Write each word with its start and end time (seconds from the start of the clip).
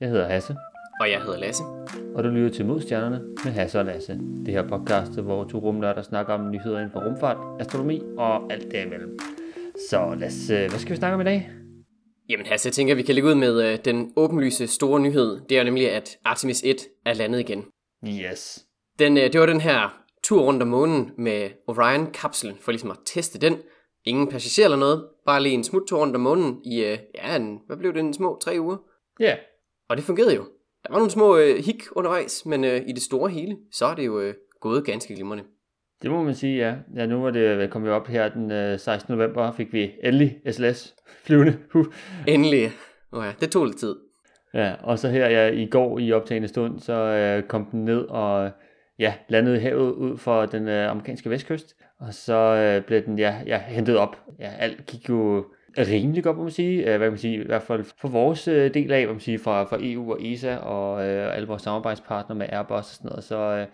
Jeg 0.00 0.08
hedder 0.08 0.28
Hasse, 0.28 0.56
Og 1.00 1.10
jeg 1.10 1.22
hedder 1.22 1.38
Lasse. 1.38 1.62
og 2.14 2.24
du 2.24 2.28
lytter 2.28 2.50
til 2.50 2.66
Modstjernerne 2.66 3.20
med 3.44 3.52
Hasse 3.52 3.78
og 3.78 3.84
Lasse. 3.84 4.20
Det 4.46 4.54
her 4.54 4.68
podcast, 4.68 5.20
hvor 5.20 5.44
to 5.44 5.58
rumnørder 5.58 6.02
snakker 6.02 6.34
om 6.34 6.50
nyheder 6.50 6.78
inden 6.78 6.90
for 6.92 7.00
rumfart, 7.00 7.60
astronomi 7.60 8.02
og 8.18 8.52
alt 8.52 8.72
derimellem. 8.72 9.18
Så 9.90 10.00
øh, 10.12 10.18
hvad 10.18 10.78
skal 10.78 10.90
vi 10.90 10.96
snakke 10.96 11.14
om 11.14 11.20
i 11.20 11.24
dag? 11.24 11.50
Jamen 12.28 12.46
Hasse, 12.46 12.66
jeg 12.66 12.72
tænker, 12.72 12.94
at 12.94 12.98
vi 12.98 13.02
kan 13.02 13.14
lægge 13.14 13.28
ud 13.30 13.34
med 13.34 13.72
øh, 13.72 13.78
den 13.84 14.12
åbenlyse 14.16 14.66
store 14.66 15.00
nyhed. 15.00 15.40
Det 15.48 15.58
er 15.58 15.64
nemlig, 15.64 15.92
at 15.92 16.18
Artemis 16.24 16.62
1 16.64 16.76
er 17.06 17.14
landet 17.14 17.40
igen. 17.40 17.64
Yes. 18.06 18.64
Den, 18.98 19.16
øh, 19.16 19.32
det 19.32 19.40
var 19.40 19.46
den 19.46 19.60
her 19.60 20.02
tur 20.22 20.42
rundt 20.42 20.62
om 20.62 20.68
månen 20.68 21.10
med 21.18 21.50
Orion-kapslen, 21.68 22.56
for 22.60 22.72
ligesom 22.72 22.90
at 22.90 22.98
teste 23.04 23.38
den. 23.38 23.56
Ingen 24.04 24.28
passager 24.28 24.66
eller 24.66 24.78
noget, 24.78 25.04
bare 25.26 25.42
lige 25.42 25.54
en 25.54 25.64
smuttur 25.64 25.98
rundt 25.98 26.14
om 26.16 26.22
månen 26.22 26.60
i, 26.64 26.84
øh, 26.84 26.98
ja, 27.14 27.36
en, 27.36 27.58
hvad 27.66 27.76
blev 27.76 27.94
det, 27.94 28.00
en 28.00 28.14
små 28.14 28.38
tre 28.44 28.56
uger? 28.60 28.76
Ja, 29.20 29.24
yeah. 29.24 29.38
Og 29.90 29.96
det 29.96 30.04
fungerede 30.04 30.34
jo. 30.34 30.42
Der 30.84 30.90
var 30.90 30.98
nogle 30.98 31.10
små 31.10 31.36
øh, 31.36 31.56
hik 31.64 31.82
undervejs, 31.92 32.46
men 32.46 32.64
øh, 32.64 32.82
i 32.86 32.92
det 32.92 33.02
store 33.02 33.30
hele, 33.30 33.56
så 33.72 33.86
er 33.86 33.94
det 33.94 34.06
jo 34.06 34.20
øh, 34.20 34.34
gået 34.60 34.86
ganske 34.86 35.14
glimrende. 35.14 35.44
det 36.02 36.10
må 36.10 36.22
man 36.22 36.34
sige, 36.34 36.56
ja. 36.56 36.74
Ja, 36.96 37.06
nu 37.06 37.22
var 37.22 37.30
det 37.30 37.70
kommet 37.70 37.92
op 37.92 38.06
her 38.06 38.28
den 38.28 38.50
øh, 38.50 38.78
16. 38.78 39.14
november, 39.16 39.52
fik 39.52 39.72
vi 39.72 39.90
endelig 40.04 40.36
SLS 40.50 40.94
flyvende. 41.24 41.58
Huh. 41.72 41.86
Endelig. 42.28 42.70
Oh 43.12 43.24
ja, 43.24 43.32
det 43.40 43.50
tog 43.50 43.64
lidt 43.64 43.78
tid. 43.78 43.96
Ja, 44.54 44.74
og 44.82 44.98
så 44.98 45.08
her 45.08 45.28
ja, 45.28 45.48
i 45.48 45.66
går 45.66 45.98
i 45.98 46.12
optagende 46.12 46.48
stund, 46.48 46.80
så 46.80 46.92
øh, 46.92 47.42
kom 47.48 47.66
den 47.72 47.84
ned 47.84 48.00
og 48.08 48.50
ja, 48.98 49.14
landede 49.28 49.56
i 49.56 49.60
havet 49.60 49.92
ud 49.92 50.18
for 50.18 50.46
den 50.46 50.68
øh, 50.68 50.90
amerikanske 50.90 51.30
vestkyst. 51.30 51.76
Og 52.00 52.14
så 52.14 52.34
øh, 52.34 52.84
blev 52.84 53.04
den 53.04 53.18
ja, 53.18 53.36
ja, 53.46 53.58
hentet 53.58 53.96
op. 53.96 54.16
Ja, 54.38 54.50
alt 54.58 54.86
gik 54.86 55.08
jo 55.08 55.44
rimelig 55.78 56.24
godt, 56.24 56.36
må 56.36 56.42
man 56.42 56.52
sige. 56.52 56.78
Øh, 56.78 56.84
hvad 56.84 56.98
kan 56.98 57.12
man 57.12 57.18
sige, 57.18 57.42
i 57.42 57.46
hvert 57.46 57.62
fald 57.62 57.84
for 58.00 58.08
vores 58.08 58.48
øh, 58.48 58.74
del 58.74 58.92
af, 58.92 59.04
hvad 59.04 59.14
man 59.14 59.20
sige, 59.20 59.38
fra, 59.38 59.64
fra 59.64 59.78
EU 59.80 60.12
og 60.12 60.24
ESA 60.26 60.56
og 60.56 61.06
øh, 61.06 61.36
alle 61.36 61.48
vores 61.48 61.62
samarbejdspartnere 61.62 62.38
med 62.38 62.46
Airbus 62.52 62.78
og 62.78 62.84
sådan 62.84 63.08
noget, 63.08 63.24
så, 63.24 63.36
øh, 63.36 63.66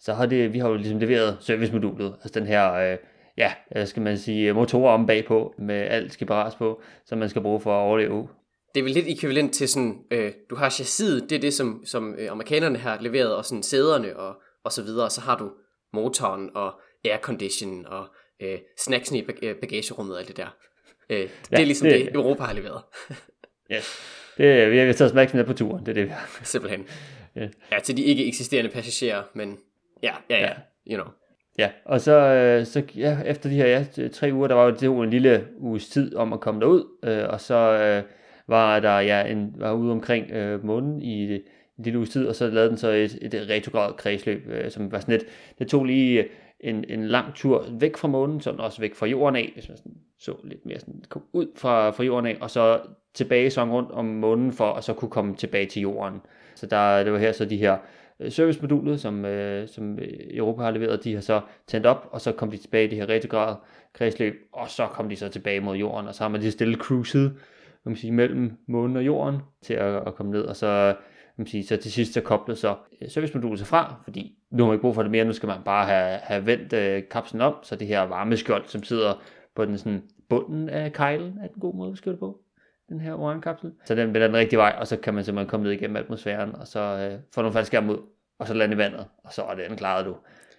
så 0.00 0.14
har 0.14 0.26
det, 0.26 0.52
vi 0.52 0.58
har 0.58 0.68
jo 0.68 0.74
ligesom 0.74 0.98
leveret 0.98 1.36
servicemodulet, 1.40 2.14
altså 2.22 2.40
den 2.40 2.46
her, 2.46 2.72
øh, 2.72 2.96
ja, 3.36 3.52
skal 3.84 4.02
man 4.02 4.18
sige, 4.18 4.52
motorer 4.52 4.92
om 4.92 5.06
bagpå, 5.06 5.54
med 5.58 5.74
alt 5.74 6.12
skal 6.12 6.26
bevares 6.26 6.54
på, 6.54 6.80
som 7.04 7.18
man 7.18 7.28
skal 7.28 7.42
bruge 7.42 7.60
for 7.60 7.72
at 7.72 7.82
overleve 7.82 8.28
det 8.76 8.80
er 8.80 8.84
vel 8.84 8.92
lidt 8.92 9.08
ekvivalent 9.08 9.54
til 9.54 9.68
sådan, 9.68 9.98
øh, 10.10 10.32
du 10.50 10.54
har 10.54 10.70
chassiset, 10.70 11.30
det 11.30 11.36
er 11.36 11.40
det, 11.40 11.54
som, 11.54 11.82
som 11.84 12.14
øh, 12.18 12.30
amerikanerne 12.30 12.78
har 12.78 13.00
leveret, 13.00 13.36
og 13.36 13.44
sådan 13.44 13.62
sæderne 13.62 14.16
og, 14.16 14.36
og 14.64 14.72
så 14.72 14.82
videre, 14.82 15.04
og 15.04 15.12
så 15.12 15.20
har 15.20 15.38
du 15.38 15.50
motoren 15.92 16.50
og 16.54 16.80
aircondition 17.04 17.86
og 17.86 18.06
øh, 18.42 18.58
snacksene 18.78 19.18
i 19.18 19.22
bag- 19.22 19.38
øh, 19.42 19.56
bagagerummet 19.56 20.14
og 20.14 20.20
alt 20.20 20.28
det 20.28 20.36
der. 20.36 20.56
Øh, 21.10 21.18
det 21.18 21.30
Ja, 21.52 21.60
er 21.60 21.64
ligesom 21.64 21.88
det- 21.88 22.06
det, 22.06 22.14
Europa 22.14 22.42
har 22.42 22.54
leveret, 22.54 22.82
Yes. 23.72 23.98
Det, 24.38 24.70
vi 24.70 24.78
har 24.78 24.92
taget 24.92 25.10
opmærksomhed 25.10 25.46
på 25.46 25.52
turen, 25.52 25.80
det 25.86 25.88
er 25.88 25.94
det, 25.94 26.04
vi 26.04 26.08
har. 26.10 26.40
simpelthen. 26.42 26.84
Ja. 27.36 27.48
Ja, 27.72 27.78
til 27.78 27.96
de 27.96 28.02
ikke 28.02 28.26
eksisterende 28.26 28.70
passagerer, 28.70 29.22
men 29.34 29.58
ja, 30.02 30.12
ja, 30.30 30.38
ja, 30.40 30.52
you 30.90 31.02
know. 31.02 31.12
Ja, 31.58 31.70
og 31.84 32.00
så, 32.00 32.12
øh, 32.18 32.66
så 32.66 32.82
ja, 32.96 33.18
efter 33.26 33.48
de 33.50 33.54
her 33.54 33.66
ja, 33.66 34.08
tre 34.08 34.30
uger, 34.32 34.48
der 34.48 34.54
var 34.54 34.64
jo 34.64 34.70
det 34.70 34.82
en 35.04 35.10
lille 35.10 35.46
uges 35.58 35.88
tid 35.88 36.14
om 36.16 36.32
at 36.32 36.40
komme 36.40 36.60
derud, 36.60 36.84
øh, 37.04 37.28
og 37.28 37.40
så 37.40 37.54
øh, 37.54 38.02
var 38.48 38.80
der 38.80 38.98
ja, 39.00 39.24
en, 39.26 39.54
var 39.56 39.72
ude 39.72 39.92
omkring 39.92 40.30
øh, 40.30 40.64
månen 40.64 41.02
i 41.02 41.34
en 41.34 41.40
lille 41.78 41.98
uges 41.98 42.10
tid, 42.10 42.26
og 42.26 42.34
så 42.34 42.46
lavede 42.50 42.68
den 42.70 42.78
så 42.78 42.88
et, 42.90 43.18
et 43.22 43.46
retrograd 43.50 43.92
kredsløb, 43.94 44.48
øh, 44.48 44.70
som 44.70 44.92
var 44.92 45.00
sådan 45.00 45.14
et, 45.14 45.24
det 45.58 45.68
tog 45.68 45.84
lige 45.84 46.24
en, 46.60 46.84
en 46.88 47.06
lang 47.06 47.34
tur 47.34 47.66
væk 47.70 47.96
fra 47.96 48.08
månen, 48.08 48.40
sådan 48.40 48.60
også 48.60 48.80
væk 48.80 48.94
fra 48.94 49.06
jorden 49.06 49.36
af, 49.36 49.50
hvis 49.54 49.68
man 49.68 49.76
sådan 49.76 49.96
så 50.18 50.34
lidt 50.44 50.66
mere 50.66 50.80
sådan, 50.80 51.04
kom 51.08 51.22
ud 51.32 51.46
fra, 51.56 51.90
fra 51.90 52.04
jorden 52.04 52.26
af, 52.26 52.38
og 52.40 52.50
så 52.50 52.80
tilbage 53.14 53.50
sådan 53.50 53.72
rundt 53.72 53.90
om 53.90 54.04
månen, 54.04 54.52
for 54.52 54.72
at 54.72 54.84
så 54.84 54.92
kunne 54.94 55.10
komme 55.10 55.34
tilbage 55.34 55.66
til 55.66 55.82
jorden. 55.82 56.20
Så 56.54 56.66
der, 56.66 57.04
det 57.04 57.12
var 57.12 57.18
her 57.18 57.32
så 57.32 57.44
de 57.44 57.56
her 57.56 57.76
øh, 58.20 58.32
servicemodulet, 58.32 59.00
som, 59.00 59.24
øh, 59.24 59.68
som 59.68 59.98
øh, 59.98 60.08
Europa 60.30 60.62
har 60.62 60.70
leveret, 60.70 61.04
de 61.04 61.14
har 61.14 61.20
så 61.20 61.40
tændt 61.66 61.86
op, 61.86 62.08
og 62.12 62.20
så 62.20 62.32
kom 62.32 62.50
de 62.50 62.56
tilbage 62.56 62.84
i 62.84 62.88
det 62.88 62.98
her 62.98 63.08
retrograd 63.08 63.54
kredsløb, 63.92 64.34
og 64.52 64.70
så 64.70 64.86
kom 64.86 65.08
de 65.08 65.16
så 65.16 65.28
tilbage 65.28 65.60
mod 65.60 65.76
jorden, 65.76 66.08
og 66.08 66.14
så 66.14 66.24
har 66.24 66.28
man 66.28 66.40
lige 66.40 66.50
stille 66.50 66.76
cruiset, 66.76 67.30
kan 67.82 67.90
man 67.90 67.96
sige, 67.96 68.12
mellem 68.12 68.52
månen 68.68 68.96
og 68.96 69.06
jorden 69.06 69.40
til 69.62 69.74
at, 69.74 70.06
at 70.06 70.14
komme 70.14 70.32
ned, 70.32 70.42
og 70.42 70.56
så, 70.56 70.94
man 71.38 71.46
sige, 71.46 71.66
så 71.66 71.76
til 71.76 71.92
sidst 71.92 72.12
så 72.12 72.20
koblet 72.20 72.58
så 72.58 72.76
øh, 73.02 73.10
servicemodulet 73.10 73.58
sig 73.58 73.68
fra, 73.68 74.00
fordi 74.04 74.34
nu 74.50 74.62
har 74.62 74.68
man 74.68 74.74
ikke 74.74 74.82
brug 74.82 74.94
for 74.94 75.02
det 75.02 75.10
mere, 75.10 75.24
nu 75.24 75.32
skal 75.32 75.46
man 75.46 75.58
bare 75.64 75.86
have, 75.86 76.18
have 76.22 76.46
vendt 76.46 76.72
øh, 76.72 77.02
kapslen 77.10 77.40
om, 77.40 77.54
så 77.62 77.76
det 77.76 77.86
her 77.86 78.02
varmeskjold, 78.02 78.64
som 78.66 78.82
sidder 78.82 79.22
på 79.56 79.64
den 79.64 79.78
sådan 79.78 80.02
bunden 80.28 80.68
af 80.68 80.92
kejlen, 80.92 81.38
er 81.42 81.48
den 81.48 81.60
god 81.60 81.74
måde 81.74 81.92
at 81.92 81.98
skrive 81.98 82.12
det 82.12 82.20
på, 82.20 82.38
den 82.88 83.00
her 83.00 83.14
Orion-kapsel. 83.14 83.72
Så 83.84 83.94
den 83.94 84.14
vender 84.14 84.26
den 84.26 84.36
rigtige 84.36 84.58
vej, 84.58 84.76
og 84.80 84.86
så 84.86 84.96
kan 84.96 85.14
man 85.14 85.24
simpelthen 85.24 85.50
komme 85.50 85.64
ned 85.64 85.72
igennem 85.72 85.96
atmosfæren, 85.96 86.54
og 86.54 86.66
så 86.66 86.80
øh, 86.80 87.18
få 87.34 87.40
nogle 87.40 87.52
faldskærm 87.52 87.90
ud, 87.90 87.98
og 88.38 88.46
så 88.46 88.54
lande 88.54 88.74
i 88.74 88.78
vandet, 88.78 89.06
og 89.24 89.32
så 89.32 89.42
er 89.42 89.54
den 89.54 89.76
klaret 89.76 90.06
du. 90.06 90.16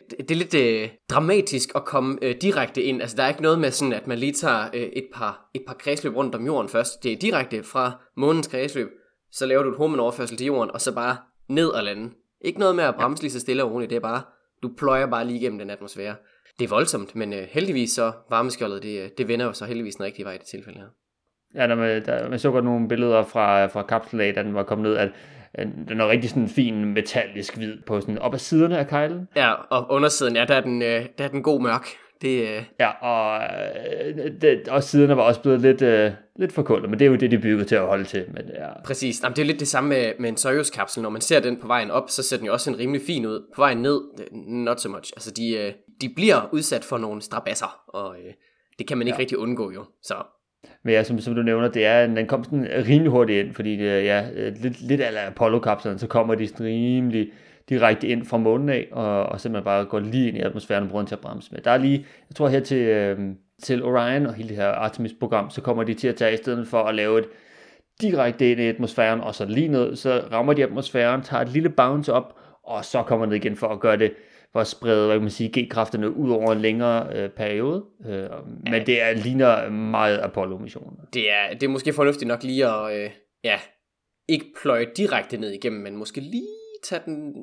Det, 0.10 0.30
det 0.30 0.32
er 0.32 0.36
lidt 0.36 0.56
øh, 0.56 0.90
dramatisk 1.10 1.70
at 1.76 1.86
komme 1.86 2.18
øh, 2.22 2.36
direkte 2.42 2.82
ind. 2.82 3.02
Altså, 3.02 3.18
der 3.18 3.24
er 3.24 3.28
ikke 3.28 3.42
noget 3.42 3.60
med 3.60 3.72
sådan, 3.72 3.94
at 3.94 4.08
man 4.08 4.18
lige 4.18 4.34
tager 4.34 4.70
øh, 4.74 4.82
et, 4.82 5.08
par, 5.14 5.50
et 5.54 5.62
par 5.68 5.74
kredsløb 5.74 6.16
rundt 6.16 6.36
om 6.36 6.46
jorden 6.46 6.70
først. 6.70 7.04
Det 7.04 7.12
er 7.12 7.18
direkte 7.18 7.64
fra 7.64 8.02
månens 8.18 8.48
kredsløb, 8.48 8.88
så 9.32 9.46
laver 9.46 9.64
du 9.64 9.70
et 9.70 9.78
hormonoverførsel 9.78 10.38
til 10.38 10.46
jorden, 10.46 10.72
og 10.72 10.82
så 10.82 10.96
bare 10.96 11.18
ned 11.48 11.68
og 11.68 11.84
lande. 11.84 12.10
Ikke 12.42 12.60
noget 12.60 12.76
med 12.76 12.84
at 12.84 12.96
bremse 12.96 13.24
lige 13.24 13.32
så 13.32 13.40
stille 13.40 13.64
og 13.64 13.72
roligt, 13.72 13.90
det 13.90 13.96
er 13.96 14.00
bare, 14.00 14.22
du 14.64 14.72
pløjer 14.78 15.06
bare 15.06 15.26
lige 15.26 15.40
igennem 15.40 15.60
den 15.60 15.70
atmosfære. 15.70 16.16
Det 16.60 16.66
er 16.66 16.70
voldsomt, 16.70 17.16
men 17.16 17.34
øh, 17.34 17.48
heldigvis 17.52 17.92
så 17.92 18.12
varmeskjoldet, 18.30 18.84
det, 18.84 19.04
øh, 19.04 19.10
det 19.18 19.28
vender 19.28 19.46
jo 19.46 19.54
så 19.54 19.66
heldigvis 19.66 19.96
den 19.96 20.06
rigtige 20.06 20.26
vej 20.26 20.34
i 20.34 20.38
det 20.38 20.46
tilfælde 20.46 20.80
her. 20.80 20.88
Ja, 21.56 21.68
når 21.68 21.76
man, 21.76 22.06
der, 22.06 22.30
man 22.30 22.40
så 22.40 22.52
godt 22.52 22.66
nogle 22.66 22.88
billeder 22.88 23.24
fra, 23.24 23.66
fra 23.66 23.84
kapslen 23.84 24.22
af, 24.22 24.34
da 24.34 24.44
den 24.44 24.54
var 24.54 24.64
kommet 24.64 24.90
ned, 24.90 24.98
at 24.98 25.12
at 25.54 25.68
den 25.88 26.02
er 26.02 26.08
rigtig 26.08 26.30
sådan 26.30 26.50
fin 26.50 26.86
metallisk 26.94 27.58
hvid 27.58 27.78
på 27.88 28.02
sådan 28.02 28.20
op 28.20 28.34
ad 28.34 28.40
siderne 28.40 28.78
af 28.78 28.88
kejlen. 28.88 29.28
Ja, 29.36 29.54
og 29.54 29.92
undersiden, 29.92 30.36
ja, 30.36 30.46
der 30.46 30.56
er 30.56 30.62
den, 30.62 30.82
øh, 30.82 31.06
der 31.18 31.24
er 31.24 31.28
den 31.28 31.44
god 31.44 31.62
mørk. 31.62 31.88
Det, 32.22 32.42
øh, 32.42 32.64
Ja, 32.80 32.90
og, 32.90 33.44
øh, 34.06 34.32
det, 34.42 34.68
og 34.68 34.84
siderne 34.84 35.18
var 35.18 35.24
også 35.24 35.42
blevet 35.42 35.62
lidt, 35.62 35.82
øh, 35.82 36.12
lidt 36.36 36.54
forkullet, 36.54 36.90
men 36.90 37.00
det 37.00 37.06
er 37.06 37.10
jo 37.10 37.16
det, 37.16 37.32
de 37.32 37.40
bygget 37.40 37.68
til 37.68 37.76
at 37.76 37.86
holde 37.86 38.04
til. 38.04 38.26
Men, 38.34 38.42
ja. 38.56 38.82
Præcis. 38.86 39.24
Jamen, 39.24 39.36
det 39.36 39.42
er 39.42 39.46
lidt 39.46 39.60
det 39.60 39.68
samme 39.68 39.90
med, 39.90 40.12
med 40.20 40.30
en 40.30 40.38
Soyuz-kapsel. 40.38 41.02
Når 41.04 41.10
man 41.10 41.22
ser 41.22 41.40
den 41.40 41.58
på 41.62 41.68
vejen 41.68 41.92
op, 41.92 42.10
så 42.10 42.24
ser 42.24 42.38
den 42.38 42.46
jo 42.46 42.54
også 42.54 42.70
en 42.72 42.80
rimelig 42.80 43.02
fin 43.08 43.26
ud. 43.26 43.46
På 43.56 43.62
vejen 43.62 43.78
ned, 43.78 44.02
det- 44.18 44.28
not 44.48 44.82
so 44.82 44.90
much. 44.90 45.12
Altså, 45.16 45.32
de, 45.32 45.58
øh, 45.58 45.72
de 46.02 46.10
bliver 46.16 46.50
udsat 46.52 46.84
for 46.84 46.98
nogle 46.98 47.22
strabasser, 47.22 47.80
og 47.88 48.16
øh, 48.16 48.34
det 48.80 48.88
kan 48.88 48.98
man 48.98 49.08
ikke 49.08 49.16
ja. 49.16 49.20
rigtig 49.22 49.38
undgå 49.38 49.72
jo. 49.72 49.84
Så 50.04 50.14
Men 50.84 50.94
ja, 50.94 51.04
som, 51.04 51.20
som 51.20 51.36
du 51.36 51.42
nævner, 51.42 51.68
det 51.68 51.86
er, 51.86 52.08
den 52.08 52.28
kom 52.28 52.44
sådan 52.44 52.68
rimelig 52.88 53.12
hurtigt 53.12 53.46
ind, 53.46 53.54
fordi 53.56 53.78
det, 53.78 53.86
ja, 54.06 54.26
øh, 54.36 54.54
lidt, 54.62 54.82
lidt 54.82 55.02
af 55.02 55.28
Apollo-kapslerne, 55.28 56.00
så 56.00 56.08
kommer 56.08 56.36
de 56.36 56.48
sådan 56.48 56.66
rimelig 56.66 57.28
direkte 57.70 58.08
ind 58.08 58.26
fra 58.26 58.38
månen 58.38 58.70
af, 58.70 58.88
og, 58.92 59.24
og 59.24 59.42
simpelthen 59.42 59.64
bare 59.64 59.86
går 59.86 60.00
lige 60.00 60.28
ind 60.28 60.38
i 60.38 60.42
atmosfæren 60.42 60.84
og 60.84 60.90
bruger 60.90 61.02
den 61.02 61.08
til 61.08 61.16
at 61.16 61.22
bremse 61.22 61.52
med. 61.52 61.62
Der 61.62 61.72
er 61.72 61.78
lige, 61.78 62.06
jeg 62.30 62.36
tror 62.36 62.48
her 62.48 62.60
til, 62.60 62.78
øh, 62.78 63.20
til 63.64 63.84
Orion 63.84 64.26
og 64.26 64.34
hele 64.34 64.50
det 64.50 64.58
her 64.58 64.68
Artemis-program, 64.68 65.50
så 65.50 65.62
kommer 65.62 65.84
de 65.84 65.94
til 65.94 66.08
at 66.08 66.16
tage 66.16 66.34
i 66.34 66.38
stedet 66.38 66.68
for 66.68 66.84
at 66.84 66.96
lave 66.96 67.20
et 67.20 67.26
direkte 68.02 68.52
ind 68.52 68.60
i 68.60 68.68
atmosfæren, 68.68 69.22
og 69.22 69.36
så 69.36 69.46
lige 69.46 69.68
ned, 69.68 69.96
så 69.96 70.24
rammer 70.32 70.54
de 70.54 70.64
atmosfæren, 70.64 71.22
tager 71.22 71.42
et 71.42 71.50
lille 71.50 71.70
bounce 71.70 72.14
op, 72.14 72.40
og 72.64 72.86
så 72.86 73.04
kommer 73.04 73.26
ned 73.26 73.36
igen 73.36 73.56
for 73.56 73.68
at 73.68 73.80
gøre 73.80 73.98
det, 73.98 74.14
for 74.52 74.60
at 74.60 74.68
sprede, 74.68 75.06
hvad 75.06 75.16
kan 75.16 75.22
man 75.22 75.32
sige, 75.32 75.62
G-kræfterne 75.62 76.10
ud 76.10 76.32
over 76.32 76.52
en 76.52 76.60
længere 76.60 77.16
øh, 77.16 77.30
periode. 77.30 77.86
Øh, 78.08 78.30
men 78.72 78.86
det 78.86 79.02
er, 79.02 79.14
ligner 79.14 79.70
meget 79.70 80.18
Apollo-missioner. 80.18 81.04
det 81.14 81.32
er, 81.32 81.54
det 81.54 81.64
er 81.64 81.68
måske 81.68 81.94
fornuftigt 81.94 82.28
nok 82.28 82.44
lige 82.44 82.66
at, 82.68 83.04
øh, 83.04 83.10
ja, 83.44 83.60
ikke 84.30 84.46
pløje 84.62 84.86
direkte 84.98 85.38
ned 85.38 85.52
igennem, 85.52 85.82
men 85.82 85.96
måske 85.96 86.22
lige 86.22 86.48
tage 86.84 87.02
den 87.06 87.34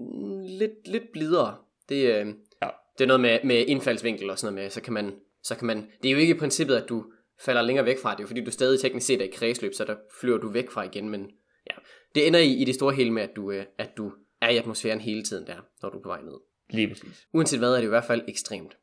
lidt, 0.47 0.89
lidt 0.89 1.13
blidere. 1.13 1.57
Det, 1.89 1.97
øh, 2.21 2.27
Ja. 2.63 2.69
det 2.99 3.05
er 3.05 3.07
noget 3.07 3.21
med, 3.21 3.39
med 3.45 3.65
indfaldsvinkel 3.67 4.31
og 4.31 4.39
sådan 4.39 4.55
noget 4.55 4.65
med, 4.65 4.71
så 4.71 4.81
kan 4.81 4.93
man, 4.93 5.15
så 5.43 5.55
kan 5.57 5.67
man, 5.67 5.87
det 6.03 6.09
er 6.09 6.13
jo 6.13 6.19
ikke 6.19 6.35
i 6.35 6.39
princippet, 6.39 6.77
at 6.77 6.89
du 6.89 7.05
falder 7.41 7.63
længere 7.63 7.87
væk 7.87 7.99
fra 7.99 8.11
det, 8.11 8.19
er 8.19 8.23
jo 8.23 8.27
fordi 8.27 8.45
du 8.45 8.51
stadig 8.51 8.81
teknisk 8.81 9.07
set 9.07 9.21
er 9.21 9.25
i 9.25 9.31
kredsløb, 9.35 9.75
så 9.75 9.85
der 9.85 9.97
flyver 10.21 10.39
du 10.39 10.49
væk 10.49 10.71
fra 10.71 10.83
igen, 10.83 11.09
men 11.09 11.31
ja, 11.71 11.75
det 12.15 12.27
ender 12.27 12.41
i, 12.41 12.53
i 12.53 12.65
det 12.65 12.75
store 12.75 12.95
hele 12.95 13.11
med, 13.11 13.23
at 13.23 13.31
du, 13.37 13.51
øh, 13.51 13.65
at 13.79 13.97
du 13.97 14.13
er 14.41 14.49
i 14.49 14.57
atmosfæren 14.57 15.01
hele 15.01 15.23
tiden 15.23 15.47
der, 15.47 15.57
når 15.83 15.91
du 15.91 15.99
er 15.99 16.03
på 16.03 16.09
vej 16.09 16.21
ned. 16.23 16.39
Lige 16.71 16.89
præcis. 16.89 17.27
Uanset 17.33 17.59
hvad, 17.59 17.73
er 17.73 17.77
det 17.77 17.85
i 17.85 17.89
hvert 17.89 18.05
fald 18.05 18.23
ekstremt. 18.29 18.77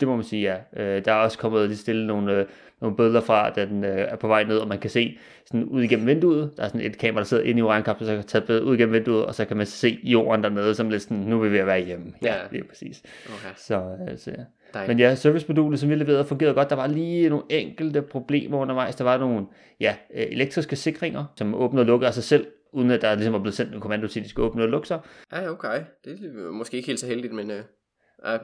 Det 0.00 0.08
må 0.08 0.16
man 0.16 0.24
sige, 0.24 0.42
ja. 0.42 0.82
Øh, 0.82 1.04
der 1.04 1.12
er 1.12 1.16
også 1.16 1.38
kommet 1.38 1.68
lige 1.68 1.78
stille 1.78 2.06
nogle, 2.06 2.40
øh, 2.40 2.46
nogle 2.84 2.96
billeder 2.96 3.20
fra, 3.20 3.50
da 3.50 3.64
den 3.66 3.84
øh, 3.84 3.90
er 3.98 4.16
på 4.16 4.28
vej 4.28 4.44
ned, 4.44 4.58
og 4.58 4.68
man 4.68 4.78
kan 4.78 4.90
se 4.90 5.18
sådan 5.46 5.64
ud 5.64 5.82
igennem 5.82 6.06
vinduet. 6.06 6.50
Der 6.56 6.62
er 6.62 6.68
sådan 6.68 6.80
et 6.80 6.98
kamera, 6.98 7.18
der 7.20 7.24
sidder 7.26 7.42
inde 7.42 7.58
i 7.58 7.62
Orion-kapslen, 7.62 8.06
så 8.06 8.14
kan 8.14 8.24
tage 8.24 8.46
billedet 8.46 8.64
ud 8.66 8.74
igennem 8.74 8.92
vinduet, 8.92 9.26
og 9.26 9.34
så 9.34 9.44
kan 9.44 9.56
man 9.56 9.66
se 9.66 9.98
jorden 10.02 10.42
dernede, 10.44 10.74
som 10.74 10.90
lidt 10.90 11.02
sådan, 11.02 11.16
nu 11.16 11.38
er 11.40 11.44
vi 11.44 11.52
ved 11.52 11.58
at 11.58 11.66
være 11.66 11.80
hjemme. 11.84 12.12
Ja, 12.22 12.34
Ja. 12.34 12.40
det 12.50 12.60
er 12.60 12.64
præcis. 12.68 13.02
Okay, 13.24 13.54
Så, 13.56 13.74
øh, 14.10 14.18
så 14.18 14.30
ja. 14.30 14.42
dejligt. 14.74 14.88
Men 14.88 14.98
ja, 14.98 15.14
servicemodulet, 15.14 15.80
som 15.80 15.90
vi 15.90 15.94
leverede, 15.94 16.24
fungerede 16.24 16.54
godt. 16.54 16.70
Der 16.70 16.76
var 16.76 16.86
lige 16.86 17.28
nogle 17.28 17.44
enkelte 17.50 18.02
problemer 18.02 18.58
undervejs. 18.58 18.94
Der 18.96 19.04
var 19.04 19.18
nogle 19.18 19.46
ja, 19.80 19.94
øh, 20.14 20.26
elektriske 20.30 20.76
sikringer, 20.76 21.24
som 21.36 21.54
åbnede 21.54 21.82
og 21.82 21.86
lukkede 21.86 22.08
af 22.08 22.14
sig 22.14 22.24
selv, 22.24 22.46
uden 22.72 22.90
at 22.90 23.02
der 23.02 23.14
ligesom 23.14 23.32
var 23.32 23.38
blevet 23.40 23.54
sendt 23.54 23.74
en 23.74 23.80
kommando 23.80 24.06
til, 24.06 24.20
at 24.20 24.24
de 24.24 24.30
skulle 24.30 24.48
åbne 24.48 24.62
og 24.62 24.68
lukke 24.68 24.88
sig. 24.88 25.00
Ja, 25.32 25.50
okay. 25.50 25.80
Det 26.04 26.12
er 26.12 26.50
måske 26.52 26.76
ikke 26.76 26.86
helt 26.86 27.00
så 27.00 27.06
heldigt, 27.06 27.32
men 27.32 27.50
øh, 27.50 27.62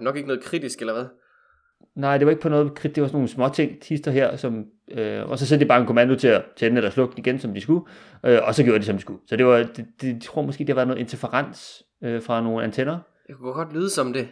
nok 0.01 0.17
ikke 0.17 0.29
noget 0.29 0.43
kritisk, 0.45 0.81
eller 0.81 0.93
hvad? 0.93 1.05
Nej, 1.97 2.19
det 2.19 2.27
var 2.27 2.31
ikke 2.31 2.43
på 2.43 2.49
noget 2.49 2.75
kridt, 2.75 2.95
det 2.95 3.01
var 3.03 3.09
sådan 3.09 3.17
nogle 3.17 3.29
små 3.29 3.49
ting, 3.49 3.81
tister 3.81 4.11
her, 4.11 4.37
som, 4.37 4.65
øh, 4.91 5.31
og 5.31 5.39
så 5.39 5.47
sendte 5.47 5.65
de 5.65 5.69
bare 5.69 5.81
en 5.81 5.87
kommando 5.87 6.15
til 6.15 6.29
at 6.29 6.43
tænde 6.57 6.77
eller 6.77 6.91
slukke 6.91 7.13
den 7.17 7.25
igen, 7.27 7.39
som 7.39 7.55
de 7.55 7.61
skulle, 7.61 7.85
øh, 8.27 8.39
og 8.43 8.55
så 8.55 8.65
gjorde 8.65 8.79
de, 8.79 8.85
som 8.85 8.95
de 8.97 9.01
skulle. 9.03 9.21
Så 9.29 9.37
det 9.37 9.47
var, 9.47 9.57
det, 9.57 9.87
det, 10.01 10.09
jeg 10.09 10.21
tror 10.23 10.43
måske, 10.43 10.59
det 10.59 10.69
har 10.69 10.75
været 10.75 10.89
noget 10.89 11.01
interferens 11.01 11.83
øh, 12.05 12.23
fra 12.23 12.43
nogle 12.43 12.65
antenner. 12.65 12.99
Det 13.27 13.37
kunne 13.39 13.53
godt 13.53 13.75
lyde 13.75 13.91
som 13.91 14.13
det. 14.13 14.29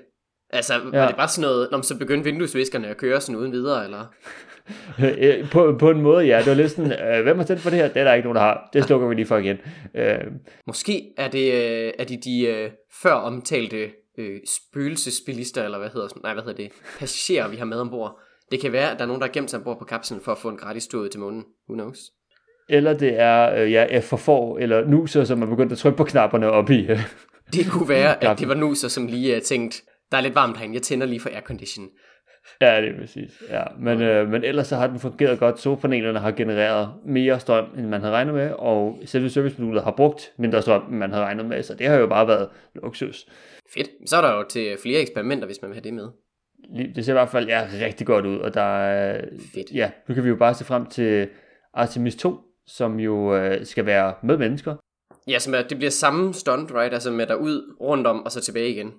Altså, 0.50 0.72
var 0.92 0.98
Ja. 1.02 1.06
det 1.06 1.16
bare 1.16 1.28
sådan 1.28 1.48
noget, 1.48 1.68
når 1.70 1.78
man 1.78 1.82
så 1.84 1.98
begyndte 1.98 2.24
vinduesviskerne 2.24 2.88
at 2.88 2.96
køre 2.96 3.20
sådan 3.20 3.36
uden 3.40 3.52
videre, 3.52 3.84
eller? 3.84 4.04
Øh, 5.18 5.50
på, 5.50 5.76
på 5.80 5.90
en 5.90 6.02
måde, 6.02 6.24
ja. 6.26 6.38
Det 6.38 6.46
var 6.46 6.54
lidt 6.54 6.70
sådan, 6.70 6.92
øh, 6.92 7.22
hvem 7.22 7.36
har 7.36 7.44
stemt 7.44 7.60
for 7.60 7.70
det 7.70 7.78
her? 7.78 7.88
Det 7.88 7.96
er 7.96 8.04
der 8.04 8.14
ikke 8.14 8.26
nogen, 8.26 8.36
der 8.36 8.42
har. 8.42 8.68
Det 8.72 8.84
slukker 8.84 9.08
vi 9.08 9.14
lige 9.14 9.26
for 9.26 9.36
igen. 9.36 9.56
Øh, 9.94 10.18
Måske 10.66 11.02
er 11.16 11.28
det 11.28 11.52
øh, 11.52 11.92
er 11.98 12.04
de, 12.04 12.16
de 12.24 12.46
øh, 12.46 12.70
før 13.02 13.12
omtalte 13.12 13.90
øh, 14.18 14.40
spøgelsesbilister, 14.46 15.64
eller 15.64 15.78
hvad 15.78 15.90
hedder, 15.90 16.08
nej, 16.22 16.32
hvad 16.32 16.42
hedder 16.42 16.56
det, 16.56 16.72
passagerer, 16.98 17.48
vi 17.48 17.56
har 17.56 17.64
med 17.64 17.80
ombord. 17.80 18.20
Det 18.50 18.60
kan 18.60 18.72
være, 18.72 18.90
at 18.90 18.98
der 18.98 19.02
er 19.02 19.06
nogen, 19.06 19.22
der 19.22 19.28
er 19.28 19.32
gemt 19.32 19.50
sig 19.50 19.58
ombord 19.58 19.78
på 19.78 19.84
kapslen 19.84 20.20
for 20.20 20.32
at 20.32 20.38
få 20.38 20.48
en 20.48 20.56
gratis 20.56 20.86
tur 20.86 21.00
ud 21.00 21.08
til 21.08 21.20
månen. 21.20 21.44
Who 21.68 21.74
knows? 21.74 21.98
eller 22.68 22.92
det 22.92 23.20
er 23.20 23.54
øh, 23.54 23.72
ja, 23.72 23.98
for 23.98 24.16
får, 24.16 24.58
eller 24.58 24.84
nuser, 24.84 25.24
som 25.24 25.42
er 25.42 25.46
begyndt 25.46 25.72
at 25.72 25.78
trykke 25.78 25.96
på 25.96 26.04
knapperne 26.04 26.50
op 26.50 26.70
i. 26.70 26.86
Øh. 26.86 27.00
Det 27.54 27.66
kunne 27.70 27.88
være, 27.88 28.24
at 28.24 28.38
det 28.38 28.48
var 28.48 28.54
nuser, 28.54 28.88
som 28.88 29.06
lige 29.06 29.36
uh, 29.36 29.42
tænkt, 29.42 29.82
der 30.10 30.16
er 30.16 30.20
lidt 30.20 30.34
varmt 30.34 30.56
herinde, 30.56 30.74
jeg 30.74 30.82
tænder 30.82 31.06
lige 31.06 31.20
for 31.20 31.28
aircondition. 31.28 31.88
Ja, 32.60 32.80
det 32.80 32.88
er 32.88 33.00
præcis. 33.00 33.42
Ja, 33.50 33.62
men, 33.80 34.02
øh, 34.02 34.28
men 34.28 34.44
ellers 34.44 34.66
så 34.66 34.76
har 34.76 34.86
den 34.86 35.00
fungeret 35.00 35.38
godt. 35.38 35.60
Solpanelerne 35.60 36.18
har 36.18 36.30
genereret 36.30 36.88
mere 37.06 37.40
strøm, 37.40 37.64
end 37.78 37.86
man 37.86 38.00
havde 38.00 38.14
regnet 38.14 38.34
med, 38.34 38.50
og 38.50 38.98
selve 39.04 39.30
servicemodulet 39.30 39.82
har 39.82 39.90
brugt 39.90 40.32
mindre 40.38 40.62
strøm, 40.62 40.82
end 40.90 40.98
man 40.98 41.10
havde 41.10 41.24
regnet 41.24 41.46
med, 41.46 41.62
så 41.62 41.74
det 41.74 41.86
har 41.86 41.96
jo 41.96 42.06
bare 42.06 42.28
været 42.28 42.48
luksus. 42.74 43.26
Fedt. 43.74 43.88
Så 44.06 44.16
er 44.16 44.20
der 44.20 44.36
jo 44.36 44.44
til 44.48 44.76
flere 44.82 45.00
eksperimenter, 45.00 45.46
hvis 45.46 45.62
man 45.62 45.70
vil 45.70 45.74
have 45.74 45.84
det 45.84 45.94
med. 45.94 46.08
Det 46.94 47.04
ser 47.04 47.12
i 47.12 47.14
hvert 47.14 47.28
fald 47.28 47.48
ja, 47.48 47.68
rigtig 47.82 48.06
godt 48.06 48.26
ud, 48.26 48.38
og 48.38 48.54
der 48.54 48.78
er, 48.78 49.24
Fedt. 49.54 49.70
ja, 49.74 49.90
nu 50.08 50.14
kan 50.14 50.24
vi 50.24 50.28
jo 50.28 50.36
bare 50.36 50.54
se 50.54 50.64
frem 50.64 50.86
til 50.86 51.28
Artemis 51.74 52.16
2, 52.16 52.36
som 52.66 53.00
jo 53.00 53.36
øh, 53.36 53.66
skal 53.66 53.86
være 53.86 54.14
med 54.22 54.36
mennesker. 54.36 54.74
Ja, 55.28 55.38
som 55.38 55.54
er, 55.54 55.62
det 55.62 55.76
bliver 55.76 55.90
samme 55.90 56.34
stunt, 56.34 56.72
right? 56.74 56.94
Altså 56.94 57.10
med 57.10 57.26
derud, 57.26 57.76
rundt 57.80 58.06
om, 58.06 58.22
og 58.24 58.32
så 58.32 58.40
tilbage 58.40 58.70
igen. 58.70 58.92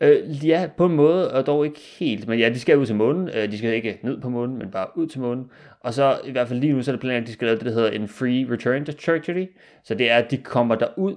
Øh, 0.00 0.46
ja, 0.46 0.68
på 0.76 0.86
en 0.86 0.96
måde, 0.96 1.32
og 1.32 1.46
dog 1.46 1.66
ikke 1.66 1.80
helt. 1.80 2.28
Men 2.28 2.38
ja, 2.38 2.48
de 2.48 2.60
skal 2.60 2.78
ud 2.78 2.86
til 2.86 2.94
månen. 2.94 3.28
Øh, 3.28 3.52
de 3.52 3.58
skal 3.58 3.74
ikke 3.74 3.98
ned 4.02 4.20
på 4.20 4.28
månen, 4.28 4.58
men 4.58 4.70
bare 4.70 4.86
ud 4.96 5.06
til 5.06 5.20
månen. 5.20 5.50
Og 5.80 5.94
så 5.94 6.20
i 6.24 6.30
hvert 6.30 6.48
fald 6.48 6.60
lige 6.60 6.72
nu, 6.72 6.82
så 6.82 6.90
er 6.90 6.92
det 6.92 7.00
planen, 7.00 7.22
at 7.22 7.26
de 7.26 7.32
skal 7.32 7.46
lave 7.46 7.58
det, 7.58 7.66
der 7.66 7.72
hedder 7.72 7.90
en 7.90 8.08
free 8.08 8.46
return 8.52 8.84
to 8.84 8.92
trajectory. 8.92 9.46
Så 9.84 9.94
det 9.94 10.10
er, 10.10 10.16
at 10.16 10.30
de 10.30 10.36
kommer 10.36 10.74
derud, 10.74 11.16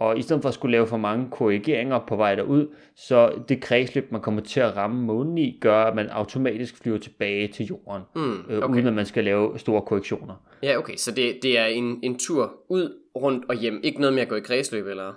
og 0.00 0.18
i 0.18 0.22
stedet 0.22 0.42
for 0.42 0.48
at 0.48 0.54
skulle 0.54 0.72
lave 0.72 0.86
for 0.86 0.96
mange 0.96 1.26
korrigeringer 1.30 1.98
på 1.98 2.16
vej 2.16 2.34
derud, 2.34 2.66
så 2.96 3.32
det 3.48 3.60
kredsløb, 3.60 4.12
man 4.12 4.20
kommer 4.20 4.40
til 4.40 4.60
at 4.60 4.76
ramme 4.76 5.02
månen 5.02 5.38
i, 5.38 5.58
gør, 5.60 5.82
at 5.84 5.94
man 5.94 6.08
automatisk 6.08 6.82
flyver 6.82 6.98
tilbage 6.98 7.48
til 7.48 7.66
jorden, 7.66 8.02
Mm, 8.14 8.32
øh, 8.48 8.58
okay. 8.58 8.74
uden 8.74 8.86
at 8.86 8.92
man 8.92 9.06
skal 9.06 9.24
lave 9.24 9.58
store 9.58 9.82
korrektioner. 9.82 10.34
Ja, 10.62 10.78
okay, 10.78 10.96
så 10.96 11.10
det, 11.10 11.38
det 11.42 11.58
er 11.58 11.64
en, 11.64 11.98
en 12.02 12.18
tur 12.18 12.52
ud, 12.68 12.96
rundt 13.16 13.44
og 13.48 13.54
hjem. 13.54 13.80
Ikke 13.82 14.00
noget 14.00 14.14
med 14.14 14.22
at 14.22 14.28
gå 14.28 14.34
i 14.34 14.40
kredsløb, 14.40 14.86
eller? 14.86 15.12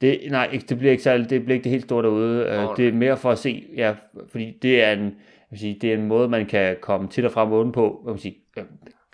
Det, 0.00 0.20
nej, 0.30 0.60
det 0.68 0.78
bliver 0.78 0.90
ikke 0.90 1.02
særlig, 1.02 1.30
det 1.30 1.44
bliver 1.44 1.54
ikke 1.54 1.64
det 1.64 1.72
helt 1.72 1.84
store 1.84 2.02
derude. 2.02 2.46
Alright. 2.46 2.76
det 2.76 2.88
er 2.88 2.92
mere 2.92 3.16
for 3.16 3.30
at 3.30 3.38
se, 3.38 3.64
ja, 3.76 3.94
fordi 4.30 4.58
det 4.62 4.82
er 4.82 4.92
en, 4.92 5.00
jeg 5.04 5.12
vil 5.50 5.58
sige, 5.58 5.78
det 5.80 5.90
er 5.92 5.94
en 5.98 6.06
måde, 6.06 6.28
man 6.28 6.46
kan 6.46 6.76
komme 6.80 7.08
til 7.08 7.24
og 7.26 7.32
fra 7.32 7.44
månen 7.44 7.72
på, 7.72 8.00
hvad 8.04 8.12
man 8.12 8.20
sige, 8.20 8.36
øh, 8.58 8.64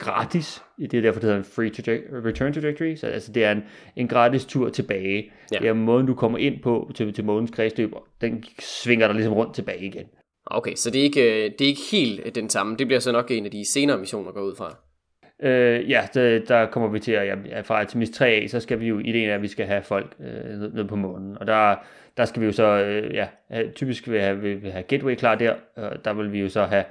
gratis. 0.02 0.62
Det 0.78 0.94
er 0.94 1.00
derfor, 1.00 1.20
det 1.20 1.24
hedder 1.24 1.38
en 1.38 1.44
free 1.44 1.70
traje- 1.70 2.26
return 2.28 2.52
trajectory. 2.52 2.94
Så 2.94 3.06
altså, 3.06 3.32
det 3.32 3.44
er 3.44 3.52
en, 3.52 3.64
en 3.96 4.08
gratis 4.08 4.44
tur 4.44 4.68
tilbage. 4.68 5.32
Ja. 5.52 5.58
Det 5.58 5.68
er 5.68 5.72
måden, 5.72 6.06
du 6.06 6.14
kommer 6.14 6.38
ind 6.38 6.62
på 6.62 6.90
til, 6.94 7.12
til 7.12 7.24
månens 7.24 7.50
kredsløb, 7.50 7.92
og 7.92 8.04
den 8.20 8.44
svinger 8.58 9.06
dig 9.06 9.14
ligesom 9.14 9.34
rundt 9.34 9.54
tilbage 9.54 9.84
igen. 9.84 10.06
Okay, 10.46 10.74
så 10.74 10.90
det 10.90 10.98
er 11.00 11.04
ikke, 11.04 11.44
øh, 11.44 11.50
det 11.58 11.60
er 11.64 11.68
ikke 11.68 11.80
helt 11.92 12.20
øh, 12.26 12.32
den 12.34 12.48
samme. 12.48 12.76
Det 12.76 12.86
bliver 12.86 13.00
så 13.00 13.12
nok 13.12 13.30
en 13.30 13.44
af 13.44 13.50
de 13.50 13.64
senere 13.72 13.98
missioner, 13.98 14.32
går 14.32 14.40
ud 14.42 14.56
fra. 14.56 14.76
Øh, 15.42 15.90
ja, 15.90 16.08
der, 16.14 16.38
der 16.48 16.66
kommer 16.66 16.88
vi 16.88 16.98
til 16.98 17.12
at, 17.12 17.38
ja, 17.48 17.60
fra 17.60 17.80
Artemis 17.80 18.10
3 18.10 18.26
af, 18.28 18.50
så 18.50 18.60
skal 18.60 18.80
vi 18.80 18.86
jo, 18.86 18.98
ideen 18.98 19.30
er, 19.30 19.34
at 19.34 19.42
vi 19.42 19.48
skal 19.48 19.66
have 19.66 19.82
folk 19.82 20.14
øh, 20.20 20.58
ned, 20.58 20.72
ned 20.72 20.84
på 20.84 20.96
månen, 20.96 21.38
og 21.38 21.46
der, 21.46 21.74
der 22.16 22.24
skal 22.24 22.40
vi 22.40 22.46
jo 22.46 22.52
så, 22.52 22.64
øh, 22.66 23.14
ja, 23.14 23.26
have- 23.50 23.70
typisk 23.72 24.08
vil 24.10 24.20
have, 24.20 24.40
vil 24.40 24.72
have 24.72 24.82
Gateway 24.82 25.14
klar 25.14 25.34
der, 25.34 25.54
og 25.76 26.04
der 26.04 26.12
vil 26.12 26.32
vi 26.32 26.40
jo 26.40 26.48
så 26.48 26.62
have 26.64 26.84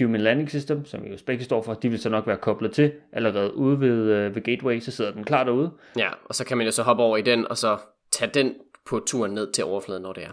Human 0.00 0.20
Landing 0.20 0.48
System, 0.50 0.84
som 0.84 1.04
jo 1.04 1.16
begge 1.26 1.44
står 1.44 1.62
for, 1.62 1.74
de 1.74 1.88
vil 1.88 1.98
så 1.98 2.08
nok 2.08 2.26
være 2.26 2.36
koblet 2.36 2.72
til, 2.72 2.92
allerede 3.12 3.54
ude 3.56 3.80
ved, 3.80 4.10
øh, 4.12 4.34
ved 4.34 4.42
Gateway, 4.42 4.80
så 4.80 4.90
sidder 4.90 5.12
den 5.12 5.24
klar 5.24 5.44
derude, 5.44 5.70
Ja, 5.98 6.08
og 6.24 6.34
så 6.34 6.44
kan 6.44 6.56
man 6.56 6.66
jo 6.66 6.72
så 6.72 6.82
hoppe 6.82 7.02
over 7.02 7.16
i 7.16 7.22
den, 7.22 7.48
og 7.48 7.56
så 7.56 7.78
tage 8.12 8.30
den 8.34 8.54
på 8.90 9.00
turen 9.06 9.32
ned 9.34 9.52
til 9.52 9.64
overfladen, 9.64 10.02
når 10.02 10.12
det 10.12 10.24
er. 10.24 10.30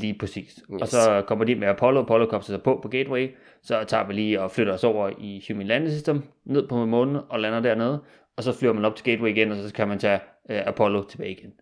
lige 0.00 0.16
præcis. 0.18 0.58
Yes. 0.74 0.82
Og 0.82 0.88
så 0.88 1.22
kommer 1.26 1.44
de 1.44 1.54
med 1.54 1.68
Apollo, 1.68 2.00
Apollo 2.00 2.26
kommer 2.26 2.42
sig 2.44 2.62
på 2.62 2.78
på 2.82 2.88
Gateway, 2.88 3.28
så 3.62 3.84
tager 3.84 4.06
vi 4.06 4.12
lige 4.12 4.40
og 4.40 4.50
flytter 4.50 4.72
os 4.72 4.84
over 4.84 5.10
i 5.18 5.44
Human 5.48 5.66
Landing 5.66 5.92
System, 5.92 6.22
ned 6.44 6.68
på 6.68 6.84
månen 6.86 7.16
og 7.28 7.40
lander 7.40 7.60
dernede, 7.60 8.02
og 8.36 8.42
så 8.42 8.52
flyver 8.58 8.72
man 8.74 8.84
op 8.84 8.96
til 8.96 9.04
Gateway 9.04 9.30
igen, 9.30 9.52
og 9.52 9.56
så 9.68 9.74
kan 9.74 9.88
man 9.88 9.98
tage 9.98 10.20
øh, 10.50 10.66
Apollo 10.66 11.02
tilbage 11.02 11.30
igen. 11.30 11.52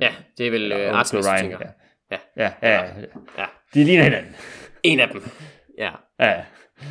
Ja, 0.00 0.12
det 0.38 0.46
er 0.46 0.50
vel 0.50 0.72
øh, 0.72 0.98
Artemis, 0.98 1.28
Ryan, 1.28 1.38
tænker. 1.40 1.58
Ja. 2.10 2.16
Ja. 2.36 2.52
Ja, 2.62 2.68
ja, 2.68 2.82
ja. 2.84 2.84
Ja. 3.38 3.44
De 3.74 3.84
ligner 3.84 4.04
hinanden. 4.04 4.34
En 4.82 5.00
af 5.00 5.08
dem. 5.08 5.22
Ja, 5.78 5.90
Ja, 6.20 6.44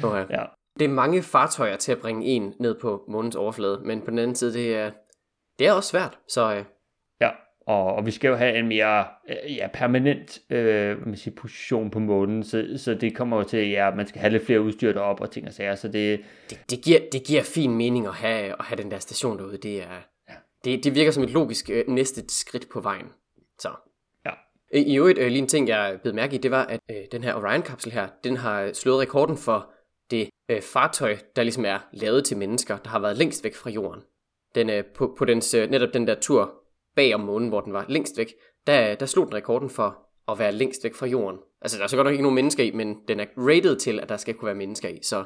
okay. 0.04 0.26
ja. 0.30 0.44
Det 0.80 0.86
er 0.86 0.90
mange 0.90 1.24
fartøjer 1.24 1.76
til 1.76 1.92
at 1.92 1.98
bringe 1.98 2.26
en 2.26 2.54
ned 2.60 2.80
på 2.80 3.04
månens 3.08 3.36
overflade, 3.36 3.82
men 3.86 4.02
på 4.02 4.12
den 4.12 4.20
anden 4.20 4.36
side, 4.36 4.54
det 4.54 4.76
er, 4.76 4.92
det 5.60 5.68
er 5.68 5.72
også 5.72 5.90
svært. 5.90 6.20
Så 6.28 6.54
øh, 6.56 6.64
ja. 7.22 7.30
Og, 7.68 7.96
og 7.96 8.06
vi 8.06 8.12
skal 8.12 8.28
jo 8.28 8.36
have 8.36 8.58
en 8.58 8.68
mere 8.68 9.06
øh, 9.30 9.56
ja, 9.56 9.68
permanent 9.74 10.40
øh, 10.50 11.08
man 11.08 11.16
siger, 11.16 11.36
position 11.36 11.90
på 11.90 12.00
månen, 12.00 12.44
så, 12.44 12.74
så 12.78 12.94
det 12.94 13.16
kommer 13.16 13.38
jo 13.38 13.44
til, 13.44 13.70
ja, 13.70 13.88
at 13.88 13.98
man 13.98 14.08
skal 14.08 14.22
have 14.22 14.32
lidt 14.32 14.46
flere 14.46 14.62
udstyr 14.62 14.94
derop 14.94 15.22
og 15.22 15.32
ting 15.32 15.48
og 15.48 15.54
sager, 15.54 15.76
så 15.76 15.88
det, 15.88 16.22
det, 16.50 16.60
det, 16.70 16.82
giver, 16.84 17.00
det 17.12 17.24
giver 17.24 17.44
fin 17.44 17.76
mening 17.76 18.08
at 18.08 18.14
have, 18.14 18.56
at 18.60 18.66
have 18.66 18.82
den 18.82 18.92
der 18.92 19.00
station 19.00 19.38
derude. 19.38 19.58
Det, 19.58 19.84
er, 19.84 20.02
det, 20.64 20.84
det 20.84 20.96
virker 20.96 21.12
som 21.12 21.24
et 21.24 21.30
logisk 21.30 21.70
øh, 21.70 21.88
næste 21.88 22.22
skridt 22.30 22.70
på 22.74 22.80
vejen. 22.80 23.08
Så. 23.60 23.70
Ja. 24.26 24.32
I 24.74 24.82
i 24.82 24.98
øvrigt, 24.98 25.20
øh, 25.20 25.28
lige 25.28 25.42
en 25.42 25.48
ting, 25.48 25.68
jeg 25.68 26.00
blev 26.02 26.16
mærke 26.16 26.36
i, 26.36 26.38
det 26.38 26.52
var, 26.52 26.66
at 26.66 26.80
øh, 26.92 26.98
den 27.12 27.24
her 27.24 27.36
Orion-kapsel 27.36 27.92
her, 27.92 28.08
den 28.24 28.38
har 28.38 28.74
slået 28.74 29.00
rekorden 29.00 29.38
for 29.38 29.72
øh, 30.52 30.62
fartøj, 30.62 31.18
der 31.36 31.44
ligesom 31.44 31.66
er 31.66 31.80
lavet 31.92 32.26
til 32.26 32.38
mennesker, 32.38 32.78
der 32.78 32.90
har 32.90 33.00
været 33.00 33.18
længst 33.18 33.44
væk 33.44 33.56
fra 33.56 33.70
jorden. 33.70 34.04
Den, 34.56 34.70
øh, 34.70 34.86
på, 34.86 35.16
på 35.18 35.26
dens, 35.26 35.54
øh, 35.54 35.70
netop 35.70 35.94
den 35.94 36.08
der 36.08 36.16
tur 36.16 36.54
bag 36.96 37.16
om 37.16 37.20
månen, 37.20 37.50
hvor 37.50 37.62
den 37.62 37.74
var 37.74 37.86
længst 37.90 38.18
væk, 38.18 38.34
der, 38.68 38.96
der 38.96 39.06
slog 39.06 39.26
den 39.26 39.34
rekorden 39.34 39.70
for 39.70 40.08
at 40.32 40.40
være 40.40 40.52
længst 40.52 40.84
væk 40.84 40.96
fra 40.96 41.06
jorden. 41.08 41.40
Altså, 41.62 41.78
der 41.78 41.84
er 41.84 41.88
så 41.88 41.96
godt 41.96 42.06
nok 42.06 42.12
ikke 42.12 42.24
nogen 42.24 42.36
mennesker 42.36 42.64
i, 42.64 42.72
men 42.72 42.98
den 43.08 43.20
er 43.20 43.26
rated 43.38 43.76
til, 43.76 44.00
at 44.00 44.10
der 44.10 44.18
skal 44.18 44.34
kunne 44.34 44.46
være 44.46 44.56
mennesker 44.56 44.90
i. 44.90 45.00
Så 45.02 45.24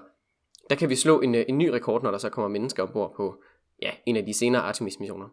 der 0.70 0.75
kan 0.75 0.89
vi 0.89 0.96
slå 0.96 1.22
en, 1.22 1.36
øh, 1.36 1.46
en 1.48 1.58
ny 1.58 1.67
rekord, 1.67 2.03
når 2.03 2.12
der 2.12 2.17
så 2.17 2.29
kommer 2.29 2.50
mennesker 2.50 2.84
ombord 2.84 3.13
på 3.15 3.44
ja, 3.82 3.91
en 4.05 4.15
af 4.15 4.25
de 4.25 4.34
senere 4.34 4.62
Artemis-missioner. 4.62 5.27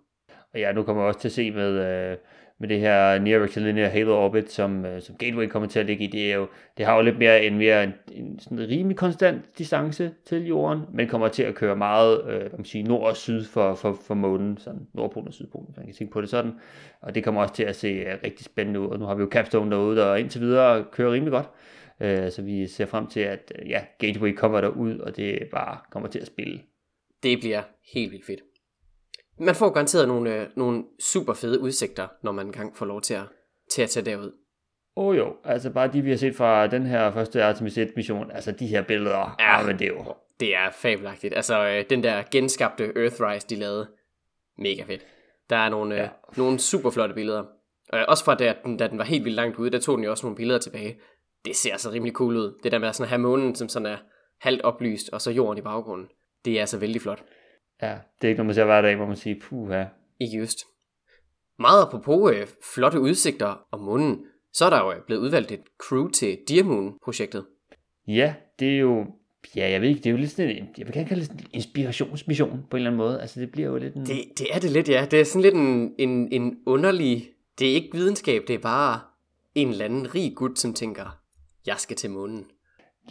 og 0.54 0.60
ja, 0.60 0.72
nu 0.72 0.82
kommer 0.82 1.02
jeg 1.02 1.08
også 1.08 1.20
til 1.20 1.28
at 1.28 1.32
se 1.32 1.50
med, 1.50 1.70
øh, 1.70 2.18
med 2.62 2.68
det 2.68 2.80
her 2.80 3.18
Near 3.18 3.42
Rectilinear 3.42 3.88
Halo 3.88 4.16
Orbit, 4.16 4.52
som, 4.52 4.84
øh, 4.84 5.02
som 5.02 5.16
Gateway 5.16 5.46
kommer 5.46 5.68
til 5.68 5.80
at 5.80 5.86
ligge 5.86 6.04
i, 6.04 6.06
det, 6.06 6.32
er 6.32 6.36
jo, 6.36 6.48
det 6.78 6.86
har 6.86 6.96
jo 6.96 7.02
lidt 7.02 7.18
mere 7.18 7.44
en, 7.44 7.58
mere 7.58 7.84
en, 7.84 7.92
en 8.12 8.38
sådan 8.38 8.58
rimelig 8.58 8.96
konstant 8.96 9.58
distance 9.58 10.10
til 10.26 10.46
jorden, 10.46 10.82
men 10.92 11.08
kommer 11.08 11.28
til 11.28 11.42
at 11.42 11.54
køre 11.54 11.76
meget 11.76 12.20
øh, 12.28 12.40
hvad 12.40 12.50
man 12.56 12.64
sige, 12.64 12.84
nord 12.84 13.08
og 13.08 13.16
syd 13.16 13.44
for, 13.44 13.74
for, 13.74 13.98
for 14.06 14.14
månen, 14.14 14.58
sådan 14.58 14.80
nordpolen 14.94 15.28
og 15.28 15.34
sydpolen, 15.34 15.66
hvis 15.66 15.76
man 15.76 15.86
kan 15.86 15.94
tænke 15.94 16.12
på 16.12 16.20
det 16.20 16.28
sådan, 16.28 16.52
og 17.00 17.14
det 17.14 17.24
kommer 17.24 17.42
også 17.42 17.54
til 17.54 17.62
at 17.62 17.76
se 17.76 17.88
øh, 17.88 18.18
rigtig 18.24 18.44
spændende 18.44 18.80
ud, 18.80 18.86
og 18.86 18.98
nu 18.98 19.04
har 19.04 19.14
vi 19.14 19.22
jo 19.22 19.28
Capstone 19.32 19.70
derude, 19.70 19.96
der 19.96 20.16
indtil 20.16 20.40
videre 20.40 20.84
kører 20.92 21.12
rimelig 21.12 21.32
godt, 21.32 21.48
øh, 22.00 22.30
så 22.30 22.42
vi 22.42 22.66
ser 22.66 22.86
frem 22.86 23.06
til, 23.06 23.20
at 23.20 23.52
øh, 23.58 23.70
ja, 23.70 23.80
Gateway 23.98 24.34
kommer 24.34 24.60
derud, 24.60 24.98
og 24.98 25.16
det 25.16 25.48
bare 25.52 25.78
kommer 25.90 26.08
til 26.08 26.18
at 26.18 26.26
spille. 26.26 26.60
Det 27.22 27.38
bliver 27.40 27.62
helt 27.94 28.12
vildt 28.12 28.26
fedt. 28.26 28.40
Man 29.38 29.54
får 29.54 29.70
garanteret 29.70 30.08
nogle, 30.08 30.34
øh, 30.40 30.46
nogle 30.56 30.84
super 31.00 31.32
fede 31.32 31.60
udsigter, 31.60 32.08
når 32.22 32.32
man 32.32 32.46
engang 32.46 32.76
får 32.76 32.86
lov 32.86 33.00
til 33.00 33.14
at, 33.14 33.22
til 33.70 33.82
at 33.82 33.90
tage 33.90 34.06
derud. 34.06 34.32
Åh 34.96 35.06
oh, 35.06 35.16
jo, 35.16 35.36
altså 35.44 35.70
bare 35.70 35.88
de 35.92 36.02
vi 36.02 36.10
har 36.10 36.16
set 36.16 36.36
fra 36.36 36.66
den 36.66 36.86
her 36.86 37.12
første 37.12 37.44
Artemis 37.44 37.78
1 37.78 37.92
mission, 37.96 38.30
altså 38.30 38.52
de 38.52 38.66
her 38.66 38.82
billeder, 38.82 39.36
ja, 39.40 39.58
Ja. 39.60 39.66
men 39.66 39.78
det 39.78 39.84
er 39.84 39.88
jo, 39.88 40.14
Det 40.40 40.54
er 40.56 40.70
fabelagtigt. 40.70 41.34
Altså, 41.34 41.66
øh, 41.66 41.84
den 41.90 42.02
der 42.02 42.22
genskabte 42.30 42.84
Earthrise, 42.96 43.46
de 43.48 43.54
lavede, 43.56 43.88
mega 44.58 44.82
fedt. 44.82 45.06
Der 45.50 45.56
er 45.56 45.68
nogle, 45.68 45.94
ja. 45.94 46.00
Ja. 46.00 46.06
øh, 46.06 46.38
nogle 46.38 46.58
super 46.58 46.90
flotte 46.90 47.14
billeder. 47.14 47.44
Øh, 47.94 48.04
også 48.08 48.24
fra 48.24 48.34
da 48.34 48.54
den, 48.64 48.76
da 48.76 48.86
den 48.86 48.98
var 48.98 49.04
helt 49.04 49.24
vildt 49.24 49.36
langt 49.36 49.56
ude, 49.58 49.70
der 49.70 49.80
tog 49.80 49.96
den 49.96 50.04
jo 50.04 50.10
også 50.10 50.26
nogle 50.26 50.36
billeder 50.36 50.58
tilbage. 50.58 51.00
Det 51.44 51.56
ser 51.56 51.72
altså 51.72 51.90
rimelig 51.90 52.12
cool 52.14 52.36
ud. 52.36 52.58
Det 52.62 52.72
der 52.72 52.78
med 52.78 52.88
at 52.88 52.96
sådan 52.96 53.08
have 53.08 53.18
månen, 53.18 53.54
som 53.54 53.68
sådan 53.68 53.86
er 53.86 53.96
halvt 54.40 54.62
oplyst, 54.62 55.10
og 55.12 55.20
så 55.20 55.30
jorden 55.30 55.58
i 55.58 55.62
baggrunden. 55.62 56.08
Det 56.44 56.56
er 56.56 56.60
altså 56.60 56.78
vældig 56.78 57.02
flot. 57.02 57.22
Ja, 57.82 57.98
det 58.20 58.24
er 58.24 58.28
ikke 58.28 58.38
noget, 58.38 58.46
man 58.46 58.54
ser 58.54 58.64
hver 58.64 58.82
dag, 58.82 58.96
hvor 58.96 59.06
man 59.06 59.16
siger, 59.16 59.36
puha. 59.42 59.84
Ikke 60.20 60.38
just. 60.38 60.58
Meget 61.58 61.82
apropos 61.82 62.32
øh, 62.34 62.46
flotte 62.74 63.00
udsigter 63.00 63.66
om 63.70 63.80
månen, 63.80 64.24
så 64.52 64.64
er 64.64 64.70
der 64.70 64.84
jo 64.84 64.92
øh, 64.92 64.98
blevet 65.06 65.20
udvalgt 65.20 65.52
et 65.52 65.60
crew 65.78 66.08
til 66.08 66.38
Dear 66.48 66.64
Moon-projektet. 66.64 67.44
Ja, 68.06 68.34
det 68.58 68.74
er 68.74 68.78
jo, 68.78 69.06
ja, 69.56 69.70
jeg 69.70 69.80
ved 69.80 69.88
ikke, 69.88 69.98
det 69.98 70.06
er 70.06 70.10
jo 70.10 70.16
lidt 70.16 70.30
sådan 70.30 70.50
en, 70.50 70.68
jeg 70.78 70.86
vil 70.86 70.94
gerne 70.94 71.08
kalde 71.08 71.22
det 71.22 71.30
en 71.30 71.46
inspirationsmission 71.52 72.64
på 72.70 72.76
en 72.76 72.78
eller 72.78 72.90
anden 72.90 72.98
måde. 72.98 73.20
Altså 73.20 73.40
det 73.40 73.52
bliver 73.52 73.68
jo 73.68 73.76
lidt 73.76 73.94
en, 73.94 74.06
Det, 74.06 74.24
det 74.38 74.46
er 74.54 74.58
det 74.58 74.70
lidt, 74.70 74.88
ja. 74.88 75.06
Det 75.10 75.20
er 75.20 75.24
sådan 75.24 75.42
lidt 75.42 75.54
en, 75.54 75.94
en, 75.98 76.32
en 76.32 76.58
underlig... 76.66 77.28
Det 77.58 77.70
er 77.70 77.74
ikke 77.74 77.88
videnskab, 77.92 78.42
det 78.48 78.54
er 78.54 78.58
bare 78.58 79.00
en 79.54 79.68
eller 79.68 79.84
anden 79.84 80.14
rig 80.14 80.32
gut, 80.36 80.58
som 80.58 80.74
tænker, 80.74 81.18
jeg 81.66 81.76
skal 81.78 81.96
til 81.96 82.10
månen. 82.10 82.46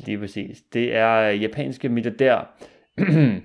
Lige 0.06 0.18
præcis. 0.18 0.62
Det 0.74 0.96
er 0.96 1.18
øh, 1.18 1.42
japanske 1.42 1.90
milliardær 1.90 2.60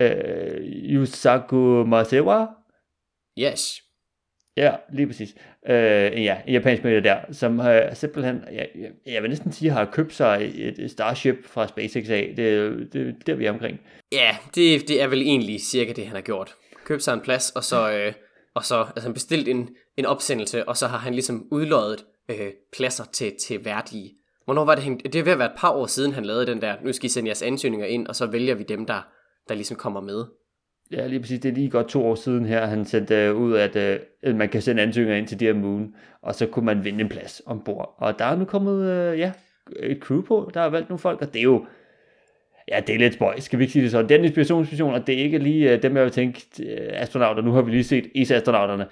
øh, 0.00 0.60
Yusaku 0.64 1.84
Masewa. 1.84 2.46
Yes. 3.38 3.82
Ja, 4.56 4.72
lige 4.92 5.06
præcis. 5.06 5.34
Øh, 5.68 6.24
ja, 6.24 6.36
en 6.46 6.52
japansk 6.52 6.84
milliardær, 6.84 7.32
som 7.32 7.60
øh, 7.60 7.96
simpelthen, 7.96 8.40
jeg, 8.52 8.68
jeg, 8.74 8.90
jeg 9.06 9.22
vil 9.22 9.30
næsten 9.30 9.52
sige, 9.52 9.70
har 9.70 9.84
købt 9.84 10.14
sig 10.14 10.52
et, 10.54 10.90
Starship 10.90 11.36
fra 11.44 11.68
SpaceX 11.68 12.08
af. 12.10 12.32
Det, 12.36 12.72
det, 12.78 12.92
det 12.92 13.08
er 13.08 13.12
der, 13.26 13.34
vi 13.34 13.46
er 13.46 13.52
omkring. 13.52 13.80
Ja, 14.12 14.36
det, 14.54 14.88
det 14.88 15.02
er 15.02 15.06
vel 15.06 15.22
egentlig 15.22 15.60
cirka 15.60 15.92
det, 15.92 16.06
han 16.06 16.14
har 16.14 16.22
gjort. 16.22 16.54
Købt 16.84 17.02
sig 17.02 17.14
en 17.14 17.20
plads, 17.20 17.50
og 17.50 17.64
så, 17.64 17.92
øh, 17.92 18.12
og 18.54 18.64
så 18.64 18.86
altså, 18.96 19.12
bestilt 19.12 19.48
en, 19.48 19.68
en 19.96 20.06
opsendelse, 20.06 20.68
og 20.68 20.76
så 20.76 20.86
har 20.86 20.98
han 20.98 21.12
ligesom 21.12 21.46
udløjet 21.50 22.04
øh, 22.30 22.50
pladser 22.72 23.04
til, 23.04 23.32
til 23.46 23.64
værdige. 23.64 24.14
Hvornår 24.44 24.64
var 24.64 24.74
det, 24.74 24.84
han, 24.84 24.98
det 24.98 25.14
er 25.14 25.22
ved 25.22 25.32
at 25.32 25.38
være 25.38 25.52
et 25.52 25.58
par 25.58 25.70
år 25.70 25.86
siden, 25.86 26.12
han 26.12 26.24
lavede 26.24 26.46
den 26.46 26.60
der, 26.60 26.76
nu 26.84 26.92
skal 26.92 27.06
I 27.06 27.08
sende 27.08 27.28
jeres 27.28 27.42
ansøgninger 27.42 27.86
ind, 27.86 28.06
og 28.06 28.16
så 28.16 28.26
vælger 28.26 28.54
vi 28.54 28.62
dem, 28.62 28.86
der, 28.86 29.08
der 29.48 29.54
ligesom 29.54 29.76
kommer 29.76 30.00
med. 30.00 30.24
Ja, 30.92 31.06
lige 31.06 31.20
præcis. 31.20 31.40
Det 31.40 31.48
er 31.48 31.54
lige 31.54 31.70
godt 31.70 31.88
to 31.88 32.06
år 32.06 32.14
siden 32.14 32.46
her, 32.46 32.66
han 32.66 32.84
sendte 32.84 33.14
øh, 33.14 33.36
ud, 33.36 33.56
at 33.56 33.76
øh, 34.22 34.36
man 34.36 34.48
kan 34.48 34.62
sende 34.62 34.82
ansøgninger 34.82 35.18
ind 35.18 35.26
til 35.26 35.40
Dear 35.40 35.54
Moon, 35.54 35.94
og 36.22 36.34
så 36.34 36.46
kunne 36.46 36.64
man 36.64 36.84
vinde 36.84 37.00
en 37.00 37.08
plads 37.08 37.42
ombord. 37.46 37.94
Og 37.98 38.18
der 38.18 38.24
er 38.24 38.36
nu 38.36 38.44
kommet, 38.44 38.90
øh, 38.90 39.18
ja, 39.18 39.32
et 39.76 39.98
crew 40.00 40.22
på, 40.22 40.50
der 40.54 40.60
har 40.60 40.68
valgt 40.68 40.88
nogle 40.88 40.98
folk, 40.98 41.22
og 41.22 41.34
det 41.34 41.38
er 41.38 41.44
jo, 41.44 41.66
ja, 42.68 42.80
det 42.86 42.94
er 42.94 42.98
lidt 42.98 43.14
spøjs, 43.14 43.44
skal 43.44 43.58
vi 43.58 43.64
ikke 43.64 43.72
sige 43.72 43.82
det 43.82 43.90
sådan. 43.90 44.08
Det 44.08 44.14
er 44.14 44.18
en 44.18 44.24
inspirationsmission, 44.24 44.94
og 44.94 45.06
det 45.06 45.14
er 45.14 45.24
ikke 45.24 45.38
lige 45.38 45.72
øh, 45.72 45.82
dem, 45.82 45.96
jeg 45.96 46.04
vil 46.04 46.12
tænke, 46.12 46.46
øh, 46.62 46.88
astronauter. 46.92 47.42
Nu 47.42 47.52
har 47.52 47.62
vi 47.62 47.70
lige 47.70 47.84
set 47.84 48.10
ESA-astronauterne. 48.14 48.86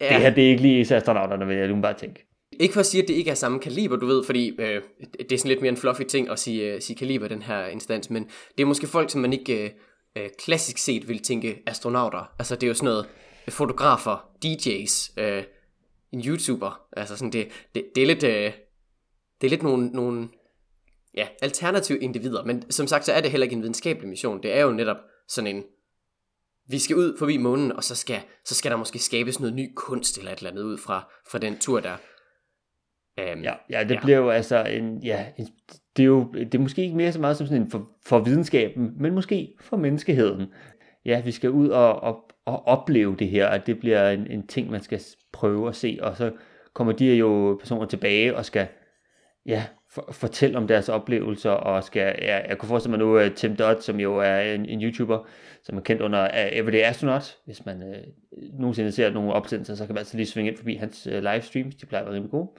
Ja. 0.00 0.08
Det 0.08 0.16
her, 0.16 0.30
det 0.30 0.44
er 0.44 0.48
ikke 0.48 0.62
lige 0.62 0.80
ESA-astronauterne, 0.80 1.46
vil 1.46 1.56
jeg 1.56 1.68
lige 1.68 1.82
bare 1.82 1.94
tænke. 1.94 2.26
Ikke 2.60 2.72
for 2.74 2.80
at 2.80 2.86
sige, 2.86 3.02
at 3.02 3.08
det 3.08 3.14
ikke 3.14 3.30
er 3.30 3.34
samme 3.34 3.58
kaliber, 3.58 3.96
du 3.96 4.06
ved, 4.06 4.24
fordi 4.24 4.56
øh, 4.58 4.82
det 5.18 5.32
er 5.32 5.38
sådan 5.38 5.48
lidt 5.48 5.60
mere 5.60 5.68
en 5.70 5.76
fluffy 5.76 6.02
ting 6.02 6.30
at 6.30 6.38
sige, 6.38 6.74
øh, 6.74 6.80
sige 6.80 6.96
kaliber 6.96 7.28
den 7.28 7.42
her 7.42 7.66
instans, 7.66 8.10
men 8.10 8.24
det 8.56 8.62
er 8.62 8.66
måske 8.66 8.86
folk, 8.86 9.10
som 9.10 9.20
man 9.20 9.32
ikke 9.32 9.64
øh, 9.64 9.70
øh, 10.16 10.30
klassisk 10.38 10.78
set 10.78 11.08
vil 11.08 11.22
tænke 11.22 11.62
astronauter. 11.66 12.34
Altså 12.38 12.54
det 12.54 12.62
er 12.62 12.68
jo 12.68 12.74
sådan 12.74 12.86
noget 12.86 13.08
øh, 13.46 13.52
fotografer, 13.52 14.30
DJ's, 14.44 15.22
øh, 15.22 15.44
en 16.12 16.20
YouTuber. 16.26 16.86
Altså 16.92 17.16
sådan 17.16 17.32
det, 17.32 17.48
det, 17.74 17.84
det 17.94 18.02
er 18.02 18.06
lidt, 18.06 18.22
øh, 18.22 18.52
det 19.40 19.46
er 19.46 19.50
lidt 19.50 19.62
nogle, 19.62 19.86
nogle 19.86 20.28
ja, 21.14 21.28
alternative 21.42 21.98
individer, 21.98 22.44
men 22.44 22.70
som 22.70 22.86
sagt, 22.86 23.04
så 23.04 23.12
er 23.12 23.20
det 23.20 23.30
heller 23.30 23.44
ikke 23.44 23.56
en 23.56 23.62
videnskabelig 23.62 24.08
mission. 24.08 24.42
Det 24.42 24.52
er 24.52 24.62
jo 24.62 24.72
netop 24.72 24.96
sådan 25.28 25.56
en, 25.56 25.64
vi 26.68 26.78
skal 26.78 26.96
ud 26.96 27.18
forbi 27.18 27.36
månen, 27.36 27.72
og 27.72 27.84
så 27.84 27.94
skal, 27.94 28.20
så 28.44 28.54
skal 28.54 28.70
der 28.70 28.76
måske 28.76 28.98
skabes 28.98 29.40
noget 29.40 29.54
ny 29.54 29.72
kunst 29.76 30.18
eller 30.18 30.32
et 30.32 30.38
eller 30.38 30.50
andet 30.50 30.62
ud 30.62 30.78
fra, 30.78 31.08
fra 31.30 31.38
den 31.38 31.58
tur 31.58 31.80
der. 31.80 31.96
Um, 33.20 33.42
ja, 33.42 33.54
ja, 33.70 33.84
det 33.84 33.94
ja. 33.94 34.00
bliver 34.00 34.18
jo 34.18 34.30
altså 34.30 34.64
en, 34.64 35.02
ja, 35.02 35.26
en, 35.36 35.46
det 35.96 36.02
er 36.02 36.06
jo 36.06 36.32
det 36.32 36.54
er 36.54 36.58
måske 36.58 36.82
ikke 36.82 36.96
mere 36.96 37.12
så 37.12 37.20
meget 37.20 37.36
som 37.36 37.46
sådan 37.46 37.62
en 37.62 37.70
for, 37.70 37.90
for 38.06 38.18
videnskaben, 38.18 38.92
men 38.96 39.14
måske 39.14 39.54
for 39.60 39.76
menneskeheden. 39.76 40.46
Ja, 41.04 41.20
vi 41.20 41.30
skal 41.30 41.50
ud 41.50 41.68
og, 41.68 42.02
og, 42.02 42.30
og 42.46 42.66
opleve 42.66 43.16
det 43.16 43.28
her, 43.28 43.48
at 43.48 43.66
det 43.66 43.80
bliver 43.80 44.10
en, 44.10 44.26
en 44.26 44.46
ting, 44.46 44.70
man 44.70 44.82
skal 44.82 45.00
prøve 45.32 45.68
at 45.68 45.76
se, 45.76 45.98
og 46.02 46.16
så 46.16 46.32
kommer 46.74 46.92
de 46.92 47.14
jo 47.14 47.56
personer 47.60 47.86
tilbage 47.86 48.36
og 48.36 48.44
skal 48.44 48.66
ja, 49.46 49.64
for, 49.94 50.08
fortælle 50.12 50.58
om 50.58 50.66
deres 50.66 50.88
oplevelser, 50.88 51.50
og 51.50 51.84
skal, 51.84 52.14
ja, 52.22 52.48
jeg 52.48 52.58
kunne 52.58 52.68
forestille 52.68 52.96
mig 52.96 53.06
nu, 53.06 53.16
at 53.16 53.34
Tim 53.34 53.56
Dodd, 53.56 53.80
som 53.80 54.00
jo 54.00 54.16
er 54.16 54.40
en, 54.40 54.66
en 54.66 54.82
YouTuber, 54.82 55.18
som 55.62 55.76
er 55.76 55.80
kendt 55.80 56.02
under 56.02 56.22
uh, 56.22 56.58
Everyday 56.58 56.82
Astronaut, 56.82 57.38
hvis 57.44 57.66
man 57.66 57.82
uh, 57.82 58.60
nogensinde 58.60 58.92
ser 58.92 59.10
nogle 59.10 59.32
opsendelser, 59.32 59.74
så 59.74 59.86
kan 59.86 59.94
man 59.94 59.98
altså 59.98 60.16
lige 60.16 60.26
svinge 60.26 60.50
ind 60.50 60.58
forbi 60.58 60.74
hans 60.74 61.06
uh, 61.06 61.12
livestreams, 61.12 61.74
de 61.74 61.86
plejer 61.86 62.02
at 62.02 62.06
være 62.06 62.14
rimelig 62.14 62.30
gode. 62.30 62.50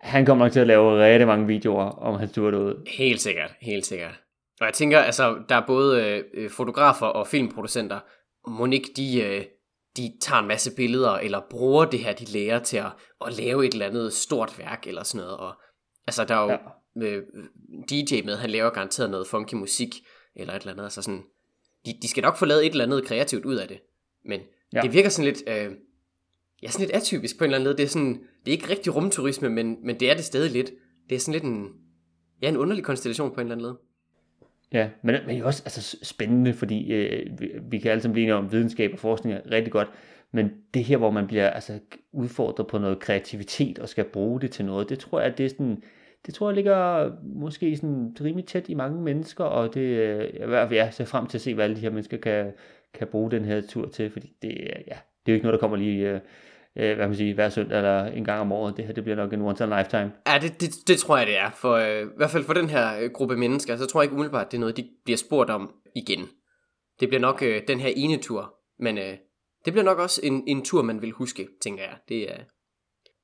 Han 0.00 0.26
kommer 0.26 0.44
nok 0.44 0.52
til 0.52 0.60
at 0.60 0.66
lave 0.66 1.04
rigtig 1.04 1.26
mange 1.26 1.46
videoer 1.46 1.84
om 1.84 2.18
hans 2.18 2.32
tur 2.32 2.50
derude. 2.50 2.76
Helt 2.86 3.20
sikkert, 3.20 3.54
helt 3.60 3.86
sikkert. 3.86 4.20
Og 4.60 4.66
jeg 4.66 4.74
tænker, 4.74 4.98
altså, 4.98 5.36
der 5.48 5.54
er 5.54 5.66
både 5.66 6.24
øh, 6.34 6.50
fotografer 6.50 7.06
og 7.06 7.26
filmproducenter, 7.26 8.00
ikke 8.72 8.88
de, 8.96 9.22
øh, 9.22 9.44
de 9.96 10.12
tager 10.20 10.40
en 10.40 10.48
masse 10.48 10.76
billeder, 10.76 11.12
eller 11.12 11.40
bruger 11.50 11.84
det 11.84 12.00
her, 12.00 12.12
de 12.12 12.24
lærer 12.24 12.58
til 12.58 12.76
at, 12.76 12.92
at 13.26 13.38
lave 13.38 13.66
et 13.66 13.72
eller 13.72 13.86
andet 13.86 14.12
stort 14.12 14.58
værk, 14.58 14.86
eller 14.86 15.02
sådan 15.02 15.24
noget, 15.24 15.38
og 15.38 15.54
Altså, 16.10 16.24
der 16.24 16.34
er 16.34 16.42
jo 16.42 16.50
ja. 16.50 16.56
Øh, 16.96 17.22
DJ 17.90 18.22
med, 18.24 18.36
han 18.36 18.50
laver 18.50 18.70
garanteret 18.70 19.10
noget 19.10 19.26
funky 19.26 19.54
musik, 19.54 19.94
eller 20.36 20.54
et 20.54 20.60
eller 20.60 20.72
andet, 20.72 20.84
altså 20.84 21.02
sådan, 21.02 21.22
de, 21.86 21.94
de 22.02 22.08
skal 22.08 22.22
nok 22.22 22.36
få 22.36 22.44
lavet 22.44 22.66
et 22.66 22.70
eller 22.70 22.84
andet 22.84 23.04
kreativt 23.04 23.44
ud 23.44 23.54
af 23.56 23.68
det, 23.68 23.78
men 24.24 24.40
ja. 24.72 24.80
det 24.80 24.92
virker 24.92 25.08
sådan 25.08 25.32
lidt, 25.32 25.42
øh, 25.46 25.76
ja, 26.62 26.68
sådan 26.68 26.86
lidt 26.86 26.96
atypisk 26.96 27.38
på 27.38 27.44
en 27.44 27.48
eller 27.48 27.58
anden 27.58 27.68
led, 27.68 27.76
det 27.76 27.82
er 27.82 27.88
sådan, 27.88 28.20
det 28.44 28.52
er 28.52 28.56
ikke 28.56 28.70
rigtig 28.70 28.96
rumturisme, 28.96 29.48
men, 29.48 29.76
men 29.86 30.00
det 30.00 30.10
er 30.10 30.14
det 30.14 30.24
stadig 30.24 30.50
lidt, 30.50 30.70
det 31.08 31.14
er 31.14 31.20
sådan 31.20 31.32
lidt 31.32 31.44
en, 31.44 31.68
ja, 32.42 32.48
en 32.48 32.56
underlig 32.56 32.84
konstellation 32.84 33.34
på 33.34 33.40
en 33.40 33.46
eller 33.46 33.54
anden 33.54 33.66
led. 33.66 33.74
Ja, 34.72 34.90
men, 35.02 35.14
men 35.26 35.34
det 35.34 35.38
er 35.38 35.44
også 35.44 35.62
altså, 35.64 35.98
spændende, 36.02 36.52
fordi 36.52 36.92
øh, 36.92 37.40
vi, 37.40 37.50
vi 37.70 37.78
kan 37.78 37.90
alle 37.90 38.02
sammen 38.02 38.12
blive 38.12 38.22
enige 38.22 38.34
om, 38.34 38.52
videnskab 38.52 38.92
og 38.92 38.98
forskning 38.98 39.36
er 39.36 39.50
rigtig 39.50 39.72
godt, 39.72 39.88
men 40.32 40.50
det 40.74 40.84
her, 40.84 40.96
hvor 40.96 41.10
man 41.10 41.26
bliver 41.26 41.50
altså, 41.50 41.78
udfordret 42.12 42.66
på 42.66 42.78
noget 42.78 43.00
kreativitet 43.00 43.78
og 43.78 43.88
skal 43.88 44.04
bruge 44.04 44.40
det 44.40 44.50
til 44.50 44.64
noget, 44.64 44.88
det 44.88 44.98
tror 44.98 45.20
jeg, 45.20 45.38
det 45.38 45.46
er 45.46 45.50
sådan, 45.50 45.82
det 46.26 46.34
tror 46.34 46.48
jeg 46.48 46.54
ligger 46.54 47.10
måske 47.22 47.76
sådan 47.76 48.16
rimelig 48.20 48.46
tæt 48.46 48.68
i 48.68 48.74
mange 48.74 49.02
mennesker, 49.02 49.44
og 49.44 49.74
det 49.74 49.80
øh, 49.80 50.28
er 50.34 50.74
jeg 50.74 50.94
ser 50.94 51.04
frem 51.04 51.26
til 51.26 51.38
at 51.38 51.42
se, 51.42 51.54
hvad 51.54 51.64
alle 51.64 51.76
de 51.76 51.80
her 51.80 51.90
mennesker 51.90 52.16
kan, 52.16 52.52
kan 52.94 53.06
bruge 53.06 53.30
den 53.30 53.44
her 53.44 53.60
tur 53.60 53.86
til, 53.86 54.10
fordi 54.10 54.32
det, 54.42 54.50
øh, 54.50 54.82
ja, 54.86 54.98
det 55.26 55.26
er 55.26 55.32
jo 55.32 55.34
ikke 55.34 55.46
noget, 55.46 55.52
der 55.52 55.60
kommer 55.60 55.76
lige 55.76 56.08
øh, 56.08 56.20
øh 56.76 56.96
hvad 56.96 57.06
man 57.06 57.16
siger, 57.16 57.34
hver 57.34 57.48
søndag 57.48 57.78
eller 57.78 58.04
en 58.04 58.24
gang 58.24 58.40
om 58.40 58.52
året. 58.52 58.76
Det 58.76 58.84
her 58.84 58.92
det 58.92 59.04
bliver 59.04 59.16
nok 59.16 59.32
en 59.32 59.42
once 59.42 59.64
in 59.64 59.72
a 59.72 59.78
lifetime. 59.78 60.12
Ja, 60.26 60.38
det, 60.42 60.60
det, 60.60 60.70
det 60.88 60.98
tror 60.98 61.18
jeg, 61.18 61.26
det 61.26 61.38
er. 61.38 61.50
For, 61.50 61.74
øh, 61.74 62.02
I 62.02 62.16
hvert 62.16 62.30
fald 62.30 62.44
for 62.44 62.54
den 62.54 62.68
her 62.68 63.08
gruppe 63.08 63.36
mennesker, 63.36 63.76
så 63.76 63.86
tror 63.86 64.00
jeg 64.00 64.04
ikke 64.04 64.14
umiddelbart, 64.14 64.52
det 64.52 64.56
er 64.56 64.60
noget, 64.60 64.76
de 64.76 64.88
bliver 65.04 65.18
spurgt 65.18 65.50
om 65.50 65.74
igen. 65.96 66.28
Det 67.00 67.08
bliver 67.08 67.20
nok 67.20 67.42
øh, 67.42 67.62
den 67.68 67.80
her 67.80 67.92
ene 67.96 68.16
tur, 68.16 68.54
men 68.78 68.98
øh, 68.98 69.16
det 69.64 69.72
bliver 69.72 69.84
nok 69.84 69.98
også 69.98 70.20
en, 70.24 70.44
en 70.46 70.64
tur, 70.64 70.82
man 70.82 71.02
vil 71.02 71.10
huske, 71.10 71.48
tænker 71.62 71.82
jeg. 71.82 71.96
Det 72.08 72.30
er... 72.30 72.36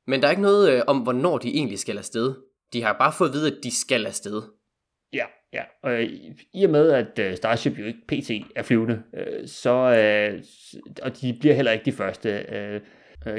Men 0.07 0.21
der 0.21 0.26
er 0.26 0.31
ikke 0.31 0.43
noget 0.43 0.73
øh, 0.73 0.83
om, 0.87 0.99
hvornår 0.99 1.38
de 1.38 1.55
egentlig 1.55 1.79
skal 1.79 1.99
afsted. 1.99 2.35
De 2.73 2.83
har 2.83 2.97
bare 2.99 3.13
fået 3.13 3.29
at 3.29 3.35
vide, 3.35 3.57
at 3.57 3.59
de 3.63 3.71
skal 3.71 4.07
afsted. 4.07 4.43
Ja, 5.13 5.25
ja. 5.53 5.63
Og 5.83 6.03
i 6.55 6.65
og 6.65 6.71
med, 6.71 6.91
at 6.91 7.31
uh, 7.31 7.37
Starship 7.37 7.79
jo 7.79 7.85
ikke 7.85 8.07
pt. 8.09 8.31
er 8.57 8.63
flyvende, 8.63 9.03
uh, 9.13 9.49
så, 9.49 9.71
og 11.03 11.21
de 11.21 11.37
bliver 11.41 11.55
heller 11.55 11.73
ikke 11.73 11.85
de 11.85 11.93
første. 11.93 12.47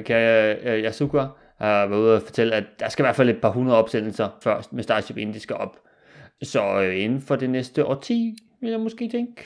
Kan 0.06 0.22
Yasuka 0.66 1.26
har 1.58 1.88
været 1.88 2.00
ude 2.00 2.16
og 2.16 2.22
fortælle, 2.22 2.56
at 2.56 2.64
der 2.80 2.90
skal 2.90 3.04
i 3.04 3.06
hvert 3.06 3.16
fald 3.16 3.30
et 3.30 3.42
par 3.42 3.50
hundrede 3.50 3.78
opsendelser 3.78 4.30
først 4.44 4.74
med 4.74 4.84
Starship, 4.84 5.18
inden 5.18 5.36
de 5.36 5.40
skal 5.40 5.56
op. 5.56 5.80
Så 6.44 6.80
inden 6.80 7.22
for 7.22 7.36
det 7.36 7.50
næste 7.50 7.86
årti, 7.86 8.36
vil 8.62 8.70
jeg 8.70 8.80
måske 8.80 9.10
tænke. 9.10 9.46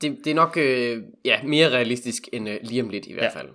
Det, 0.00 0.18
det 0.24 0.30
er 0.30 0.34
nok 0.34 0.56
uh, 0.56 1.04
ja, 1.24 1.42
mere 1.42 1.68
realistisk 1.68 2.28
end 2.32 2.48
uh, 2.48 2.54
lige 2.62 2.82
om 2.82 2.88
lidt 2.88 3.06
i 3.06 3.12
hvert 3.12 3.34
ja. 3.34 3.40
fald. 3.40 3.48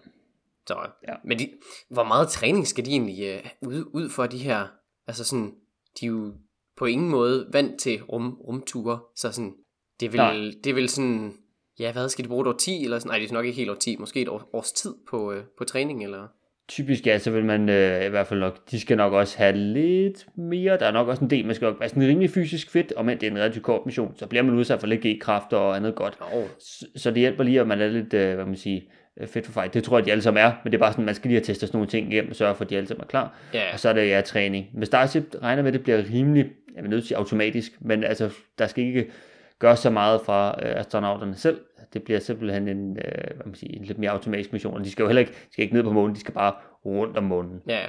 Så, 0.67 0.75
ja. 1.07 1.13
Men 1.23 1.39
de, 1.39 1.49
hvor 1.89 2.03
meget 2.03 2.29
træning 2.29 2.67
skal 2.67 2.85
de 2.85 2.91
egentlig 2.91 3.41
uh, 3.61 3.69
ud, 3.69 3.83
ud 3.93 4.09
for 4.09 4.25
de 4.25 4.37
her, 4.37 4.67
altså 5.07 5.23
sådan, 5.23 5.51
de 5.99 6.05
er 6.05 6.09
jo 6.09 6.33
på 6.77 6.85
ingen 6.85 7.09
måde 7.09 7.47
vant 7.53 7.79
til 7.79 8.03
rum, 8.03 8.37
rumture, 8.47 8.99
så 9.15 9.31
sådan, 9.31 9.53
det 9.99 10.13
vil, 10.13 10.55
det 10.63 10.75
vil 10.75 10.89
sådan, 10.89 11.33
ja, 11.79 11.91
hvad 11.91 12.09
skal 12.09 12.23
de 12.23 12.29
bruge 12.29 12.41
et 12.41 12.47
år 12.47 12.57
10, 12.57 12.83
eller 12.83 12.99
sådan, 12.99 13.09
nej, 13.09 13.19
det 13.19 13.29
er 13.29 13.33
nok 13.33 13.45
ikke 13.45 13.57
helt 13.57 13.69
år 13.69 13.75
10, 13.75 13.95
måske 13.97 14.21
et 14.21 14.29
år, 14.29 14.49
års 14.53 14.71
tid 14.71 14.93
på, 15.09 15.31
øh, 15.31 15.43
på 15.57 15.63
træning, 15.63 16.03
eller? 16.03 16.27
Typisk, 16.67 17.07
ja, 17.07 17.19
så 17.19 17.31
vil 17.31 17.45
man 17.45 17.69
øh, 17.69 18.05
i 18.05 18.09
hvert 18.09 18.27
fald 18.27 18.39
nok, 18.39 18.71
de 18.71 18.79
skal 18.79 18.97
nok 18.97 19.13
også 19.13 19.37
have 19.37 19.57
lidt 19.57 20.27
mere, 20.37 20.77
der 20.77 20.85
er 20.85 20.91
nok 20.91 21.07
også 21.07 21.23
en 21.23 21.29
del, 21.29 21.45
man 21.45 21.55
skal 21.55 21.75
være 21.79 21.89
sådan 21.89 22.07
rimelig 22.07 22.29
fysisk 22.29 22.71
fedt, 22.71 22.91
og 22.91 23.05
men 23.05 23.17
det 23.17 23.27
er 23.27 23.31
en 23.31 23.37
relativt 23.37 23.65
kort 23.65 23.85
mission, 23.85 24.13
så 24.15 24.27
bliver 24.27 24.43
man 24.43 24.55
udsat 24.55 24.79
for 24.79 24.87
lidt 24.87 25.01
G-kraft 25.05 25.53
og 25.53 25.75
andet 25.75 25.95
godt. 25.95 26.17
Oh. 26.33 26.43
Så, 26.59 26.85
så, 26.95 27.11
det 27.11 27.19
hjælper 27.19 27.43
lige, 27.43 27.61
at 27.61 27.67
man 27.67 27.81
er 27.81 27.87
lidt, 27.87 28.13
øh, 28.13 28.35
hvad 28.35 28.45
man 28.45 28.55
siger, 28.55 28.81
fedt 29.27 29.45
for 29.45 29.53
fight. 29.53 29.73
Det 29.73 29.83
tror 29.83 29.97
jeg, 29.97 30.05
de 30.05 30.11
alle 30.11 30.21
sammen 30.21 30.43
er, 30.43 30.51
men 30.63 30.71
det 30.71 30.77
er 30.77 30.79
bare 30.79 30.91
sådan, 30.91 31.05
man 31.05 31.15
skal 31.15 31.27
lige 31.27 31.39
have 31.39 31.45
testet 31.45 31.69
sådan 31.69 31.77
nogle 31.77 31.89
ting 31.89 32.13
igennem 32.13 32.29
og 32.29 32.35
sørge 32.35 32.55
for, 32.55 32.63
at 32.63 32.69
de 32.69 32.77
alle 32.77 32.87
sammen 32.87 33.03
er 33.03 33.07
klar. 33.07 33.35
Yeah. 33.55 33.73
Og 33.73 33.79
så 33.79 33.89
er 33.89 33.93
det 33.93 34.09
ja, 34.09 34.21
træning. 34.21 34.67
Med 34.73 34.85
Starship 34.85 35.35
regner 35.41 35.63
med, 35.63 35.67
at 35.67 35.73
det 35.73 35.83
bliver 35.83 36.03
rimelig, 36.13 36.51
jeg 36.75 36.83
vil 36.83 36.89
nødt 36.89 37.01
til 37.01 37.05
at 37.05 37.07
sige 37.07 37.17
automatisk, 37.17 37.71
men 37.81 38.03
altså, 38.03 38.29
der 38.57 38.67
skal 38.67 38.83
ikke 38.83 39.11
gøre 39.59 39.77
så 39.77 39.89
meget 39.89 40.21
fra 40.21 40.55
øh, 40.63 40.79
astronauterne 40.79 41.35
selv. 41.35 41.61
Det 41.93 42.03
bliver 42.03 42.19
simpelthen 42.19 42.67
en, 42.67 42.97
øh, 42.97 43.35
hvad 43.35 43.45
man 43.45 43.55
siger, 43.55 43.79
en 43.79 43.85
lidt 43.85 43.97
mere 43.97 44.11
automatisk 44.11 44.53
mission, 44.53 44.73
og 44.73 44.85
de 44.85 44.91
skal 44.91 45.03
jo 45.03 45.07
heller 45.07 45.19
ikke, 45.19 45.31
de 45.31 45.53
skal 45.53 45.63
ikke 45.63 45.75
ned 45.75 45.83
på 45.83 45.91
månen, 45.91 46.15
de 46.15 46.19
skal 46.19 46.33
bare 46.33 46.53
rundt 46.85 47.17
om 47.17 47.23
månen. 47.23 47.61
Ja. 47.67 47.85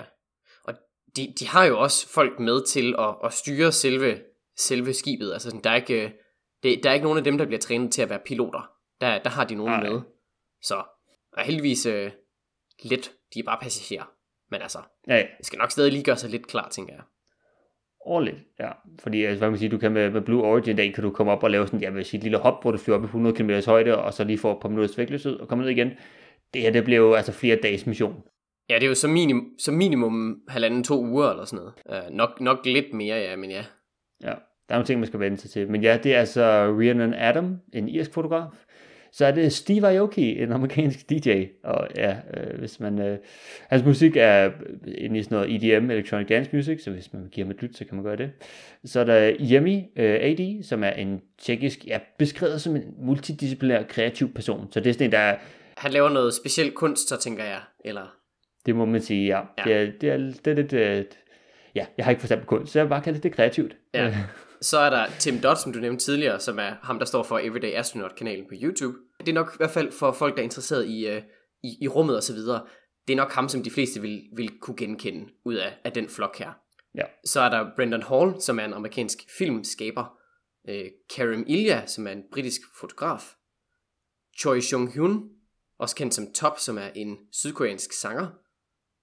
Og 0.65 0.75
de, 1.17 1.35
de 1.41 1.49
har 1.49 1.65
jo 1.65 1.79
også 1.79 2.09
folk 2.15 2.41
med 2.41 2.67
til 2.67 2.95
at, 2.99 3.15
at 3.25 3.33
styre 3.33 3.73
selve, 3.73 4.19
selve 4.59 4.93
skibet. 4.93 5.33
Altså, 5.33 5.49
sådan, 5.51 5.65
der, 5.65 5.71
er 5.71 5.77
ikke, 5.77 6.13
det, 6.63 6.81
der 6.83 6.91
er 6.91 6.95
ikke 6.95 7.05
nogen 7.05 7.19
af 7.19 7.25
dem, 7.25 7.39
der 7.39 7.47
bliver 7.47 7.61
trænet 7.61 7.93
til 7.93 8.03
at 8.03 8.11
være 8.11 8.21
piloter. 8.27 8.71
Der, 9.01 9.19
der 9.19 9.31
har 9.31 9.45
de 9.45 9.55
nogen 9.55 9.73
Nej. 9.73 9.91
med. 9.91 10.01
Så 10.63 10.83
og 11.37 11.43
heldigvis 11.43 11.87
øh, 11.87 12.11
lidt, 12.83 13.13
de 13.35 13.39
er 13.39 13.45
bare 13.45 13.59
passagerer. 13.63 14.11
Men 14.51 14.63
altså, 14.63 14.79
ja, 15.09 15.17
ja. 15.17 15.27
det 15.39 15.47
skal 15.47 15.59
nok 15.59 15.71
stadig 15.71 15.93
lige 15.93 16.05
gøre 16.05 16.17
sig 16.17 16.31
lidt 16.31 16.47
klar, 16.47 16.69
tænker 16.69 16.95
jeg. 16.95 17.03
Årligt, 18.07 18.37
ja. 18.61 18.71
Fordi, 19.01 19.25
altså, 19.25 19.39
hvad 19.39 19.51
man 19.51 19.59
siger, 19.59 19.71
du 19.71 19.79
kan 19.79 19.93
med, 19.93 20.11
med 20.11 20.21
Blue 20.21 20.43
Origin 20.43 20.77
dag, 20.77 20.95
kan 20.95 21.05
du 21.05 21.11
komme 21.11 21.33
op 21.33 21.43
og 21.43 21.51
lave 21.51 21.67
sådan, 21.67 21.83
jeg 21.83 21.95
vil 21.95 22.05
sige, 22.05 22.19
et 22.19 22.25
lille 22.25 22.39
hop, 22.39 22.63
hvor 22.63 22.71
du 22.71 22.79
flyver 22.79 22.99
op 22.99 23.05
i 23.05 23.07
100 23.07 23.37
km 23.37 23.51
højde, 23.67 23.99
og 23.99 24.15
så 24.15 24.25
lige 24.25 24.39
får 24.39 24.53
et 24.53 24.59
par 24.63 24.69
minutters 24.69 24.99
vægtløshed 24.99 25.37
og 25.37 25.49
komme 25.49 25.65
ned 25.65 25.71
igen. 25.71 25.91
Det 26.55 26.63
her, 26.63 26.71
det 26.71 26.85
bliver 26.85 27.01
jo 27.01 27.15
altså 27.15 27.33
flere 27.33 27.59
dages 27.63 27.87
mission. 27.87 28.23
Ja, 28.69 28.75
det 28.75 28.83
er 28.83 28.89
jo 28.89 28.95
som 28.95 29.11
minimum, 29.11 29.51
som 29.59 29.75
minimum 29.75 30.41
halvanden, 30.49 30.85
to 30.85 31.05
uger 31.05 31.31
eller 31.31 31.45
sådan 31.45 31.67
noget. 31.87 32.05
Uh, 32.07 32.17
nok, 32.17 32.41
nok 32.41 32.67
lidt 32.67 32.93
mere, 32.93 33.17
ja, 33.17 33.37
men 33.37 33.51
ja. 33.51 33.65
Ja, 34.23 34.35
der 34.69 34.75
er 34.75 34.75
nogle 34.75 34.87
ting, 34.87 35.01
man 35.01 35.07
skal 35.07 35.21
vende 35.21 35.37
sig 35.37 35.51
til. 35.51 35.71
Men 35.71 35.83
ja, 35.83 35.99
det 36.03 36.15
er 36.15 36.19
altså 36.19 36.75
Rhiannon 36.79 37.15
Adam, 37.15 37.57
en 37.73 37.89
irsk 37.89 38.13
fotograf. 38.13 38.65
Så 39.17 39.27
er 39.27 39.31
det 39.31 39.53
Steve 39.53 39.89
Aoki, 39.89 40.43
en 40.43 40.53
amerikansk 40.53 41.11
DJ. 41.11 41.45
Og 41.65 41.89
ja, 41.97 42.17
øh, 42.37 42.59
hvis 42.59 42.81
man... 42.81 42.99
Øh, 42.99 43.19
hans 43.69 43.85
musik 43.85 44.17
er 44.17 44.51
inde 44.99 45.19
i 45.19 45.23
sådan 45.23 45.37
noget 45.37 45.75
EDM, 45.75 45.91
Electronic 45.91 46.27
Dance 46.27 46.51
Music, 46.53 46.83
så 46.85 46.91
hvis 46.91 47.13
man 47.13 47.29
giver 47.33 47.47
ham 47.47 47.51
et 47.51 47.63
lyt, 47.63 47.77
så 47.77 47.85
kan 47.85 47.95
man 47.95 48.05
gøre 48.05 48.17
det. 48.17 48.31
Så 48.85 49.01
er 49.01 49.05
der 49.05 49.33
Yemi 49.41 49.87
øh, 49.97 50.15
AD, 50.21 50.63
som 50.63 50.85
er 50.85 50.91
en 50.91 51.21
tjekkisk, 51.39 51.87
ja, 51.87 51.99
beskrevet 52.19 52.61
som 52.61 52.77
en 52.77 52.83
multidisciplinær 52.99 53.83
kreativ 53.83 54.35
person. 54.35 54.73
Så 54.73 54.81
det 54.81 54.91
er 54.91 54.93
sådan 54.93 55.07
en, 55.07 55.13
der 55.13 55.19
er... 55.19 55.37
Han 55.77 55.93
laver 55.93 56.09
noget 56.09 56.35
specielt 56.35 56.75
kunst, 56.75 57.09
så 57.09 57.21
tænker 57.21 57.45
jeg, 57.45 57.61
eller... 57.85 58.17
Det 58.67 58.77
må 58.77 58.85
man 58.85 59.01
sige, 59.01 59.27
ja. 59.27 59.41
ja. 59.59 59.65
Det, 59.65 59.75
er, 59.75 59.93
det, 60.01 60.11
er, 60.11 60.17
det 60.45 60.47
er 60.47 60.55
lidt... 60.55 60.73
Øh, 60.73 61.05
ja, 61.75 61.87
jeg 61.97 62.07
har 62.07 62.11
ikke 62.11 62.21
forstand 62.21 62.41
på 62.41 62.47
kunst, 62.47 62.73
så 62.73 62.79
jeg 62.79 62.89
bare 62.89 63.03
kalder 63.03 63.21
det 63.21 63.33
kreativt. 63.33 63.77
Ja. 63.95 64.15
Så 64.65 64.79
er 64.79 64.91
der 64.91 65.07
Tim 65.21 65.41
Dodd, 65.41 65.57
som 65.57 65.73
du 65.73 65.79
nævnte 65.79 66.05
tidligere, 66.05 66.41
som 66.41 66.59
er 66.59 66.75
ham, 66.83 66.99
der 66.99 67.07
står 67.07 67.23
for 67.23 67.39
Everyday 67.39 67.73
Astronaut-kanalen 67.73 68.45
på 68.49 68.55
YouTube. 68.63 68.99
Det 69.21 69.29
er 69.29 69.33
nok 69.33 69.51
i 69.55 69.57
hvert 69.57 69.71
fald 69.71 69.93
for 69.93 70.13
folk, 70.13 70.35
der 70.35 70.41
er 70.41 70.45
interesseret 70.45 70.87
i, 70.87 71.17
uh, 71.17 71.23
i, 71.63 71.79
i 71.81 71.89
rummet 71.89 72.17
osv., 72.17 72.37
det 73.07 73.13
er 73.13 73.17
nok 73.17 73.33
ham, 73.33 73.49
som 73.49 73.63
de 73.63 73.71
fleste 73.71 74.01
vil, 74.01 74.23
vil 74.37 74.59
kunne 74.61 74.77
genkende 74.77 75.31
ud 75.45 75.55
af, 75.55 75.79
af 75.85 75.93
den 75.93 76.09
flok 76.09 76.39
her. 76.39 76.53
Ja. 76.95 77.03
Så 77.25 77.41
er 77.41 77.49
der 77.49 77.71
Brendan 77.77 78.03
Hall, 78.03 78.41
som 78.41 78.59
er 78.59 78.65
en 78.65 78.73
amerikansk 78.73 79.19
filmskaber. 79.39 80.19
Uh, 80.69 80.87
Karim 81.17 81.45
Ilya, 81.47 81.87
som 81.87 82.07
er 82.07 82.13
en 82.13 82.23
britisk 82.33 82.61
fotograf. 82.81 83.35
Choi 84.39 84.59
Jung-hyun, 84.59 85.31
også 85.79 85.97
kendt 85.97 86.15
som 86.15 86.33
Top, 86.35 86.59
som 86.59 86.79
er 86.79 86.89
en 86.95 87.17
sydkoreansk 87.33 87.93
sanger 87.93 88.27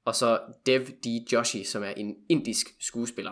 og 0.05 0.15
så 0.15 0.39
Dev 0.65 0.85
D. 0.85 1.07
Joshi, 1.33 1.63
som 1.63 1.83
er 1.83 1.89
en 1.89 2.15
indisk 2.29 2.67
skuespiller. 2.79 3.31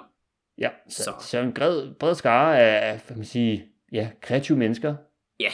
Ja, 0.59 0.69
så, 0.89 1.03
så. 1.03 1.13
så 1.19 1.39
en 1.39 1.53
bred, 1.53 1.93
bred 1.99 2.15
skare 2.15 2.59
af, 2.59 2.99
hvad 3.07 3.17
man 3.17 3.25
sige, 3.25 3.65
ja, 3.91 4.09
kreative 4.21 4.57
mennesker. 4.57 4.95
Ja, 5.39 5.49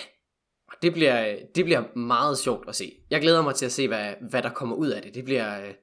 og 0.67 0.73
det 0.81 0.93
bliver, 0.93 1.35
det 1.55 1.65
bliver 1.65 1.97
meget 1.97 2.37
sjovt 2.37 2.69
at 2.69 2.75
se. 2.75 2.93
Jeg 3.09 3.21
glæder 3.21 3.41
mig 3.41 3.55
til 3.55 3.65
at 3.65 3.71
se, 3.71 3.87
hvad, 3.87 4.13
hvad 4.21 4.41
der 4.41 4.49
kommer 4.49 4.75
ud 4.75 4.87
af 4.87 5.01
det. 5.01 5.15
Det 5.15 5.23
bliver... 5.23 5.59
Øh, 5.59 5.73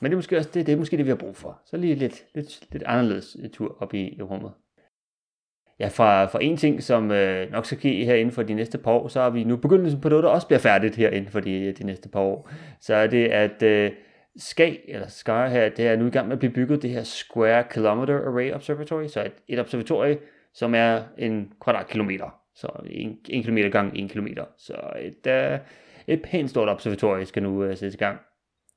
Men 0.00 0.10
det 0.10 0.14
er 0.14 0.18
måske 0.18 0.36
også 0.36 0.50
det, 0.54 0.66
det 0.66 0.72
er 0.72 0.76
måske 0.76 0.96
det, 0.96 1.04
vi 1.04 1.10
har 1.10 1.16
brug 1.16 1.36
for. 1.36 1.60
Så 1.66 1.76
lige 1.76 1.94
lidt, 1.94 2.24
lidt, 2.34 2.72
lidt 2.72 2.82
anderledes 2.82 3.36
tur 3.52 3.76
op 3.80 3.94
i, 3.94 4.16
i 4.18 4.22
rummet. 4.22 4.52
Ja, 5.80 5.88
fra, 5.88 6.24
fra 6.24 6.38
en 6.42 6.56
ting, 6.56 6.82
som 6.82 7.10
øh, 7.10 7.50
nok 7.50 7.66
skal 7.66 7.78
ske 7.78 8.04
her 8.04 8.14
inden 8.14 8.34
for 8.34 8.42
de 8.42 8.54
næste 8.54 8.78
par 8.78 8.90
år, 8.90 9.08
så 9.08 9.20
har 9.20 9.30
vi 9.30 9.44
nu 9.44 9.56
begyndelsen 9.56 10.00
på 10.00 10.08
noget, 10.08 10.24
der 10.24 10.30
også 10.30 10.46
bliver 10.46 10.60
færdigt 10.60 10.96
her 10.96 11.10
inden 11.10 11.30
for 11.30 11.40
de, 11.40 11.72
de 11.72 11.84
næste 11.84 12.08
par 12.08 12.20
år. 12.20 12.50
Så 12.80 12.94
er 12.94 13.06
det, 13.06 13.26
at 13.26 13.62
øh, 13.62 13.92
skal, 14.36 14.78
eller 14.88 15.08
SKA 15.08 15.46
her, 15.46 15.68
det 15.68 15.86
er 15.86 15.96
nu 15.96 16.06
i 16.06 16.10
gang 16.10 16.28
med 16.28 16.32
at 16.32 16.38
blive 16.38 16.52
bygget 16.52 16.82
det 16.82 16.90
her 16.90 17.02
Square 17.02 17.64
Kilometer 17.72 18.14
Array 18.14 18.52
Observatory, 18.52 19.06
så 19.06 19.24
et, 19.24 19.32
et 19.48 19.60
observatorie, 19.60 20.18
som 20.54 20.74
er 20.74 21.02
en 21.18 21.52
kvadratkilometer, 21.60 22.34
så 22.54 22.68
en, 22.90 23.18
en 23.28 23.42
kilometer 23.42 23.68
gang 23.68 23.98
en 23.98 24.08
kilometer. 24.08 24.44
Så 24.58 24.74
øh, 24.96 25.02
et, 25.02 25.54
uh, 25.54 25.66
et 26.06 26.22
pænt 26.22 26.50
stort 26.50 26.68
observatorie 26.68 27.26
skal 27.26 27.42
nu 27.42 27.64
uh, 27.64 27.68
sættes 27.68 27.94
i 27.94 27.98
gang. 27.98 28.18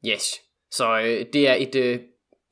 Yes, 0.07 0.41
så 0.71 0.99
øh, 0.99 1.25
det 1.33 1.47
er 1.47 1.53
et, 1.53 1.75
øh, 1.75 1.99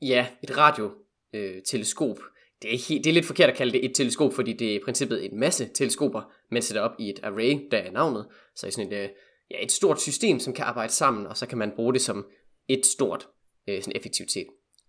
ja, 0.02 0.26
et 0.42 0.58
radioteleskop. 0.58 2.18
Øh, 2.18 2.24
det, 2.62 2.74
er 2.74 2.78
helt, 2.88 3.04
det 3.04 3.10
er 3.10 3.14
lidt 3.14 3.26
forkert 3.26 3.50
at 3.50 3.56
kalde 3.56 3.72
det 3.72 3.84
et 3.84 3.94
teleskop, 3.94 4.34
fordi 4.34 4.52
det 4.52 4.70
er 4.70 4.74
i 4.74 4.80
princippet 4.84 5.24
en 5.24 5.40
masse 5.40 5.68
teleskoper, 5.74 6.32
man 6.50 6.62
sætter 6.62 6.82
op 6.82 6.94
i 6.98 7.10
et 7.10 7.20
array, 7.22 7.68
der 7.70 7.78
er 7.78 7.90
navnet. 7.90 8.26
Så 8.56 8.66
er 8.66 8.70
sådan 8.70 8.92
et, 8.92 8.98
øh, 8.98 9.08
ja, 9.50 9.56
et 9.62 9.72
stort 9.72 10.00
system, 10.00 10.38
som 10.38 10.52
kan 10.52 10.64
arbejde 10.64 10.92
sammen, 10.92 11.26
og 11.26 11.36
så 11.36 11.46
kan 11.46 11.58
man 11.58 11.72
bruge 11.76 11.92
det 11.92 12.00
som 12.00 12.26
et 12.68 12.86
stort 12.86 13.28
øh, 13.68 13.82
sådan 13.82 13.96
effektivitet. 13.96 14.46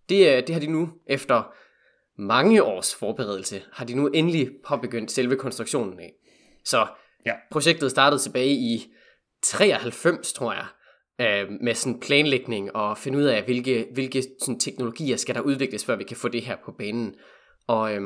Det, 0.10 0.48
det 0.48 0.56
har 0.56 0.60
de 0.60 0.68
nu, 0.68 0.90
efter 1.08 1.54
mange 2.18 2.64
års 2.64 2.96
forberedelse, 2.96 3.64
har 3.72 3.86
de 3.86 3.96
nu 3.96 4.08
endelig 4.08 4.50
påbegyndt 4.68 5.12
selve 5.12 5.36
konstruktionen 5.36 6.00
af. 6.00 6.14
Så 6.66 6.88
ja. 7.26 7.34
projektet 7.52 7.92
startede 7.92 8.22
tilbage 8.22 8.52
i 8.52 8.94
93, 9.44 10.34
tror 10.34 10.54
jeg, 10.54 10.68
øh, 11.22 11.52
med 11.62 11.74
sådan 11.74 12.00
planlægning 12.00 12.76
og 12.76 12.98
finde 12.98 13.18
ud 13.18 13.24
af, 13.24 13.44
hvilke, 13.44 13.88
hvilke 13.94 14.24
sådan 14.40 14.60
teknologier 14.60 15.18
skal 15.18 15.36
der 15.36 15.42
udvikles, 15.42 15.86
før 15.86 15.96
vi 15.96 16.04
kan 16.04 16.18
få 16.18 16.28
det 16.28 16.42
her 16.42 16.58
på 16.66 16.72
banen. 16.72 17.16
Og 17.68 17.96
øh, 17.96 18.02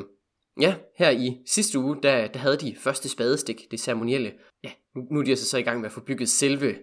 ja, 0.62 0.76
her 0.98 1.10
i 1.10 1.38
sidste 1.46 1.80
uge, 1.80 1.98
der, 2.04 2.28
der 2.28 2.40
havde 2.40 2.58
de 2.58 2.76
første 2.80 3.10
spadestik, 3.10 3.72
det 3.72 3.80
ceremonielle. 3.80 4.34
Ja, 4.64 4.72
nu, 4.96 5.02
nu 5.12 5.20
er 5.20 5.24
de 5.24 5.32
altså 5.32 5.50
så 5.50 5.58
i 5.58 5.62
gang 5.62 5.80
med 5.80 5.86
at 5.86 5.94
få 5.94 6.02
bygget 6.02 6.30
selve, 6.30 6.76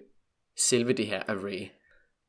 selve 0.59 0.93
det 0.93 1.07
her 1.07 1.23
array. 1.29 1.69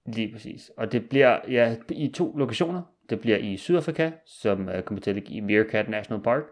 Lige 0.08 0.32
præcis. 0.32 0.72
Og 0.78 0.91
det 0.91 1.10
bliver 1.10 1.39
ja, 1.50 1.76
i 1.89 2.08
to 2.08 2.38
lokationer. 2.38 2.82
Det 3.10 3.20
bliver 3.20 3.38
i 3.38 3.58
Sydafrika, 3.58 4.12
som 4.26 4.67
uh, 4.67 4.82
kommer 4.82 5.02
til 5.02 5.12
at 5.12 5.15
ligge 5.15 5.34
i 5.34 5.39
Meerkat 5.39 5.89
National 5.89 6.24
Park, 6.24 6.43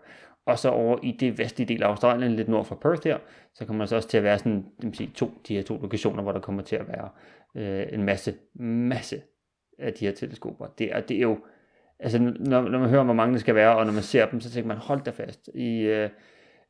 og 0.45 0.59
så 0.59 0.69
over 0.69 0.97
i 1.03 1.11
det 1.19 1.37
vestlige 1.37 1.67
del 1.67 1.83
af 1.83 1.87
Australien, 1.87 2.31
lidt 2.31 2.47
nord 2.47 2.65
for 2.65 2.75
Perth 2.75 3.07
her, 3.07 3.17
så 3.53 3.65
kommer 3.65 3.83
der 3.83 3.87
så 3.87 3.95
også 3.95 4.09
til 4.09 4.17
at 4.17 4.23
være 4.23 4.39
sådan, 4.39 4.65
det 4.81 4.85
vil 4.85 4.95
sige, 4.95 5.11
to, 5.15 5.31
de 5.47 5.55
her 5.55 5.63
to 5.63 5.77
lokationer, 5.81 6.23
hvor 6.23 6.31
der 6.31 6.39
kommer 6.39 6.61
til 6.63 6.75
at 6.75 6.87
være 6.87 7.09
uh, 7.55 7.93
en 7.93 8.03
masse, 8.03 8.33
masse 8.59 9.21
af 9.79 9.93
de 9.93 10.05
her 10.05 10.11
teleskoper. 10.11 10.65
Det 10.77 10.95
er, 10.95 10.99
det 10.99 11.17
er 11.17 11.21
jo, 11.21 11.37
altså 11.99 12.19
når, 12.19 12.61
når 12.61 12.79
man 12.79 12.89
hører, 12.89 13.03
hvor 13.03 13.13
mange 13.13 13.33
der 13.33 13.39
skal 13.39 13.55
være, 13.55 13.77
og 13.77 13.85
når 13.85 13.93
man 13.93 14.03
ser 14.03 14.29
dem, 14.29 14.39
så 14.39 14.51
tænker 14.51 14.67
man, 14.67 14.77
hold 14.77 15.01
da 15.03 15.11
fast. 15.11 15.49
I, 15.53 15.81
uh, 15.81 16.09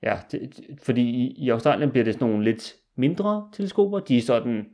ja, 0.04 0.20
det, 0.32 0.60
fordi 0.84 1.02
i, 1.02 1.36
i 1.38 1.50
Australien 1.50 1.92
bliver 1.92 2.04
det 2.04 2.14
sådan 2.14 2.28
nogle 2.28 2.44
lidt 2.44 2.76
mindre 2.96 3.50
teleskoper. 3.54 4.00
De 4.00 4.18
er 4.18 4.22
sådan 4.22 4.66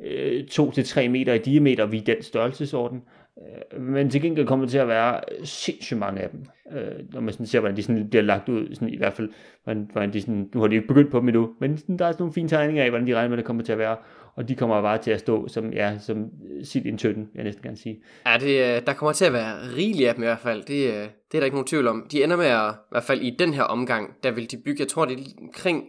Øh, 0.00 0.44
2-3 0.50 1.08
meter 1.08 1.34
i 1.34 1.38
diameter 1.38 1.86
ved 1.86 2.00
den 2.00 2.22
størrelsesorden. 2.22 3.02
Øh, 3.38 3.80
men 3.82 4.10
til 4.10 4.22
gengæld 4.22 4.46
kommer 4.46 4.64
det 4.64 4.70
til 4.70 4.78
at 4.78 4.88
være 4.88 5.20
sindssygt 5.44 5.98
mange 5.98 6.20
af 6.20 6.30
dem. 6.30 6.46
Øh, 6.72 7.12
når 7.12 7.20
man 7.20 7.32
sådan 7.32 7.46
ser, 7.46 7.60
hvordan 7.60 7.76
de 7.76 7.82
sådan 7.82 8.08
bliver 8.08 8.22
lagt 8.22 8.48
ud, 8.48 8.74
sådan 8.74 8.88
i 8.88 8.96
hvert 8.96 9.12
fald, 9.12 9.28
hvordan, 9.64 9.88
hvordan 9.92 10.12
de 10.12 10.20
sådan, 10.20 10.50
nu 10.54 10.60
har 10.60 10.68
de 10.68 10.74
ikke 10.74 10.88
begyndt 10.88 11.10
på 11.10 11.20
dem 11.20 11.28
endnu, 11.28 11.54
men 11.60 11.78
sådan, 11.78 11.96
der 11.96 12.06
er 12.06 12.12
sådan 12.12 12.22
nogle 12.22 12.32
fine 12.32 12.48
tegninger 12.48 12.84
af, 12.84 12.90
hvordan 12.90 13.06
de 13.06 13.14
regner 13.14 13.28
med, 13.28 13.36
det 13.36 13.44
kommer 13.46 13.62
til 13.62 13.72
at 13.72 13.78
være, 13.78 13.96
og 14.34 14.48
de 14.48 14.54
kommer 14.54 14.82
bare 14.82 14.98
til 14.98 15.10
at 15.10 15.20
stå 15.20 15.48
som, 15.48 15.72
ja, 15.72 15.98
som 15.98 16.30
sit 16.62 16.86
en 16.86 16.98
tønden, 16.98 17.28
jeg 17.34 17.44
næsten 17.44 17.62
kan 17.62 17.76
sige. 17.76 18.02
Ja, 18.26 18.38
det, 18.40 18.76
øh, 18.76 18.86
der 18.86 18.92
kommer 18.92 19.12
til 19.12 19.24
at 19.24 19.32
være 19.32 19.54
rigeligt 19.76 20.08
af 20.08 20.14
dem 20.14 20.24
i 20.24 20.26
hvert 20.26 20.38
fald, 20.38 20.58
det, 20.58 20.68
det 20.68 21.34
er 21.34 21.40
der 21.40 21.44
ikke 21.44 21.54
nogen 21.54 21.66
tvivl 21.66 21.86
om. 21.86 22.06
De 22.12 22.24
ender 22.24 22.36
med 22.36 22.46
at, 22.46 22.70
i 22.74 22.90
hvert 22.90 23.04
fald 23.04 23.20
i 23.20 23.36
den 23.38 23.54
her 23.54 23.62
omgang, 23.62 24.14
der 24.22 24.30
vil 24.30 24.50
de 24.50 24.56
bygge, 24.64 24.80
jeg 24.80 24.88
tror 24.88 25.04
det 25.04 25.18
er 25.18 25.22
omkring 25.42 25.84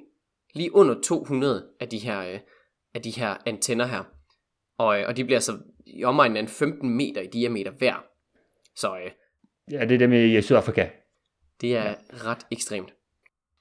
lige 0.56 0.76
under 0.76 0.96
200 1.04 1.64
af 1.80 1.88
de 1.88 1.98
her 1.98 2.24
af 2.94 3.02
de 3.02 3.12
her 3.12 3.36
antenner 3.46 3.86
her. 3.86 4.04
Og, 4.78 5.00
øh, 5.00 5.08
og 5.08 5.18
de 5.18 5.26
bliver 5.26 5.40
så 5.40 5.52
i 5.86 6.04
omegnen 6.04 6.38
af 6.38 6.50
15 6.50 6.90
meter 6.90 7.22
i 7.22 7.28
diameter 7.28 7.72
hver. 7.72 8.04
Så 8.76 8.96
øh, 8.96 9.12
ja, 9.72 9.86
det 9.86 9.92
er 9.92 9.98
dem 9.98 10.14
i 10.14 10.42
Sydafrika. 10.42 10.88
Det 11.62 11.76
er 11.76 11.84
ja. 11.84 11.94
ret 12.12 12.46
ekstremt. 12.52 12.94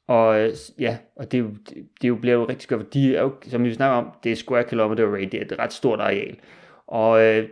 Og 0.08 0.40
øh, 0.40 0.52
ja, 0.78 0.98
og 1.16 1.32
det, 1.32 1.44
det, 1.68 1.88
det 2.02 2.08
jo 2.08 2.16
bliver 2.16 2.34
jo 2.34 2.44
rigtig 2.44 2.62
skørt, 2.62 2.94
de 2.94 3.16
er 3.16 3.22
jo, 3.22 3.34
som 3.42 3.64
vi 3.64 3.74
snakker 3.74 3.96
om, 3.96 4.10
det 4.24 4.32
er 4.32 4.36
square 4.36 4.64
kilometer 4.64 5.08
array, 5.08 5.28
det 5.32 5.34
er 5.34 5.44
et 5.44 5.58
ret 5.58 5.72
stort 5.72 6.00
areal. 6.00 6.36
Og 6.86 7.22
øh, 7.22 7.48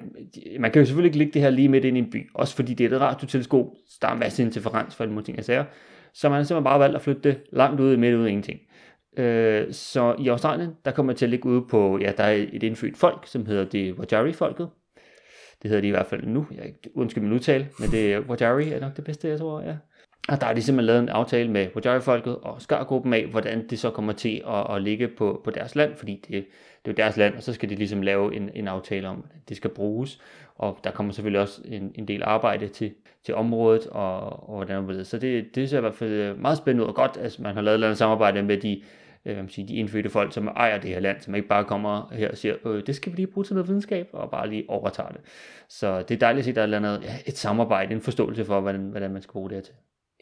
man 0.61 0.71
kan 0.71 0.81
jo 0.81 0.87
selvfølgelig 0.87 1.09
ikke 1.09 1.19
lægge 1.19 1.33
det 1.33 1.43
her 1.43 1.51
lige 1.51 1.69
midt 1.69 1.85
ind 1.85 1.97
i 1.97 2.01
en 2.01 2.11
by, 2.11 2.31
også 2.35 2.57
fordi 2.57 2.75
det 2.75 2.93
er 2.93 2.97
et 2.97 3.01
radioteleskop, 3.01 3.67
der 4.03 4.09
er 4.09 4.13
en 4.13 4.19
masse 4.19 4.43
interferens 4.43 4.95
for 4.95 5.05
alle 5.05 5.15
mulige 5.15 5.27
ting 5.27 5.37
jeg 5.37 5.45
siger. 5.45 5.65
Så 6.13 6.29
man 6.29 6.37
har 6.37 6.45
simpelthen 6.45 6.65
bare 6.65 6.81
valgt 6.81 6.97
at 6.97 7.03
flytte 7.03 7.23
det 7.23 7.41
langt 7.53 7.81
ud 7.81 7.97
midt 7.97 8.15
ud 8.15 8.25
af 8.25 8.29
ingenting. 8.29 8.61
Øh, 9.17 9.73
så 9.73 10.15
i 10.19 10.29
Australien, 10.29 10.71
der 10.85 10.91
kommer 10.91 11.13
jeg 11.13 11.17
til 11.17 11.27
at 11.27 11.31
ligge 11.31 11.49
ude 11.49 11.63
på, 11.71 11.99
ja, 11.99 12.13
der 12.17 12.25
er 12.25 12.47
et 12.53 12.63
indfødt 12.63 12.97
folk, 12.97 13.27
som 13.27 13.47
hedder 13.47 13.65
det 13.65 13.95
Wajari-folket. 13.95 14.69
Det 15.63 15.69
hedder 15.69 15.81
de 15.81 15.87
i 15.89 15.91
hvert 15.91 16.07
fald 16.07 16.27
nu. 16.27 16.47
Jeg 16.51 16.73
undskyld 16.95 17.25
min 17.25 17.33
udtale, 17.33 17.69
men 17.79 17.91
det 17.91 18.13
er 18.13 18.21
Wajari 18.21 18.69
er 18.69 18.81
nok 18.81 18.97
det 18.97 19.05
bedste, 19.05 19.29
jeg 19.29 19.39
tror, 19.39 19.61
ja. 19.61 19.77
Og 20.29 20.41
der 20.41 20.47
er 20.47 20.55
de 20.55 20.63
simpelthen 20.63 20.87
lavet 20.87 21.03
en 21.03 21.09
aftale 21.09 21.51
med 21.51 21.67
Wajari-folket 21.75 22.37
og 22.37 22.63
Skargruppen 22.63 23.13
af, 23.13 23.27
hvordan 23.27 23.69
det 23.69 23.79
så 23.79 23.91
kommer 23.91 24.13
til 24.13 24.43
at, 24.49 24.77
at 24.77 24.83
ligge 24.83 25.09
på, 25.09 25.41
på 25.45 25.51
deres 25.51 25.75
land, 25.75 25.97
fordi 25.97 26.25
det, 26.29 26.31
det 26.31 26.45
er 26.85 26.91
jo 26.91 26.93
deres 26.93 27.17
land, 27.17 27.35
og 27.35 27.43
så 27.43 27.53
skal 27.53 27.69
de 27.71 27.75
ligesom 27.75 28.03
lave 28.03 28.35
en, 28.35 28.51
en 28.55 28.69
aftale 28.69 29.09
om, 29.09 29.25
at 29.35 29.49
det 29.49 29.57
skal 29.57 29.71
bruges. 29.71 30.21
Og 30.57 30.79
der 30.85 30.91
kommer 30.91 31.13
selvfølgelig 31.13 31.41
også 31.41 31.63
en, 31.65 31.93
en 31.95 32.09
del 32.09 32.23
arbejde 32.25 32.69
til, 32.69 32.93
til 33.25 33.35
området, 33.35 33.87
og, 33.87 34.49
og 34.51 34.57
hvordan 34.57 34.89
det 34.89 35.07
Så 35.07 35.19
det, 35.19 35.55
det 35.55 35.71
ser 35.71 35.79
i 35.79 35.81
hvert 35.81 35.95
fald 35.95 36.37
meget 36.37 36.59
spændende 36.59 36.85
ud 36.85 36.89
og 36.89 36.95
godt, 36.95 37.17
at 37.17 37.39
man 37.39 37.55
har 37.55 37.63
lavet 37.63 37.85
et 37.85 37.99
samarbejde 37.99 38.43
med 38.43 38.57
de 38.57 38.83
øh, 39.27 39.37
man 39.37 39.49
sige, 39.49 39.69
de 39.69 39.75
indfødte 39.75 40.11
folk, 40.11 40.33
som 40.33 40.49
ejer 40.49 40.81
det 40.81 40.91
her 40.91 41.01
land, 41.01 41.21
som 41.21 41.35
ikke 41.35 41.49
bare 41.49 41.65
kommer 41.65 42.13
her 42.13 42.31
og 42.31 42.39
siger, 42.39 42.67
øh, 42.67 42.87
det 42.87 42.97
skal 42.97 43.13
vi 43.13 43.17
lige 43.17 43.27
bruge 43.27 43.45
til 43.45 43.55
noget 43.55 43.69
videnskab, 43.69 44.09
og 44.13 44.31
bare 44.31 44.49
lige 44.49 44.65
overtager 44.69 45.09
det. 45.09 45.21
Så 45.69 46.03
det 46.03 46.15
er 46.15 46.19
dejligt 46.19 46.39
at 46.39 46.45
se, 46.45 46.51
at 46.51 46.57
der 46.57 46.63
er 46.63 46.67
landet 46.67 47.03
ja, 47.03 47.19
et 47.27 47.39
samarbejde, 47.39 47.95
en 47.95 48.01
forståelse 48.01 48.45
for, 48.45 48.61
hvordan, 48.61 48.81
hvordan 48.81 49.13
man 49.13 49.23
skal 49.23 49.33
bruge 49.33 49.51
det 49.51 49.57
her 49.57 49.63
til. 49.63 49.75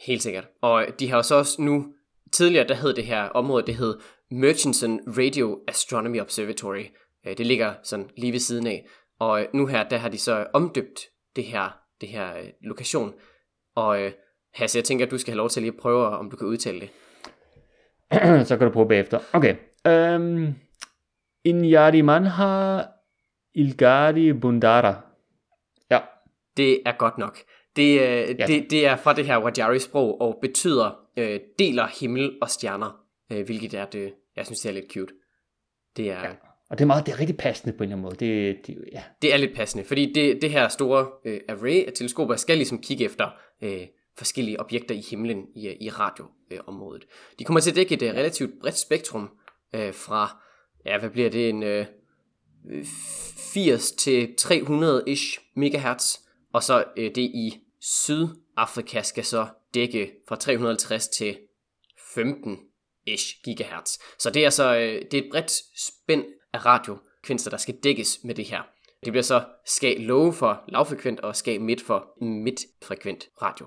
Helt 0.07 0.23
sikkert. 0.23 0.49
Og 0.61 0.87
de 1.01 1.11
har 1.11 1.23
så 1.23 1.35
også 1.35 1.63
nu, 1.63 1.87
tidligere 2.33 2.69
der 2.69 2.75
hed 2.75 2.95
det 2.95 3.05
her 3.05 3.23
område, 3.23 3.67
det 3.67 3.75
hed 3.75 3.99
Murchison 4.31 5.01
Radio 5.07 5.61
Astronomy 5.69 6.21
Observatory. 6.21 6.85
Øh, 7.27 7.39
det 7.39 7.47
ligger 7.47 7.75
sådan 7.83 8.11
lige 8.17 8.33
ved 8.33 8.41
siden 8.41 8.67
af. 8.67 8.87
Og 9.19 9.41
øh, 9.41 9.47
nu 9.55 9.67
her, 9.67 9.89
der 9.89 9.97
har 9.97 10.09
de 10.09 10.19
så 10.19 10.47
omdøbt 10.53 11.01
det 11.37 11.45
her, 11.45 11.79
det 12.01 12.09
her 12.09 12.37
øh, 12.37 12.45
lokation. 12.61 13.13
Og 13.75 14.13
Hasse, 14.55 14.79
jeg 14.79 14.85
tænker, 14.85 15.07
at 15.07 15.11
du 15.11 15.19
skal 15.19 15.33
have 15.33 15.37
lov 15.37 15.49
til 15.49 15.63
lige 15.63 15.73
at 15.73 15.81
prøve, 15.81 16.07
om 16.07 16.31
du 16.31 16.37
kan 16.37 16.47
udtale 16.47 16.81
det. 16.81 16.91
så 18.49 18.57
kan 18.57 18.67
du 18.67 18.73
prøve 18.73 18.89
bagefter. 18.89 19.19
Okay. 19.33 19.57
Um, 19.89 20.55
Inyadi 21.45 22.01
Manha 22.01 22.83
Ilgari 23.55 24.33
Bundara. 24.33 25.01
Ja. 25.91 25.99
Det 26.57 26.83
er 26.87 26.93
godt 26.99 27.19
nok. 27.19 27.39
Det, 27.77 28.01
øh, 28.01 28.37
ja. 28.39 28.47
det, 28.47 28.71
det 28.71 28.87
er 28.87 28.97
fra 28.97 29.13
det 29.13 29.27
her 29.27 29.39
Wajari-sprog 29.39 30.21
og 30.21 30.39
betyder 30.43 31.01
øh, 31.17 31.41
deler 31.59 31.87
himmel 32.01 32.39
og 32.43 32.51
stjerner, 32.51 33.05
øh, 33.33 33.47
hvilket 33.47 33.75
er 33.75 33.85
det, 33.85 34.15
jeg 34.37 34.47
synes, 34.47 34.61
det 34.61 34.69
er 34.69 34.73
lidt 34.73 34.93
cute. 34.93 35.15
Det 35.97 36.11
er, 36.11 36.21
ja. 36.21 36.31
Og 36.71 36.79
det 36.79 36.85
er, 36.85 36.87
meget, 36.87 37.07
det 37.07 37.13
er 37.13 37.21
rigtig 37.21 37.37
passende 37.37 37.77
på 37.77 37.85
en 37.85 37.93
eller 37.93 37.97
anden 37.97 38.03
måde. 38.03 38.17
Det, 38.17 38.67
det, 38.67 38.85
ja. 38.93 39.03
det 39.23 39.33
er 39.33 39.37
lidt 39.37 39.57
passende, 39.57 39.85
fordi 39.85 40.13
det, 40.13 40.43
det 40.43 40.51
her 40.51 40.69
store 40.69 41.07
øh, 41.25 41.41
array 41.49 41.87
af 41.87 41.93
teleskoper 41.93 42.37
skal 42.37 42.57
ligesom 42.57 42.79
kigge 42.79 43.05
efter 43.05 43.29
øh, 43.63 43.87
forskellige 44.19 44.61
objekter 44.61 44.95
i 44.95 45.05
himlen 45.11 45.47
i, 45.57 45.77
i 45.81 45.91
radioområdet. 45.91 47.03
Øh, 47.03 47.39
De 47.39 47.45
kommer 47.45 47.61
til 47.61 47.71
at 47.71 47.77
dække 47.77 47.95
et 47.95 48.03
øh, 48.03 48.11
relativt 48.11 48.61
bredt 48.61 48.79
spektrum 48.79 49.31
øh, 49.75 49.95
fra, 49.95 50.43
ja, 50.87 50.99
hvad 50.99 51.11
bliver 51.11 51.31
det, 51.31 51.49
en 51.49 51.63
øh, 51.63 51.87
80 53.55 53.93
til 53.93 54.35
300-ish 54.41 55.53
megahertz, 55.57 56.19
og 56.53 56.63
så 56.63 56.85
øh, 56.97 57.15
det 57.15 57.23
i 57.23 57.61
Sydafrika 57.81 59.03
skal 59.03 59.25
så 59.25 59.47
dække 59.75 60.13
fra 60.29 60.37
350 60.37 61.09
til 61.09 61.39
15-ish 61.97 63.43
gigahertz. 63.45 63.99
Så 64.19 64.31
det 64.31 64.45
er 64.45 64.51
så 64.51 64.77
øh, 64.77 65.03
det 65.11 65.15
er 65.15 65.23
et 65.23 65.31
bredt 65.31 65.53
spænd 65.77 66.25
af 66.53 66.67
radiokvinster, 66.67 67.51
der 67.51 67.57
skal 67.57 67.75
dækkes 67.75 68.19
med 68.25 68.35
det 68.35 68.45
her. 68.45 68.63
Det 69.05 69.13
bliver 69.13 69.23
så 69.23 69.45
skal 69.67 70.01
low 70.01 70.31
for 70.31 70.65
lavfrekvent 70.69 71.21
og 71.21 71.37
skal 71.37 71.61
midt 71.61 71.83
for 71.83 72.25
midtfrekvent 72.25 73.29
radio. 73.43 73.67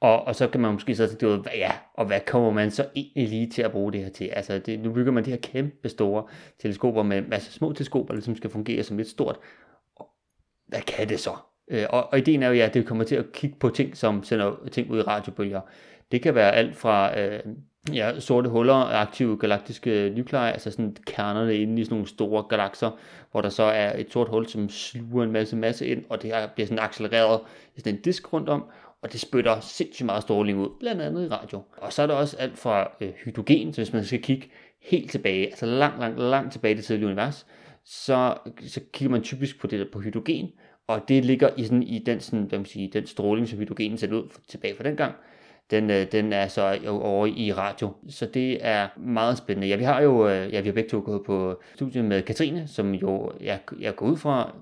Og, 0.00 0.24
og 0.24 0.34
så 0.34 0.48
kan 0.48 0.60
man 0.60 0.72
måske 0.72 0.96
så 0.96 1.08
tænke, 1.08 1.26
hvad, 1.26 1.52
ja, 1.54 1.72
og 1.94 2.06
hvad 2.06 2.20
kommer 2.26 2.50
man 2.50 2.70
så 2.70 2.86
egentlig 2.96 3.28
lige 3.28 3.50
til 3.50 3.62
at 3.62 3.72
bruge 3.72 3.92
det 3.92 4.00
her 4.00 4.10
til? 4.10 4.24
Altså, 4.24 4.58
det, 4.58 4.80
nu 4.80 4.92
bygger 4.92 5.12
man 5.12 5.24
de 5.24 5.30
her 5.30 5.36
kæmpe 5.36 5.88
store 5.88 6.24
teleskoper 6.62 7.02
med 7.02 7.22
masser 7.22 7.52
små 7.52 7.72
teleskoper, 7.72 8.08
der 8.08 8.14
ligesom 8.14 8.36
skal 8.36 8.50
fungere 8.50 8.82
som 8.82 9.00
et 9.00 9.08
stort. 9.08 9.38
Hvad 10.66 10.80
kan 10.80 11.08
det 11.08 11.20
så? 11.20 11.30
Øh, 11.70 11.86
og, 11.90 12.12
og 12.12 12.18
ideen 12.18 12.42
er 12.42 12.48
jo, 12.48 12.54
ja, 12.54 12.66
at 12.66 12.74
det 12.74 12.86
kommer 12.86 13.04
til 13.04 13.16
at 13.16 13.32
kigge 13.32 13.56
på 13.60 13.68
ting, 13.68 13.96
som 13.96 14.24
sender 14.24 14.68
ting 14.72 14.90
ud 14.90 14.98
i 14.98 15.02
radiobølger. 15.02 15.60
Det 16.12 16.22
kan 16.22 16.34
være 16.34 16.52
alt 16.52 16.76
fra 16.76 17.20
øh, 17.20 17.40
ja, 17.94 18.20
sorte 18.20 18.48
huller, 18.50 18.74
aktive 18.74 19.38
galaktiske 19.38 20.12
nuklejer, 20.16 20.52
altså 20.52 20.70
sådan 20.70 20.96
kernerne 21.06 21.56
inde 21.56 21.80
i 21.80 21.84
sådan 21.84 21.94
nogle 21.94 22.08
store 22.08 22.42
galakser, 22.42 22.90
hvor 23.30 23.40
der 23.40 23.48
så 23.48 23.62
er 23.62 23.98
et 23.98 24.12
sort 24.12 24.28
hul, 24.28 24.48
som 24.48 24.68
sluger 24.68 25.24
en 25.24 25.32
masse 25.32 25.56
masse 25.56 25.86
ind, 25.86 26.04
og 26.08 26.22
det 26.22 26.30
her 26.30 26.48
bliver 26.54 26.66
sådan 26.66 26.84
accelereret 26.84 27.40
i 27.76 27.80
sådan 27.80 27.94
en 27.94 28.00
disk 28.00 28.32
rundt 28.32 28.48
om, 28.48 28.64
og 29.02 29.12
det 29.12 29.20
spytter 29.20 29.60
sindssygt 29.60 30.06
meget 30.06 30.22
stråling 30.22 30.58
ud, 30.58 30.68
blandt 30.80 31.02
andet 31.02 31.26
i 31.26 31.28
radio. 31.28 31.62
Og 31.76 31.92
så 31.92 32.02
er 32.02 32.06
der 32.06 32.14
også 32.14 32.36
alt 32.36 32.58
fra 32.58 32.92
øh, 33.00 33.12
hydrogen, 33.24 33.72
så 33.72 33.80
hvis 33.80 33.92
man 33.92 34.04
skal 34.04 34.22
kigge 34.22 34.50
helt 34.82 35.10
tilbage, 35.10 35.46
altså 35.46 35.66
langt, 35.66 36.00
langt, 36.00 36.18
langt 36.18 36.52
tilbage 36.52 36.74
i 36.74 36.76
det 36.76 36.84
tidlige 36.84 37.06
univers, 37.06 37.46
så, 37.84 38.34
så 38.66 38.80
kigger 38.92 39.10
man 39.10 39.22
typisk 39.22 39.60
på 39.60 39.66
det 39.66 39.78
der 39.78 39.86
på 39.92 40.00
hydrogen, 40.00 40.50
og 40.86 41.08
det 41.08 41.24
ligger 41.24 41.50
i, 41.56 41.64
sådan, 41.64 41.82
i 41.82 41.98
den, 41.98 42.20
sådan, 42.20 42.44
hvad 42.44 42.58
man 42.58 42.66
sige, 42.66 42.90
den 42.92 43.06
stråling, 43.06 43.48
som 43.48 43.58
hydrogenen 43.58 43.98
sætter 43.98 44.16
ud 44.16 44.28
tilbage 44.48 44.76
fra 44.76 44.84
den 44.84 44.96
gang, 44.96 45.14
den, 45.70 45.90
øh, 45.90 46.06
den 46.12 46.32
er 46.32 46.48
så 46.48 46.78
over 46.88 47.26
i 47.26 47.52
radio. 47.52 47.92
Så 48.08 48.26
det 48.26 48.66
er 48.66 48.88
meget 48.96 49.38
spændende. 49.38 49.68
Ja, 49.68 49.76
vi 49.76 49.84
har 49.84 50.00
jo, 50.00 50.28
øh, 50.28 50.52
ja, 50.52 50.60
vi 50.60 50.68
har 50.68 50.74
begge 50.74 50.90
to 50.90 51.02
gået 51.04 51.22
på 51.26 51.60
studiet 51.74 52.04
med 52.04 52.22
Katrine, 52.22 52.68
som 52.68 52.94
jo 52.94 53.32
jeg, 53.40 53.58
jeg 53.80 53.96
går 53.96 54.06
ud 54.06 54.16
fra. 54.16 54.54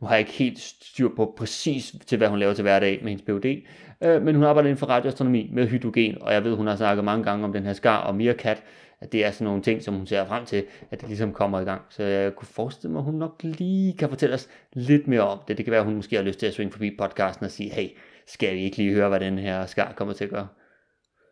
Nu 0.00 0.06
har 0.06 0.14
jeg 0.14 0.20
ikke 0.20 0.32
helt 0.32 0.60
styr 0.60 1.08
på 1.16 1.34
præcis 1.36 1.94
til, 2.06 2.18
hvad 2.18 2.28
hun 2.28 2.38
laver 2.38 2.54
til 2.54 2.62
hverdag 2.62 2.98
med 3.02 3.10
hendes 3.10 3.24
PhD, 3.24 3.62
øh, 4.00 4.22
men 4.22 4.34
hun 4.34 4.44
arbejder 4.44 4.68
inden 4.68 4.78
for 4.78 4.86
radioastronomi 4.86 5.50
med 5.52 5.66
hydrogen, 5.68 6.22
og 6.22 6.32
jeg 6.32 6.44
ved, 6.44 6.56
hun 6.56 6.66
har 6.66 6.76
snakket 6.76 7.04
mange 7.04 7.24
gange 7.24 7.44
om 7.44 7.52
den 7.52 7.62
her 7.62 7.72
skar 7.72 7.96
og 7.96 8.14
Meerkat, 8.14 8.62
at 9.00 9.12
det 9.12 9.24
er 9.24 9.30
sådan 9.30 9.44
nogle 9.44 9.62
ting, 9.62 9.82
som 9.82 9.94
hun 9.94 10.06
ser 10.06 10.26
frem 10.26 10.44
til, 10.44 10.64
at 10.90 11.00
det 11.00 11.08
ligesom 11.08 11.32
kommer 11.32 11.60
i 11.60 11.64
gang. 11.64 11.82
Så 11.90 12.02
jeg 12.02 12.34
kunne 12.36 12.48
forestille 12.48 12.92
mig, 12.92 12.98
at 13.00 13.04
hun 13.04 13.14
nok 13.14 13.40
lige 13.42 13.96
kan 13.96 14.08
fortælle 14.08 14.34
os 14.34 14.48
lidt 14.72 15.08
mere 15.08 15.20
om 15.20 15.38
det. 15.48 15.56
Det 15.56 15.64
kan 15.64 15.70
være, 15.70 15.80
at 15.80 15.86
hun 15.86 15.96
måske 15.96 16.16
har 16.16 16.22
lyst 16.22 16.38
til 16.38 16.46
at 16.46 16.52
swing 16.52 16.72
forbi 16.72 16.96
podcasten 16.98 17.44
og 17.44 17.50
sige, 17.50 17.70
hey, 17.70 17.88
skal 18.26 18.54
vi 18.54 18.64
ikke 18.64 18.76
lige 18.76 18.94
høre, 18.94 19.08
hvad 19.08 19.20
den 19.20 19.38
her 19.38 19.66
skar 19.66 19.92
kommer 19.92 20.14
til 20.14 20.24
at 20.24 20.30
gøre? 20.30 20.48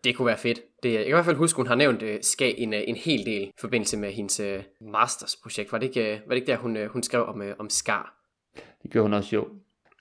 Det 0.05 0.17
kunne 0.17 0.27
være 0.27 0.39
fedt. 0.39 0.61
Det, 0.83 0.93
jeg 0.93 0.99
kan 0.99 1.09
i 1.09 1.13
hvert 1.13 1.25
fald 1.25 1.37
huske, 1.37 1.57
hun 1.57 1.67
har 1.67 1.75
nævnt 1.75 2.03
uh, 2.03 2.09
skal 2.23 2.55
en, 2.59 2.73
uh, 2.75 2.81
en 2.87 2.97
hel 2.97 3.27
del 3.27 3.43
i 3.43 3.53
forbindelse 3.61 3.97
med 3.97 4.13
hendes 4.13 4.41
uh, 4.41 4.89
mastersprojekt. 4.93 5.73
Var 5.73 5.79
det 5.79 5.87
ikke, 5.87 6.13
uh, 6.13 6.29
var 6.29 6.35
det 6.35 6.37
ikke 6.37 6.53
der, 6.53 6.57
hun, 6.57 6.77
uh, 6.77 6.87
hun 6.87 7.03
skrev 7.03 7.27
om, 7.27 7.41
uh, 7.41 7.47
om 7.59 7.71
skar? 7.71 8.15
Det 8.83 8.91
gjorde 8.91 9.03
hun 9.03 9.15
også 9.15 9.37
jo. 9.37 9.49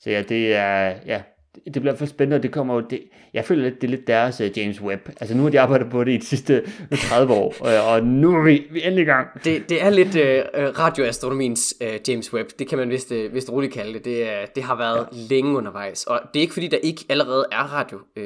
Så 0.02 0.10
ja, 0.10 0.22
det 0.22 0.56
er, 0.56 1.00
ja, 1.06 1.24
det 1.56 1.74
bliver 1.74 1.80
i 1.80 1.84
hvert 1.84 1.98
fald 1.98 2.10
spændende, 2.10 2.36
og 2.36 2.44
det 2.44 2.52
kommer 2.52 2.76
jo, 2.76 2.80
det, 2.90 3.02
jeg 3.34 3.46
føler 3.46 3.64
lidt, 3.64 3.82
det 3.82 3.88
er 3.88 3.92
lidt 3.92 4.08
deres 4.08 4.42
uh, 4.42 4.58
James 4.58 4.82
Webb. 4.82 5.10
Altså 5.22 5.38
nu 5.38 5.44
har 5.44 5.50
de 5.50 5.60
arbejdet 5.60 5.90
på 5.90 6.04
det 6.04 6.12
i 6.12 6.18
de 6.18 6.26
sidste 6.26 6.64
30 7.10 7.34
år, 7.34 7.56
og, 7.60 7.74
og 7.94 8.04
nu 8.04 8.36
er 8.36 8.44
vi, 8.44 8.68
vi 8.72 8.84
endelig 8.84 9.02
i 9.02 9.06
gang. 9.06 9.28
Det, 9.44 9.70
det 9.70 9.84
er 9.84 9.90
lidt 9.90 10.16
uh, 10.16 10.80
radioastronomiens 10.80 11.76
uh, 11.82 12.10
James 12.10 12.34
Webb, 12.34 12.50
det 12.60 12.68
kan 12.68 12.78
man 12.78 12.90
vist, 12.90 13.12
uh, 13.12 13.34
vist 13.34 13.52
roligt 13.52 13.74
kalde 13.74 13.94
det. 13.94 14.06
Det, 14.06 14.22
uh, 14.22 14.48
det 14.56 14.64
har 14.64 14.76
været 14.76 15.08
ja. 15.12 15.36
længe 15.36 15.58
undervejs, 15.58 16.04
og 16.04 16.22
det 16.34 16.40
er 16.40 16.42
ikke 16.42 16.54
fordi, 16.54 16.68
der 16.68 16.78
ikke 16.78 17.06
allerede 17.10 17.46
er 17.52 17.74
radio 17.74 17.98
uh, 18.18 18.24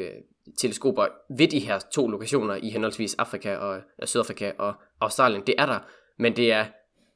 teleskoper 0.58 1.06
ved 1.38 1.48
de 1.48 1.60
her 1.60 1.80
to 1.94 2.08
lokationer 2.08 2.56
i 2.56 2.70
henholdsvis 2.70 3.16
Afrika 3.16 3.56
og 3.56 3.76
uh, 3.76 4.08
Sydafrika 4.08 4.52
og 4.58 4.74
Australien. 5.02 5.44
Det 5.48 5.56
er 5.58 5.66
der, 5.66 5.80
men 6.20 6.36
det 6.36 6.52
er 6.52 6.66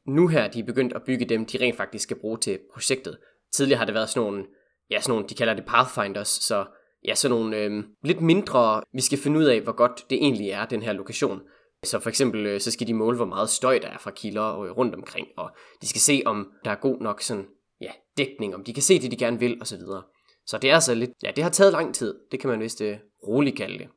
nu 0.08 0.28
her, 0.28 0.48
de 0.48 0.60
er 0.60 0.64
begyndt 0.64 0.94
at 0.94 1.04
bygge 1.04 1.26
dem, 1.26 1.46
de 1.46 1.58
rent 1.62 1.78
faktisk 1.78 2.04
skal 2.04 2.18
bruge 2.18 2.38
til 2.38 2.60
projektet. 2.74 3.18
Tidligere 3.54 3.78
har 3.78 3.86
det 3.86 3.94
været 3.94 4.10
sådan 4.10 4.32
nogle 4.32 4.46
ja, 4.92 5.02
sådan 5.02 5.12
nogle, 5.12 5.30
de 5.30 5.36
kalder 5.36 5.54
det 5.54 5.66
Pathfinders, 5.66 6.28
så 6.28 6.66
ja, 7.08 7.16
sådan 7.16 7.38
nogle 7.38 7.58
øh, 7.58 7.84
lidt 8.04 8.22
mindre, 8.22 8.82
vi 8.94 9.02
skal 9.02 9.18
finde 9.18 9.40
ud 9.40 9.44
af, 9.44 9.62
hvor 9.62 9.72
godt 9.72 10.06
det 10.10 10.18
egentlig 10.18 10.50
er, 10.50 10.66
den 10.66 10.82
her 10.82 10.94
lokation. 10.94 11.42
Så 11.84 12.00
for 12.00 12.10
eksempel, 12.10 12.46
øh, 12.46 12.60
så 12.60 12.72
skal 12.72 12.88
de 12.88 12.94
måle, 12.94 13.16
hvor 13.16 13.26
meget 13.26 13.50
støj 13.50 13.80
der 13.82 13.88
er 13.88 13.98
fra 13.98 14.12
kilder 14.12 14.42
og, 14.42 14.78
rundt 14.78 14.96
omkring, 14.96 15.28
og 15.38 15.52
de 15.82 15.88
skal 15.88 16.02
se, 16.02 16.22
om 16.26 16.52
der 16.66 16.72
er 16.72 16.76
god 16.76 17.02
nok 17.02 17.22
sådan, 17.22 17.46
ja, 17.82 17.92
dækning, 18.18 18.56
om 18.56 18.64
de 18.64 18.74
kan 18.74 18.84
se 18.84 19.00
det, 19.00 19.12
de 19.12 19.18
gerne 19.18 19.40
vil, 19.40 19.58
osv. 19.62 19.80
Så, 19.80 20.02
så 20.46 20.58
det 20.58 20.70
er 20.70 20.74
altså 20.74 20.96
lidt, 20.96 21.12
ja, 21.24 21.32
det 21.36 21.44
har 21.44 21.52
taget 21.52 21.74
lang 21.74 21.96
tid, 21.96 22.16
det 22.32 22.40
kan 22.40 22.50
man 22.50 22.60
vist 22.60 22.82
øh, 22.82 22.98
roligt 23.28 23.58
kalde 23.58 23.78
det. 23.78 23.88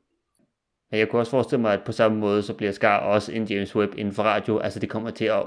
Jeg 0.91 1.09
kunne 1.09 1.21
også 1.21 1.29
forestille 1.29 1.61
mig, 1.61 1.73
at 1.73 1.83
på 1.85 1.91
samme 1.91 2.17
måde, 2.17 2.43
så 2.43 2.53
bliver 2.53 2.71
SCAR 2.71 2.99
også 2.99 3.31
en 3.31 3.43
James 3.43 3.75
Webb 3.75 3.93
inden 3.97 4.13
for 4.13 4.23
radio. 4.23 4.57
Altså 4.57 4.79
det 4.79 4.89
kommer 4.89 5.11
til 5.11 5.25
at 5.25 5.43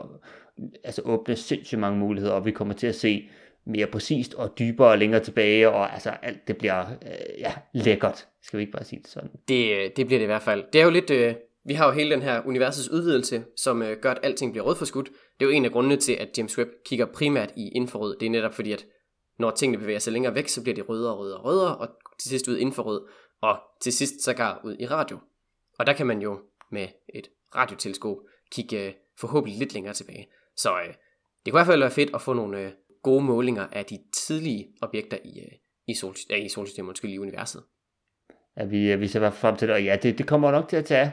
altså, 0.85 1.03
åbne 1.05 1.37
sindssygt 1.37 1.81
mange 1.81 1.99
muligheder, 1.99 2.35
og 2.35 2.45
vi 2.45 2.51
kommer 2.51 2.75
til 2.75 2.87
at 2.87 2.95
se 2.95 3.29
mere 3.67 3.87
præcist 3.87 4.35
og 4.35 4.59
dybere 4.59 4.89
og 4.89 4.99
længere 4.99 5.25
tilbage, 5.25 5.69
og 5.69 5.95
altså 5.95 6.11
alt 6.11 6.49
det 6.49 6.57
bliver 6.57 6.81
øh, 6.81 7.39
ja, 7.39 7.55
lækkert, 7.75 8.29
skal 8.43 8.59
vi 8.59 8.63
ikke 8.63 8.73
bare 8.73 8.85
sige 8.85 9.03
det 9.03 9.11
sådan. 9.11 9.31
Det, 9.49 9.73
øh, 9.73 9.91
det 9.97 10.07
bliver 10.07 10.19
det 10.19 10.25
i 10.25 10.27
hvert 10.27 10.43
fald. 10.43 10.65
Det 10.73 10.81
er 10.81 10.85
jo 10.85 10.91
lidt, 10.91 11.11
øh, 11.11 11.35
vi 11.65 11.75
har 11.75 11.87
jo 11.87 11.93
hele 11.93 12.11
den 12.11 12.23
her 12.23 12.47
universets 12.47 12.91
udvidelse, 12.91 13.45
som 13.57 13.83
øh, 13.83 13.97
gør, 14.01 14.11
at 14.11 14.19
alting 14.23 14.53
bliver 14.53 14.65
rødforskudt. 14.65 15.09
Det 15.09 15.47
er 15.47 15.51
jo 15.51 15.57
en 15.57 15.65
af 15.65 15.73
grundene 15.73 15.97
til, 15.97 16.13
at 16.13 16.39
James 16.39 16.59
Webb 16.59 16.71
kigger 16.85 17.07
primært 17.07 17.53
i 17.57 17.69
infrarød. 17.69 18.17
Det 18.19 18.27
er 18.27 18.31
netop 18.31 18.55
fordi, 18.55 18.73
at 18.73 18.87
når 19.39 19.51
tingene 19.51 19.79
bevæger 19.79 19.99
sig 19.99 20.13
længere 20.13 20.35
væk, 20.35 20.49
så 20.49 20.63
bliver 20.63 20.75
det 20.75 20.89
rødere 20.89 21.13
og 21.13 21.19
rødere 21.19 21.39
og 21.39 21.45
rødere, 21.45 21.77
og 21.77 21.89
til 22.19 22.29
sidst 22.29 22.49
ud 22.49 22.59
infrarød, 22.59 23.09
og 23.41 23.59
til 23.81 23.93
sidst 23.93 24.25
så 24.25 24.35
går 24.35 24.61
ud 24.65 24.77
i 24.81 24.87
radio. 24.87 25.19
Og 25.79 25.87
der 25.87 25.93
kan 25.93 26.07
man 26.07 26.23
jo 26.23 26.41
med 26.71 26.89
et 27.15 27.29
radioteleskop 27.57 28.17
kigge 28.51 28.87
øh, 28.87 28.93
forhåbentlig 29.21 29.59
lidt 29.59 29.75
længere 29.75 29.95
tilbage. 29.95 30.29
Så 30.57 30.71
øh, 30.71 30.95
det 31.45 31.53
kunne 31.53 31.59
i 31.59 31.63
hvert 31.63 31.67
fald 31.67 31.81
være 31.81 31.91
fedt 31.91 32.15
at 32.15 32.21
få 32.21 32.33
nogle, 32.33 32.61
øh, 32.61 32.71
gode 33.05 33.25
målinger 33.25 33.67
af 33.73 33.85
de 33.85 33.99
tidlige 34.27 34.67
objekter 34.83 35.19
i, 35.25 35.41
øh, 35.41 35.53
i, 35.89 35.95
sol, 35.95 36.15
ja, 36.31 36.37
i 36.37 36.49
solsystemet, 36.49 36.89
undskyld, 36.89 37.11
i 37.11 37.19
universet. 37.19 37.63
Ja, 38.57 38.65
vi, 38.65 38.97
vi 38.97 39.09
ser 39.09 39.19
i 39.19 39.21
hvert 39.21 39.33
fald 39.33 39.41
frem 39.41 39.57
til 39.57 39.69
det, 39.69 39.75
og 39.75 39.85
ja, 39.85 39.97
det, 40.03 40.19
det 40.19 40.27
kommer 40.27 40.51
nok 40.51 40.69
til 40.69 40.77
at 40.77 40.85
tage, 40.85 41.13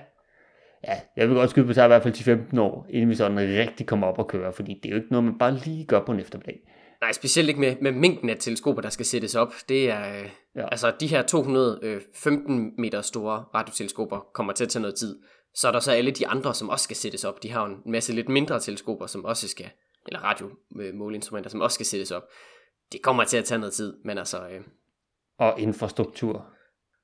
ja, 0.88 1.00
jeg 1.18 1.28
vil 1.28 1.36
godt 1.36 1.50
skyde 1.50 1.66
på, 1.66 1.70
at 1.72 1.78
i 1.78 1.88
hvert 1.88 2.04
fald 2.04 2.14
til 2.14 2.26
15 2.26 2.58
år, 2.58 2.86
inden 2.90 3.10
vi 3.10 3.16
sådan 3.16 3.38
rigtig 3.38 3.88
kommer 3.88 4.08
op 4.08 4.20
og 4.20 4.28
køre, 4.28 4.54
fordi 4.54 4.80
det 4.84 4.86
er 4.86 4.90
jo 4.90 4.96
ikke 4.96 5.12
noget, 5.12 5.24
man 5.24 5.38
bare 5.38 5.58
lige 5.66 5.86
gør 5.86 6.06
på 6.06 6.12
en 6.12 6.20
eftermiddag. 6.20 6.60
Nej, 7.02 7.12
specielt 7.12 7.50
ikke 7.50 7.62
med, 7.62 7.76
med 7.82 7.92
mængden 7.92 8.30
af 8.30 8.38
teleskoper, 8.40 8.82
der 8.82 8.90
skal 8.90 9.06
sættes 9.06 9.36
op. 9.36 9.54
Det 9.70 9.90
er, 9.90 10.20
øh, 10.20 10.30
ja. 10.56 10.68
altså 10.72 10.94
de 11.00 11.08
her 11.08 11.22
215 11.22 12.66
øh, 12.66 12.72
meter 12.78 13.02
store 13.02 13.44
radioteleskoper 13.56 14.20
kommer 14.34 14.54
til 14.54 14.64
at 14.64 14.70
tage 14.70 14.82
noget 14.82 14.96
tid. 14.96 15.20
Så 15.54 15.68
er 15.68 15.72
der 15.72 15.80
så 15.80 15.92
alle 15.92 16.12
de 16.12 16.28
andre, 16.28 16.54
som 16.54 16.70
også 16.70 16.84
skal 16.84 16.96
sættes 16.96 17.24
op. 17.24 17.44
De 17.44 17.52
har 17.52 17.66
en 17.66 17.78
masse 17.86 18.14
lidt 18.14 18.30
mindre 18.30 18.60
teleskoper, 18.60 19.06
som 19.06 19.26
også 19.26 19.48
skal 19.48 19.70
eller 20.08 20.20
radiomåleinstrumenter, 20.20 21.50
som 21.50 21.62
også 21.62 21.76
skal 21.76 21.86
sættes 21.86 22.12
op. 22.12 22.24
Det 22.92 23.02
kommer 23.02 23.24
til 23.24 23.38
at 23.38 23.46
tage 23.46 23.60
noget 23.60 23.74
tid, 23.74 23.98
men 24.06 24.18
altså... 24.18 24.48
Øh, 24.48 24.62
og 25.38 25.60
infrastruktur. 25.60 26.48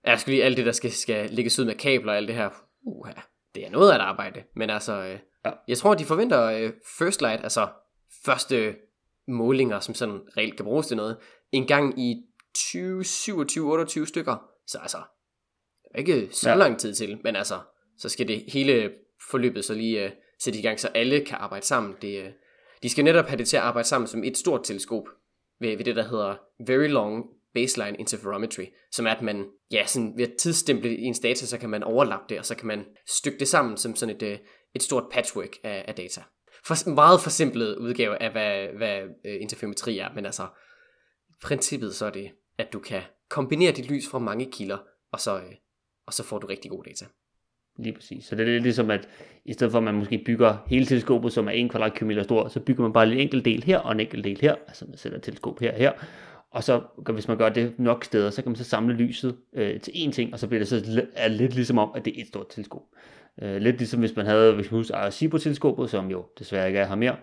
Jeg 0.04 0.20
skulle 0.20 0.36
lige 0.36 0.46
alt 0.46 0.58
det, 0.58 0.66
der 0.66 0.72
skal, 0.72 0.92
skal 0.92 1.30
ligges 1.30 1.60
ud 1.60 1.66
med 1.66 1.76
kabler 1.76 2.12
og 2.12 2.18
alt 2.18 2.28
det 2.28 2.36
her. 2.36 2.50
Uh, 2.82 3.10
det 3.56 3.66
er 3.66 3.70
noget 3.70 3.92
af 3.92 3.96
et 3.96 4.02
arbejde, 4.02 4.44
men 4.56 4.70
altså... 4.70 4.94
Øh, 4.94 5.20
ja. 5.46 5.52
Jeg 5.68 5.78
tror, 5.78 5.94
de 5.94 6.06
forventer 6.06 6.44
øh, 6.44 6.74
First 7.00 7.22
Light, 7.22 7.44
altså 7.44 7.68
første 8.26 8.76
målinger, 9.28 9.80
som 9.80 9.96
sådan 9.96 10.20
reelt 10.38 10.56
kan 10.56 10.66
bruges 10.66 10.88
til 10.88 10.98
noget, 10.98 11.18
en 11.52 11.68
gang 11.68 12.00
i 12.00 12.24
20, 12.56 13.04
27, 13.04 13.72
28 13.72 14.08
stykker. 14.08 14.50
Så 14.68 14.78
altså, 14.78 14.98
ikke 15.98 16.30
så 16.32 16.50
ja. 16.50 16.56
lang 16.56 16.80
tid 16.80 16.94
til, 16.94 17.20
men 17.24 17.36
altså, 17.36 17.60
så 17.98 18.10
skal 18.10 18.28
det 18.28 18.44
hele 18.48 18.92
forløbet 19.30 19.66
så 19.66 19.74
lige 19.74 20.06
uh, 20.06 20.12
sætte 20.40 20.60
i 20.60 20.62
gang, 20.62 20.80
så 20.80 20.88
alle 20.88 21.26
kan 21.26 21.38
arbejde 21.38 21.66
sammen. 21.66 21.96
Det, 22.02 22.26
uh, 22.26 22.32
de 22.84 22.90
skal 22.90 23.04
netop 23.04 23.26
have 23.26 23.38
det 23.38 23.48
til 23.48 23.58
at 23.58 23.64
arbejde 23.64 23.88
sammen 23.88 24.08
som 24.08 24.24
et 24.24 24.38
stort 24.38 24.64
teleskop 24.64 25.04
ved, 25.60 25.78
ved 25.78 25.86
det, 25.86 25.96
der 25.96 26.04
hedder 26.04 26.36
Very 26.68 26.88
Long 26.88 27.26
Baseline 27.54 27.98
Interferometry, 27.98 28.66
som 28.92 29.08
er, 29.08 29.12
at 29.12 29.22
man 29.22 29.46
ja, 29.72 29.86
sådan, 29.86 30.14
ved 30.18 30.28
at 30.28 30.34
tidsstemple 30.40 30.98
ens 30.98 31.18
en 31.18 31.24
data, 31.24 31.46
så 31.46 31.58
kan 31.58 31.70
man 31.70 31.84
overlappe 31.84 32.26
det, 32.30 32.40
og 32.40 32.46
så 32.46 32.56
kan 32.56 32.68
man 32.68 32.86
stykke 33.08 33.40
det 33.40 33.48
sammen 33.48 33.78
som 33.78 33.96
sådan 33.96 34.16
et, 34.16 34.24
øh, 34.24 34.40
et 34.76 34.84
stort 34.84 35.04
patchwork 35.12 35.58
af, 35.64 35.86
af 35.88 35.96
data. 35.96 36.22
For, 36.66 36.90
meget 36.90 37.22
forsimplet 37.22 37.76
udgave 37.78 38.22
af, 38.22 38.32
hvad, 38.32 38.68
hvad 38.78 39.02
øh, 39.26 39.42
interferometri 39.42 39.98
er, 39.98 40.14
men 40.14 40.26
altså, 40.26 40.48
princippet 41.44 41.96
så 41.96 42.06
er 42.06 42.10
det, 42.10 42.32
at 42.58 42.74
du 42.74 42.80
kan 42.80 43.02
kombinere 43.30 43.72
dit 43.72 43.90
lys 43.90 44.10
fra 44.10 44.20
mange 44.20 44.52
kilder, 44.52 44.78
og 45.12 45.20
så 45.20 45.38
øh, 45.38 45.54
og 46.08 46.14
så 46.14 46.24
får 46.24 46.40
du 46.40 46.48
rigtig 46.48 46.72
god 46.72 46.84
data. 46.84 47.06
Lige 47.78 47.94
præcis. 47.94 48.26
Så 48.26 48.36
det 48.36 48.42
er 48.42 48.52
lidt 48.52 48.64
ligesom, 48.64 48.92
at 48.92 49.08
i 49.46 49.54
stedet 49.54 49.72
for 49.72 49.78
at 49.78 49.84
man 49.84 49.96
måske 49.96 50.18
bygger 50.26 50.58
hele 50.68 50.86
teleskopet, 50.86 51.34
som 51.34 51.48
er 51.48 51.52
1 51.52 51.70
kvadratkilometer 51.70 52.24
stor, 52.24 52.48
så 52.48 52.60
bygger 52.60 52.84
man 52.84 52.94
bare 52.94 53.08
en 53.08 53.18
enkelt 53.18 53.46
del 53.46 53.64
her 53.64 53.78
og 53.78 53.92
en 53.92 54.00
enkelt 54.00 54.24
del 54.24 54.38
her. 54.42 54.56
Altså 54.68 54.86
man 54.86 54.98
sætter 54.98 55.18
et 55.18 55.24
teleskop 55.24 55.60
her 55.60 55.72
og 55.72 55.78
her. 55.78 55.92
Og 56.52 56.64
så, 56.64 56.82
hvis 57.14 57.28
man 57.28 57.38
gør 57.38 57.50
det 57.50 57.74
nok 57.80 58.04
steder, 58.04 58.30
så 58.30 58.42
kan 58.42 58.50
man 58.50 58.56
så 58.56 58.64
samle 58.64 58.96
lyset 58.96 59.36
øh, 59.54 59.80
til 59.80 59.92
én 59.92 60.12
ting, 60.12 60.34
og 60.34 60.40
så 60.40 60.48
bliver 60.48 60.60
det 60.60 60.68
så 60.68 61.06
er 61.16 61.28
lidt 61.28 61.56
ligesom 61.56 61.78
om, 61.78 61.92
at 61.96 62.06
det 62.06 62.18
er 62.18 62.22
et 62.22 62.28
stort 62.28 62.50
teleskop. 62.50 62.84
Øh, 63.42 63.62
lidt 63.62 63.78
ligesom 63.78 64.00
hvis 64.00 64.16
man 64.16 64.26
havde, 64.26 64.54
hvis 64.54 64.72
man 64.72 64.80
husker 64.80 64.96
Arecibo-teleskopet, 64.96 65.90
som 65.90 66.12
jo 66.12 66.26
desværre 66.40 66.68
ikke 66.68 66.80
er 66.80 66.88
her 66.88 66.96
mere. 66.96 67.16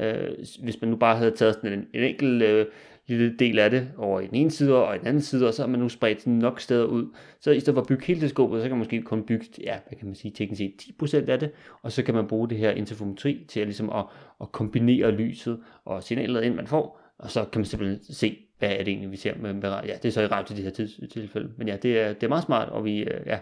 Øh, 0.00 0.28
hvis 0.62 0.80
man 0.80 0.90
nu 0.90 0.96
bare 0.96 1.16
havde 1.16 1.30
taget 1.30 1.54
sådan 1.54 1.72
en, 1.72 1.86
en 1.94 2.04
enkelt 2.04 2.42
øh, 2.42 2.66
lille 3.06 3.36
del 3.38 3.58
af 3.58 3.70
det 3.70 3.88
over 3.98 4.20
i 4.20 4.26
den 4.26 4.34
ene 4.34 4.50
side 4.50 4.84
og 4.84 4.96
i 4.96 4.98
den 4.98 5.06
anden 5.06 5.22
side, 5.22 5.48
og 5.48 5.54
så 5.54 5.62
har 5.62 5.68
man 5.68 5.80
nu 5.80 5.88
spredt 5.88 6.20
sådan 6.20 6.32
nok 6.32 6.60
steder 6.60 6.84
ud. 6.84 7.06
Så 7.40 7.50
i 7.50 7.60
stedet 7.60 7.74
for 7.74 7.80
at 7.80 7.88
bygge 7.88 8.06
hele 8.06 8.20
teleskopet, 8.20 8.60
så 8.62 8.68
kan 8.68 8.70
man 8.70 8.78
måske 8.78 9.02
kun 9.02 9.22
bygge, 9.22 9.46
ja, 9.60 9.78
hvad 9.88 9.98
kan 9.98 10.06
man 10.06 10.14
sige, 10.14 10.32
teknisk 10.32 10.58
set 10.58 11.22
10% 11.24 11.30
af 11.30 11.40
det, 11.40 11.50
og 11.82 11.92
så 11.92 12.02
kan 12.02 12.14
man 12.14 12.26
bruge 12.26 12.48
det 12.48 12.58
her 12.58 12.70
interferometri 12.70 13.46
til 13.48 13.60
at, 13.60 13.66
ligesom 13.66 13.90
at, 13.90 14.04
at 14.40 14.52
kombinere 14.52 15.10
lyset 15.10 15.60
og 15.84 16.02
signalet 16.02 16.44
ind, 16.44 16.54
man 16.54 16.66
får, 16.66 17.00
og 17.18 17.30
så 17.30 17.44
kan 17.44 17.58
man 17.58 17.66
simpelthen 17.66 18.14
se, 18.14 18.38
hvad 18.58 18.70
er 18.70 18.78
det 18.78 18.88
egentlig, 18.88 19.10
vi 19.10 19.16
ser 19.16 19.34
med, 19.40 19.52
med 19.52 19.70
ja, 19.70 19.94
det 20.02 20.04
er 20.04 20.10
så 20.10 20.22
i 20.22 20.26
radio 20.26 20.54
i 20.54 20.58
de 20.58 20.62
her 20.62 20.70
tilfælde. 21.12 21.50
Men 21.58 21.68
ja, 21.68 21.76
det 21.76 22.00
er, 22.00 22.12
det 22.12 22.22
er 22.22 22.28
meget 22.28 22.44
smart, 22.44 22.68
og 22.68 22.84
vi, 22.84 22.98
øh, 22.98 23.26
ja, 23.26 23.38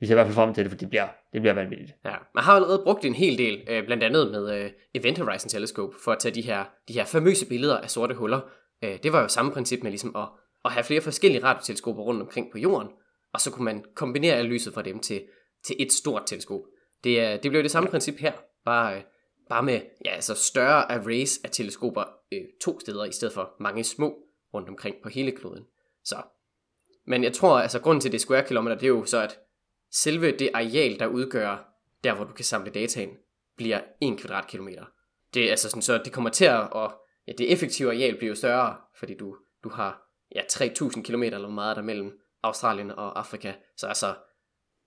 vi 0.00 0.06
ser 0.06 0.14
i 0.14 0.16
hvert 0.16 0.26
fald 0.26 0.34
frem 0.34 0.54
til 0.54 0.64
det, 0.64 0.70
for 0.70 0.78
det 0.78 0.88
bliver, 0.88 1.06
det 1.32 1.40
bliver 1.40 1.54
vanvittigt. 1.54 1.94
Ja, 2.04 2.14
man 2.34 2.44
har 2.44 2.52
allerede 2.52 2.80
brugt 2.84 3.04
en 3.04 3.14
hel 3.14 3.38
del, 3.38 3.60
øh, 3.70 3.86
blandt 3.86 4.02
andet 4.04 4.30
med 4.30 4.64
øh, 4.64 4.70
Event 4.94 5.18
Horizon 5.18 5.48
Telescope, 5.48 5.96
for 6.04 6.12
at 6.12 6.18
tage 6.18 6.34
de 6.34 6.42
her, 6.42 6.64
de 6.88 6.92
her 6.92 7.04
famøse 7.04 7.48
billeder 7.48 7.76
af 7.76 7.90
sorte 7.90 8.14
huller. 8.14 8.40
Øh, 8.84 8.98
det 9.02 9.12
var 9.12 9.22
jo 9.22 9.28
samme 9.28 9.52
princip 9.52 9.82
med 9.82 9.90
ligesom 9.90 10.16
at, 10.16 10.28
at 10.64 10.72
have 10.72 10.84
flere 10.84 11.00
forskellige 11.00 11.44
radioteleskoper 11.44 12.02
rundt 12.02 12.22
omkring 12.22 12.52
på 12.52 12.58
jorden, 12.58 12.88
og 13.32 13.40
så 13.40 13.50
kunne 13.50 13.64
man 13.64 13.84
kombinere 13.94 14.42
lyset 14.42 14.74
fra 14.74 14.82
dem 14.82 14.98
til, 14.98 15.24
til 15.66 15.76
et 15.78 15.92
stort 15.92 16.22
teleskop. 16.26 16.60
Det, 17.04 17.20
er, 17.20 17.36
det 17.36 17.50
blev 17.50 17.62
det 17.62 17.70
samme 17.70 17.90
princip 17.90 18.18
her, 18.18 18.32
bare, 18.64 18.96
øh, 18.96 19.02
bare 19.48 19.62
med 19.62 19.80
ja, 20.04 20.10
altså 20.10 20.34
større 20.34 20.92
arrays 20.92 21.38
af 21.44 21.50
teleskoper 21.50 22.04
øh, 22.32 22.40
to 22.62 22.80
steder, 22.80 23.04
i 23.04 23.12
stedet 23.12 23.34
for 23.34 23.54
mange 23.60 23.84
små 23.84 24.14
rundt 24.54 24.68
omkring 24.68 24.96
på 25.02 25.08
hele 25.08 25.32
kloden. 25.32 25.64
Så. 26.04 26.16
Men 27.06 27.24
jeg 27.24 27.32
tror, 27.32 27.58
altså 27.58 27.80
grunden 27.80 28.00
til 28.00 28.12
det 28.12 28.20
square 28.20 28.44
kilometer, 28.46 28.76
det 28.76 28.84
er 28.84 28.88
jo 28.88 29.04
så, 29.04 29.22
at 29.22 29.38
selve 29.92 30.36
det 30.36 30.50
areal, 30.54 30.98
der 30.98 31.06
udgør 31.06 31.68
der, 32.04 32.14
hvor 32.14 32.24
du 32.24 32.32
kan 32.32 32.44
samle 32.44 32.72
ind, 32.74 33.16
bliver 33.56 33.80
1 34.02 34.18
kvadratkilometer. 34.18 34.84
Det 35.34 35.44
er 35.44 35.50
altså 35.50 35.70
sådan, 35.70 35.82
så 35.82 36.00
det 36.04 36.12
kommer 36.12 36.30
til 36.30 36.44
at, 36.44 36.92
ja, 37.28 37.32
det 37.38 37.52
effektive 37.52 37.88
areal 37.88 38.16
bliver 38.16 38.28
jo 38.28 38.34
større, 38.34 38.76
fordi 38.98 39.14
du, 39.14 39.36
du 39.64 39.68
har 39.68 40.02
ja, 40.34 40.40
3.000 40.40 41.02
km 41.02 41.22
eller 41.22 41.48
meget 41.48 41.76
der 41.76 41.82
mellem 41.82 42.20
Australien 42.42 42.90
og 42.90 43.18
Afrika. 43.18 43.52
Så 43.76 43.86
altså, 43.86 44.14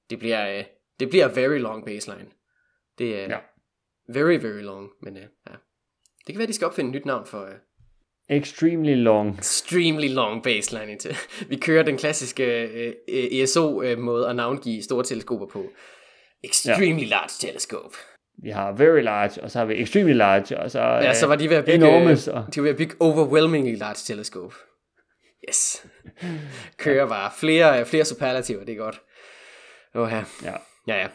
det 0.10 0.20
bliver, 0.20 0.58
øh, 0.58 0.64
det 1.00 1.10
bliver 1.10 1.28
very 1.28 1.60
long 1.60 1.86
baseline. 1.86 2.30
Det 2.98 3.20
er 3.20 3.24
ja. 3.24 3.40
very, 4.10 4.36
very 4.36 4.62
long, 4.62 4.90
men 5.02 5.16
uh, 5.16 5.22
ja. 5.22 5.56
Det 6.28 6.36
kan 6.36 6.38
være, 6.38 6.48
de 6.48 6.54
skal 6.54 6.68
opfinde 6.68 6.90
et 6.90 6.96
nyt 6.96 7.06
navn 7.06 7.26
for, 7.26 7.44
uh, 7.44 7.54
Extremely 8.30 8.96
long. 8.96 9.38
Extremely 9.40 10.08
long 10.08 10.44
baseline. 10.44 10.98
Til. 10.98 11.16
Vi 11.50 11.56
kører 11.56 11.84
den 11.84 11.98
klassiske 11.98 12.44
uh, 12.76 13.14
ESO-måde 13.14 14.30
at 14.30 14.36
navngive 14.36 14.84
store 14.84 15.04
teleskoper 15.04 15.46
på. 15.48 15.70
Extremely 16.44 17.04
ja. 17.04 17.08
large 17.08 17.48
telescope. 17.48 17.98
Vi 18.44 18.50
har 18.50 18.72
very 18.72 19.02
large, 19.02 19.44
og 19.44 19.52
så 19.52 19.60
har 19.60 19.66
vi 19.66 19.82
extremely 19.82 20.14
large, 20.14 20.60
og 20.60 20.72
så 20.72 20.80
Ja, 20.80 21.14
så 21.14 21.28
var 21.28 21.36
de 21.36 21.50
ved 21.50 21.58
at 21.58 21.66
bygge, 21.66 21.76
enormous, 21.76 22.28
og... 22.28 22.46
de 22.56 22.60
var 22.60 22.64
ved 22.64 22.72
at 22.72 22.78
bygge 22.78 22.96
overwhelmingly 23.00 23.78
large 23.78 24.00
telescope. 24.06 24.56
Yes. 25.50 25.86
Kører 26.78 27.08
bare 27.08 27.32
flere, 27.40 27.86
flere 27.86 28.06
superlativer, 28.06 28.64
det 28.64 28.74
er 28.74 28.78
godt. 28.78 29.02
Oha. 29.96 30.22
Ja. 30.44 30.54
Ja, 30.88 30.96
ja. 30.96 31.08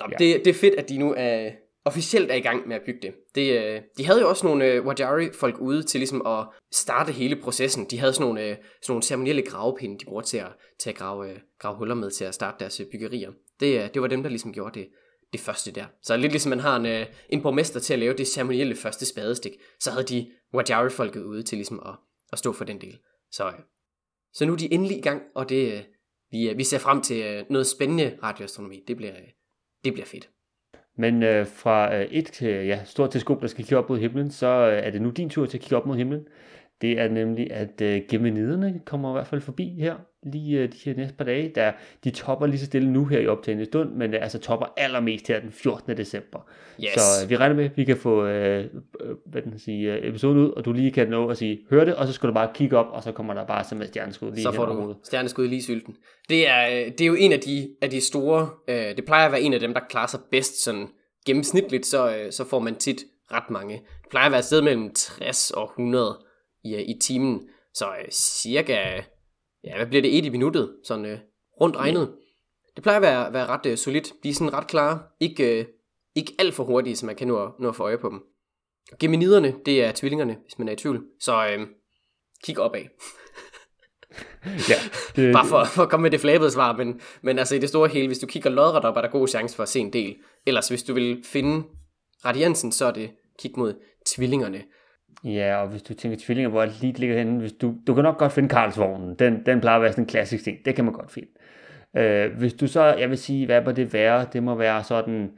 Nå, 0.00 0.06
ja. 0.10 0.16
Det, 0.24 0.44
det 0.44 0.50
er 0.50 0.54
fedt, 0.54 0.74
at 0.74 0.88
de 0.88 0.98
nu 0.98 1.14
er, 1.16 1.50
officielt 1.84 2.30
er 2.30 2.34
i 2.34 2.40
gang 2.40 2.68
med 2.68 2.76
at 2.76 2.82
bygge 2.86 3.00
det. 3.02 3.14
det 3.34 3.60
øh, 3.60 3.80
de 3.98 4.06
havde 4.06 4.20
jo 4.20 4.28
også 4.28 4.46
nogle 4.46 4.64
øh, 4.64 4.86
Wajari-folk 4.86 5.58
ude 5.58 5.82
til 5.82 6.00
ligesom 6.00 6.26
at 6.26 6.46
starte 6.72 7.12
hele 7.12 7.36
processen. 7.36 7.86
De 7.90 7.98
havde 7.98 8.12
sådan 8.12 8.26
nogle, 8.26 8.42
øh, 8.42 8.56
sådan 8.56 8.92
nogle 8.92 9.02
ceremonielle 9.02 9.42
gravepinde, 9.42 9.98
de 9.98 10.04
brugte 10.04 10.30
til 10.30 10.38
at, 10.38 10.52
til 10.80 10.90
at 10.90 10.96
grave, 10.96 11.30
øh, 11.30 11.36
grave 11.58 11.76
huller 11.76 11.94
med 11.94 12.10
til 12.10 12.24
at 12.24 12.34
starte 12.34 12.56
deres 12.60 12.80
øh, 12.80 12.86
byggerier. 12.92 13.30
Det, 13.60 13.82
øh, 13.82 13.88
det 13.94 14.02
var 14.02 14.08
dem, 14.08 14.22
der 14.22 14.30
ligesom 14.30 14.52
gjorde 14.52 14.78
det, 14.78 14.88
det 15.36 15.44
første 15.44 15.70
der. 15.70 15.86
Så 16.02 16.16
lidt 16.16 16.32
ligesom 16.32 16.50
man 16.50 16.60
har 16.60 16.76
en, 16.76 16.86
øh, 16.86 17.06
en 17.28 17.42
borgmester 17.42 17.80
til 17.80 17.92
at 17.92 17.98
lave 17.98 18.14
det 18.14 18.26
ceremonielle 18.26 18.76
første 18.76 19.06
spadestik, 19.06 19.52
så 19.80 19.90
havde 19.90 20.04
de 20.04 20.30
Wajari-folket 20.54 21.22
ude 21.22 21.42
til 21.42 21.58
ligesom 21.58 21.82
at, 21.86 21.94
at 22.32 22.38
stå 22.38 22.52
for 22.52 22.64
den 22.64 22.80
del. 22.80 22.98
Så, 23.30 23.46
øh, 23.46 23.52
så 24.32 24.46
nu 24.46 24.52
er 24.52 24.56
de 24.56 24.72
endelig 24.72 24.98
i 24.98 25.00
gang, 25.00 25.22
og 25.34 25.48
det, 25.48 25.72
øh, 25.72 25.80
vi, 26.30 26.50
øh, 26.50 26.58
vi 26.58 26.64
ser 26.64 26.78
frem 26.78 27.00
til 27.00 27.22
øh, 27.24 27.44
noget 27.50 27.66
spændende 27.66 28.18
radioastronomi. 28.22 28.84
Det 28.88 28.96
bliver, 28.96 29.12
øh, 29.12 29.28
det 29.84 29.92
bliver 29.92 30.06
fedt. 30.06 30.30
Men 30.98 31.22
øh, 31.22 31.46
fra 31.46 31.96
øh, 31.96 32.04
et 32.04 32.42
ja, 32.42 32.84
stort 32.84 33.10
teleskop, 33.10 33.42
der 33.42 33.46
skal 33.46 33.64
kigge 33.64 33.78
op 33.78 33.88
mod 33.88 33.98
himlen, 33.98 34.30
så 34.30 34.46
øh, 34.46 34.86
er 34.86 34.90
det 34.90 35.02
nu 35.02 35.10
din 35.10 35.30
tur 35.30 35.46
til 35.46 35.58
at 35.58 35.62
kigge 35.62 35.76
op 35.76 35.86
mod 35.86 35.96
himlen. 35.96 36.26
Det 36.80 37.00
er 37.00 37.08
nemlig, 37.08 37.52
at 37.52 37.80
øh, 37.80 38.02
geminiderne 38.10 38.80
kommer 38.84 39.10
i 39.10 39.12
hvert 39.12 39.26
fald 39.26 39.40
forbi 39.40 39.76
her, 39.80 39.94
lige 40.32 40.58
øh, 40.58 40.72
de 40.72 40.76
her 40.84 40.94
næste 40.94 41.16
par 41.16 41.24
dage. 41.24 41.52
Der, 41.54 41.72
de 42.04 42.10
topper 42.10 42.46
lige 42.46 42.58
så 42.58 42.66
stille 42.66 42.92
nu 42.92 43.04
her 43.04 43.18
i 43.18 43.26
optagende 43.26 43.64
stund, 43.64 43.90
men 43.92 44.14
øh, 44.14 44.22
altså 44.22 44.38
topper 44.38 44.66
allermest 44.76 45.28
her 45.28 45.40
den 45.40 45.52
14. 45.52 45.96
december. 45.96 46.38
Yes. 46.84 46.92
Så 46.94 47.00
øh, 47.24 47.30
vi 47.30 47.36
regner 47.36 47.54
med, 47.54 47.64
at 47.64 47.76
vi 47.76 47.84
kan 47.84 47.96
få 47.96 48.26
øh, 48.26 48.64
øh, 49.00 49.16
hvad 49.26 49.42
den 49.42 49.58
sige, 49.58 49.92
øh, 49.92 50.08
episoden 50.08 50.38
ud, 50.38 50.50
og 50.50 50.64
du 50.64 50.72
lige 50.72 50.90
kan 50.90 51.08
nå 51.08 51.28
at 51.28 51.36
sige, 51.36 51.58
hør 51.70 51.84
det, 51.84 51.94
og 51.94 52.06
så 52.06 52.12
skal 52.12 52.28
du 52.28 52.34
bare 52.34 52.50
kigge 52.54 52.78
op, 52.78 52.86
og 52.90 53.02
så 53.02 53.12
kommer 53.12 53.34
der 53.34 53.46
bare 53.46 53.64
som 53.64 53.80
et 53.80 53.88
stjerneskud 53.88 54.30
lige 54.30 54.42
Så 54.42 54.52
får 54.52 54.66
du 54.66 54.94
stjerneskud 55.04 55.48
lige 55.48 55.62
sylten. 55.62 55.96
Det 56.28 56.48
er, 56.48 56.68
øh, 56.68 56.92
det 56.92 57.00
er 57.00 57.06
jo 57.06 57.14
en 57.14 57.32
af 57.32 57.40
de, 57.40 57.68
af 57.82 57.90
de 57.90 58.00
store, 58.00 58.48
øh, 58.68 58.96
det 58.96 59.04
plejer 59.04 59.26
at 59.26 59.32
være 59.32 59.40
en 59.40 59.54
af 59.54 59.60
dem, 59.60 59.74
der 59.74 59.80
klarer 59.88 60.06
sig 60.06 60.20
bedst 60.30 60.64
sådan 60.64 60.88
gennemsnitligt, 61.26 61.86
så, 61.86 62.16
øh, 62.16 62.32
så 62.32 62.44
får 62.44 62.58
man 62.58 62.74
tit 62.74 63.04
ret 63.32 63.50
mange. 63.50 63.74
Det 63.74 64.10
plejer 64.10 64.26
at 64.26 64.32
være 64.32 64.38
et 64.38 64.44
sted 64.44 64.62
mellem 64.62 64.90
60 64.94 65.50
og 65.50 65.64
100 65.64 66.25
i, 66.66 66.74
øh, 66.74 66.82
i 66.82 66.98
timen, 67.00 67.48
så 67.74 67.86
øh, 67.86 68.10
cirka, 68.10 69.02
ja, 69.64 69.76
hvad 69.76 69.86
bliver 69.86 70.02
det, 70.02 70.18
et 70.18 70.24
i 70.24 70.28
minuttet, 70.28 70.76
sådan 70.84 71.04
øh, 71.04 71.18
rundt 71.60 71.76
regnet. 71.76 72.14
Det 72.74 72.82
plejer 72.82 72.96
at 72.96 73.02
være, 73.02 73.32
være 73.32 73.46
ret 73.46 73.66
øh, 73.66 73.76
solidt. 73.76 74.12
De 74.22 74.28
er 74.28 74.34
sådan 74.34 74.52
ret 74.52 74.66
klare. 74.66 75.02
Ikke, 75.20 75.60
øh, 75.60 75.66
ikke 76.14 76.32
alt 76.38 76.54
for 76.54 76.64
hurtige, 76.64 76.96
så 76.96 77.06
man 77.06 77.16
kan 77.16 77.28
nå, 77.28 77.50
nå 77.60 77.68
at 77.68 77.76
få 77.76 77.82
øje 77.82 77.98
på 77.98 78.08
dem. 78.08 78.22
Geminiderne, 79.00 79.54
det 79.66 79.84
er 79.84 79.92
tvillingerne, 79.92 80.36
hvis 80.42 80.58
man 80.58 80.68
er 80.68 80.72
i 80.72 80.76
tvivl. 80.76 81.04
Så 81.20 81.46
øh, 81.46 81.66
kig 82.44 82.58
opad. 82.58 82.82
ja, 84.70 84.74
det, 85.16 85.32
Bare 85.32 85.46
for, 85.46 85.64
for 85.64 85.82
at 85.82 85.90
komme 85.90 86.02
med 86.02 86.10
det 86.10 86.20
flabede 86.20 86.50
svar, 86.50 86.76
men, 86.76 87.00
men 87.22 87.38
altså 87.38 87.54
i 87.54 87.58
det 87.58 87.68
store 87.68 87.88
hele, 87.88 88.06
hvis 88.06 88.18
du 88.18 88.26
kigger 88.26 88.50
lodret 88.50 88.84
op, 88.84 88.96
er 88.96 89.00
der 89.00 89.10
god 89.10 89.28
chance 89.28 89.56
for 89.56 89.62
at 89.62 89.68
se 89.68 89.80
en 89.80 89.92
del. 89.92 90.16
Ellers 90.46 90.68
hvis 90.68 90.82
du 90.82 90.94
vil 90.94 91.24
finde 91.24 91.66
radiansen, 92.24 92.72
så 92.72 92.84
er 92.84 92.90
det 92.90 93.10
kig 93.38 93.52
mod 93.56 93.74
tvillingerne. 94.06 94.64
Ja, 95.24 95.56
og 95.56 95.68
hvis 95.68 95.82
du 95.82 95.94
tænker 95.94 96.18
tvillinger, 96.20 96.50
hvor 96.50 96.62
det 96.62 96.80
lige 96.80 96.92
ligger 96.92 97.18
henne, 97.18 97.40
hvis 97.40 97.52
du, 97.52 97.74
du 97.86 97.94
kan 97.94 98.04
nok 98.04 98.18
godt 98.18 98.32
finde 98.32 98.48
Karlsvognen. 98.48 99.14
Den, 99.14 99.46
den 99.46 99.60
plejer 99.60 99.76
at 99.76 99.82
være 99.82 99.92
sådan 99.92 100.04
en 100.04 100.08
klassisk 100.08 100.44
ting. 100.44 100.64
Det 100.64 100.74
kan 100.74 100.84
man 100.84 100.94
godt 100.94 101.10
finde. 101.10 101.28
Øh, 101.96 102.38
hvis 102.38 102.54
du 102.54 102.66
så, 102.66 102.82
jeg 102.82 103.10
vil 103.10 103.18
sige, 103.18 103.46
hvad 103.46 103.64
må 103.64 103.72
det 103.72 103.92
være? 103.92 104.26
Det 104.32 104.42
må 104.42 104.54
være 104.54 104.84
sådan, 104.84 105.30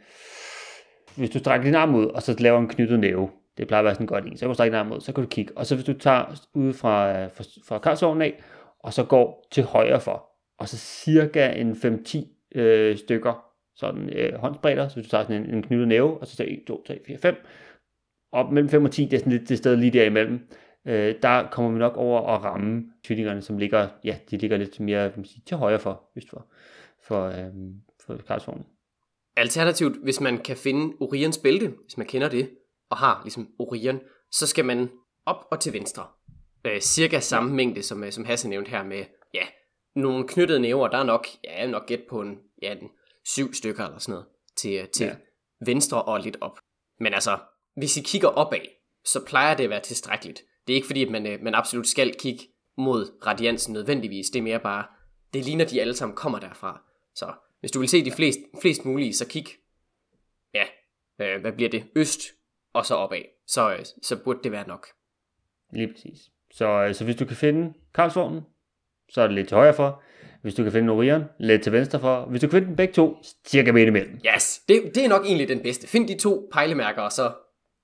hvis 1.17 1.31
du 1.31 1.39
strækker 1.39 1.65
din 1.65 1.75
arm 1.75 1.95
ud, 1.95 2.07
og 2.07 2.23
så 2.23 2.37
laver 2.39 2.59
en 2.59 2.69
knyttet 2.69 3.01
næve. 3.01 3.31
Det 3.59 3.69
plejer 3.69 3.79
at 3.79 3.85
være 3.85 3.95
sådan 3.95 4.07
godt 4.07 4.25
en. 4.25 4.37
Så 4.37 4.41
kan 4.41 4.49
du 4.49 4.55
strække 4.55 4.75
din 4.75 4.81
arm 4.81 4.93
ud, 4.93 5.01
så 5.01 5.13
kan 5.13 5.25
du 5.25 5.29
kigge. 5.29 5.53
Og 5.59 5.67
så 5.67 5.75
hvis 5.75 5.85
du 5.85 5.93
tager 5.93 6.49
ud 6.55 6.73
fra, 6.73 7.11
øh, 7.11 7.29
fra, 7.35 7.45
fra 7.69 7.79
Karlsvognen 7.79 8.23
af, 8.23 8.43
og 8.79 8.93
så 8.93 9.05
går 9.05 9.47
til 9.51 9.65
højre 9.65 10.01
for, 10.01 10.25
og 10.59 10.69
så 10.69 10.77
cirka 10.77 11.53
en 11.53 11.73
5-10 11.73 12.59
øh, 12.59 12.97
stykker 12.97 13.45
sådan 13.77 14.11
øh, 14.13 14.35
håndsbredder, 14.35 14.89
så 14.89 14.95
hvis 14.95 15.07
du 15.07 15.11
tager 15.11 15.25
sådan 15.25 15.45
en, 15.45 15.55
en 15.55 15.63
knyttet 15.63 15.89
næve, 15.89 16.21
og 16.21 16.27
så 16.27 16.37
tager 16.37 16.51
1, 16.51 16.61
2, 16.67 16.85
3, 16.87 17.01
4, 17.07 17.19
5, 17.19 17.35
op 18.33 18.53
mellem 18.53 18.69
5 18.69 18.85
og 18.85 18.91
10, 18.91 19.05
det 19.05 19.13
er 19.13 19.19
sådan 19.19 19.33
lidt 19.33 19.49
det 19.49 19.59
sted 19.59 19.77
lige 19.77 19.91
derimellem, 19.91 20.41
øh, 20.87 21.15
der 21.23 21.49
kommer 21.51 21.71
vi 21.71 21.79
nok 21.79 21.97
over 21.97 22.35
at 22.35 22.45
ramme 22.45 22.85
tvillingerne, 23.05 23.43
som 23.43 23.59
ligger, 23.59 23.89
ja, 24.05 24.19
de 24.31 24.37
ligger 24.37 24.57
lidt 24.57 24.81
mere 24.81 25.11
kan 25.11 25.19
man 25.19 25.25
sige, 25.25 25.43
til 25.47 25.57
højre 25.57 25.79
for, 25.79 26.11
øst 26.17 26.31
for, 26.31 26.47
for, 27.05 27.27
øh, 27.27 27.53
for 28.07 28.17
Karlsvognen. 28.27 28.67
Alternativt, 29.37 30.03
hvis 30.03 30.21
man 30.21 30.39
kan 30.39 30.57
finde 30.57 30.97
Orions 31.01 31.39
bælte, 31.39 31.73
hvis 31.85 31.97
man 31.97 32.07
kender 32.07 32.29
det, 32.29 32.51
og 32.91 32.97
har 32.97 33.21
ligesom 33.25 33.49
Orion, 33.59 34.01
så 34.31 34.47
skal 34.47 34.65
man 34.65 34.91
op 35.27 35.47
og 35.51 35.61
til 35.61 35.73
venstre. 35.73 36.07
Øh, 36.65 36.81
cirka 36.81 37.21
samme 37.21 37.55
mængde, 37.55 37.83
som, 37.83 38.05
øh, 38.05 38.13
som 38.13 38.25
Hasse 38.25 38.49
nævnte 38.49 38.71
her 38.71 38.85
med, 38.85 39.05
ja, 39.35 39.43
nogle 39.97 40.29
knyttede 40.29 40.61
næver, 40.61 40.89
der 40.89 40.99
er 40.99 41.05
nok, 41.05 41.27
ja, 41.45 41.67
nok 41.67 41.87
gæt 41.87 42.03
på 42.09 42.21
en, 42.21 42.39
ja, 42.63 42.73
en 42.73 42.89
syv 43.25 43.53
stykker 43.53 43.85
eller 43.85 43.99
sådan 43.99 44.13
noget, 44.13 44.27
til, 44.57 44.89
til 44.93 45.07
ja. 45.07 45.15
venstre 45.67 46.03
og 46.03 46.21
lidt 46.21 46.37
op. 46.41 46.59
Men 47.01 47.15
altså, 47.15 47.39
hvis 47.79 47.97
I 47.97 48.03
kigger 48.03 48.29
opad, 48.29 48.61
så 49.05 49.25
plejer 49.27 49.57
det 49.57 49.65
at 49.65 49.71
være 49.71 49.81
tilstrækkeligt. 49.81 50.43
Det 50.67 50.73
er 50.73 50.75
ikke 50.75 50.87
fordi, 50.87 51.05
at 51.05 51.11
man, 51.11 51.27
øh, 51.27 51.43
man 51.43 51.55
absolut 51.55 51.87
skal 51.87 52.15
kigge 52.15 52.45
mod 52.77 53.27
radiansen 53.27 53.73
nødvendigvis. 53.73 54.31
Det 54.31 54.39
er 54.39 54.43
mere 54.43 54.61
bare, 54.61 54.87
det 55.35 55.45
ligner 55.45 55.65
de 55.65 55.81
alle 55.81 55.95
sammen 55.95 56.17
kommer 56.17 56.39
derfra. 56.39 56.83
Så 57.15 57.33
hvis 57.61 57.71
du 57.71 57.79
vil 57.79 57.89
se 57.89 58.05
de 58.05 58.13
flest, 58.13 58.39
flest 58.63 58.85
mulige, 58.85 59.15
så 59.15 59.29
kig, 59.29 59.47
ja, 60.55 60.65
øh, 61.21 61.41
hvad 61.41 61.53
bliver 61.53 61.71
det, 61.71 61.85
øst 61.97 62.21
og 62.73 62.87
så 62.87 62.95
opad. 62.95 63.23
Så, 63.47 63.73
øh, 63.73 63.85
så 64.03 64.17
burde 64.25 64.41
det 64.45 64.53
være 64.53 64.69
nok. 64.69 64.87
Lige 65.73 65.89
præcis. 65.93 66.19
Så, 66.51 66.67
øh, 66.67 66.95
så 66.95 67.05
hvis 67.05 67.17
du 67.17 67.25
kan 67.25 67.37
finde 67.37 67.75
Karlsvognen, 67.95 68.43
så 69.09 69.21
er 69.21 69.27
det 69.27 69.35
lidt 69.35 69.49
til 69.49 69.55
højre 69.55 69.75
for. 69.75 70.03
Hvis 70.43 70.55
du 70.55 70.63
kan 70.63 70.73
finde 70.73 70.93
Orion, 70.93 71.25
lidt 71.39 71.63
til 71.63 71.73
venstre 71.73 72.01
for. 72.01 72.25
Hvis 72.25 72.41
du 72.41 72.47
kan 72.47 72.57
finde 72.57 72.69
dem 72.69 72.77
begge 72.77 72.95
to, 72.95 73.17
cirka 73.47 73.73
midt 73.73 73.89
imellem. 73.89 74.21
Yes, 74.35 74.61
det, 74.69 74.83
det 74.95 75.05
er 75.05 75.09
nok 75.09 75.25
egentlig 75.25 75.49
den 75.49 75.63
bedste. 75.63 75.87
Find 75.87 76.09
de 76.09 76.19
to 76.19 76.49
pejlemærker, 76.53 77.03
og 77.03 77.13
så 77.13 77.33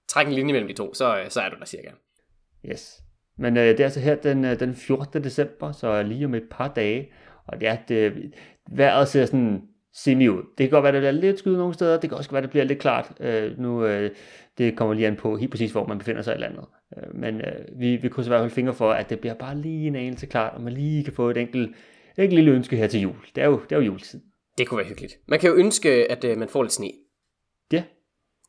træk 0.09 0.27
en 0.27 0.33
linje 0.33 0.53
mellem 0.53 0.69
de 0.69 0.75
to, 0.75 0.95
så, 0.95 1.19
øh, 1.19 1.31
så 1.31 1.41
er 1.41 1.49
du 1.49 1.57
der 1.59 1.65
cirka. 1.65 1.89
Yes. 2.67 3.01
Men 3.39 3.57
øh, 3.57 3.65
det 3.65 3.81
er 3.81 3.85
altså 3.85 4.01
her 4.01 4.15
den, 4.15 4.45
øh, 4.45 4.61
den 4.61 4.75
14. 4.75 5.25
december, 5.25 5.73
så 5.73 6.03
lige 6.03 6.25
om 6.25 6.35
et 6.35 6.49
par 6.51 6.69
dage. 6.69 7.13
Og 7.47 7.61
det 7.61 7.69
er, 7.69 7.73
at 7.73 7.91
øh, 7.91 8.17
vejret 8.71 9.09
ser 9.09 9.27
sådan 9.27 9.63
semi 9.95 10.29
ud. 10.29 10.43
Det 10.59 10.65
kan 10.65 10.71
godt 10.71 10.83
være, 10.83 10.89
at 10.89 10.95
det 10.95 11.01
bliver 11.01 11.31
lidt 11.31 11.39
skyde 11.39 11.59
nogle 11.59 11.75
steder. 11.75 12.01
Det 12.01 12.11
kan 12.11 12.19
også 12.19 12.31
være, 12.31 12.39
at 12.39 12.43
det 12.43 12.51
bliver 12.51 12.65
lidt 12.65 12.79
klart. 12.79 13.13
Øh, 13.21 13.59
nu, 13.59 13.85
øh, 13.85 14.11
det 14.59 14.77
kommer 14.77 14.95
lige 14.95 15.07
an 15.07 15.17
på 15.17 15.37
helt 15.37 15.51
præcis, 15.51 15.73
hvor 15.73 15.87
man 15.87 15.99
befinder 15.99 16.23
sig 16.23 16.37
i 16.37 16.39
landet. 16.39 16.65
Øh, 16.97 17.15
men 17.15 17.41
øh, 17.41 17.81
vi, 17.81 17.97
vi 17.97 18.09
kunne 18.09 18.25
så 18.25 18.29
i 18.29 18.33
hvert 18.33 18.41
fald 18.43 18.51
fingre 18.51 18.75
for, 18.75 18.91
at 18.93 19.11
det 19.11 19.21
bliver 19.21 19.35
bare 19.35 19.59
lige 19.59 19.87
en 19.87 19.97
anelse 19.97 20.27
klart, 20.27 20.55
og 20.55 20.63
man 20.63 20.73
lige 20.73 21.05
kan 21.05 21.13
få 21.13 21.31
et 21.31 21.37
enkelt, 21.37 21.77
enkelt 22.19 22.35
lille 22.35 22.51
ønske 22.51 22.77
her 22.77 22.87
til 22.87 23.01
jul. 23.01 23.17
Det 23.35 23.43
er 23.43 23.47
jo, 23.47 23.61
det 23.63 23.73
er 23.73 23.77
jo 23.77 23.83
juletid. 23.83 24.21
Det 24.59 24.69
kunne 24.69 24.79
være 24.79 24.87
hyggeligt. 24.87 25.15
Man 25.27 25.39
kan 25.39 25.51
jo 25.51 25.57
ønske, 25.57 26.11
at 26.11 26.25
øh, 26.25 26.39
man 26.39 26.49
får 26.49 26.63
lidt 26.63 26.73
sne. 26.73 26.91
Ja. 27.73 27.83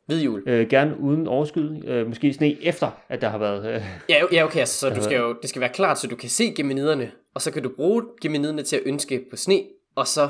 Hvid 0.06 0.22
jul. 0.22 0.44
Øh, 0.48 0.70
gerne 0.70 1.00
uden 1.00 1.28
overskud. 1.28 1.84
Øh, 1.86 2.08
måske 2.08 2.34
sne 2.34 2.64
efter, 2.64 2.92
at 3.10 3.22
der 3.22 3.30
har 3.30 3.38
været... 3.38 3.76
Øh, 3.76 3.82
Ja, 4.10 4.22
ja 4.32 4.44
okay, 4.46 4.60
altså, 4.60 4.80
så 4.80 4.90
du 4.90 5.04
skal 5.06 5.18
jo, 5.18 5.36
det 5.42 5.50
skal 5.50 5.60
være 5.60 5.74
klart, 5.74 6.00
så 6.00 6.08
du 6.08 6.16
kan 6.16 6.30
se 6.30 6.54
geminiderne, 6.58 7.12
og 7.34 7.42
så 7.42 7.52
kan 7.52 7.64
du 7.64 7.70
bruge 7.76 8.04
geminiderne 8.22 8.64
til 8.64 8.76
at 8.76 8.82
ønske 8.86 9.26
på 9.30 9.36
sne, 9.36 9.64
og 9.96 10.08
så 10.08 10.30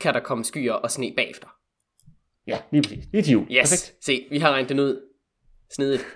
kan 0.00 0.14
der 0.14 0.20
komme 0.20 0.44
skyer 0.44 0.72
og 0.72 0.90
sne 0.90 1.12
bagefter. 1.16 1.46
ja, 2.46 2.58
lige 2.72 2.82
præcis. 2.82 3.04
Lige 3.12 3.22
til 3.22 3.32
jul. 3.32 3.42
Yes, 3.50 3.70
Perfekt. 3.70 4.04
se, 4.04 4.26
vi 4.30 4.38
har 4.38 4.52
regnet 4.52 4.68
den 4.68 4.80
ud. 4.80 5.00
Snedigt. 5.70 6.06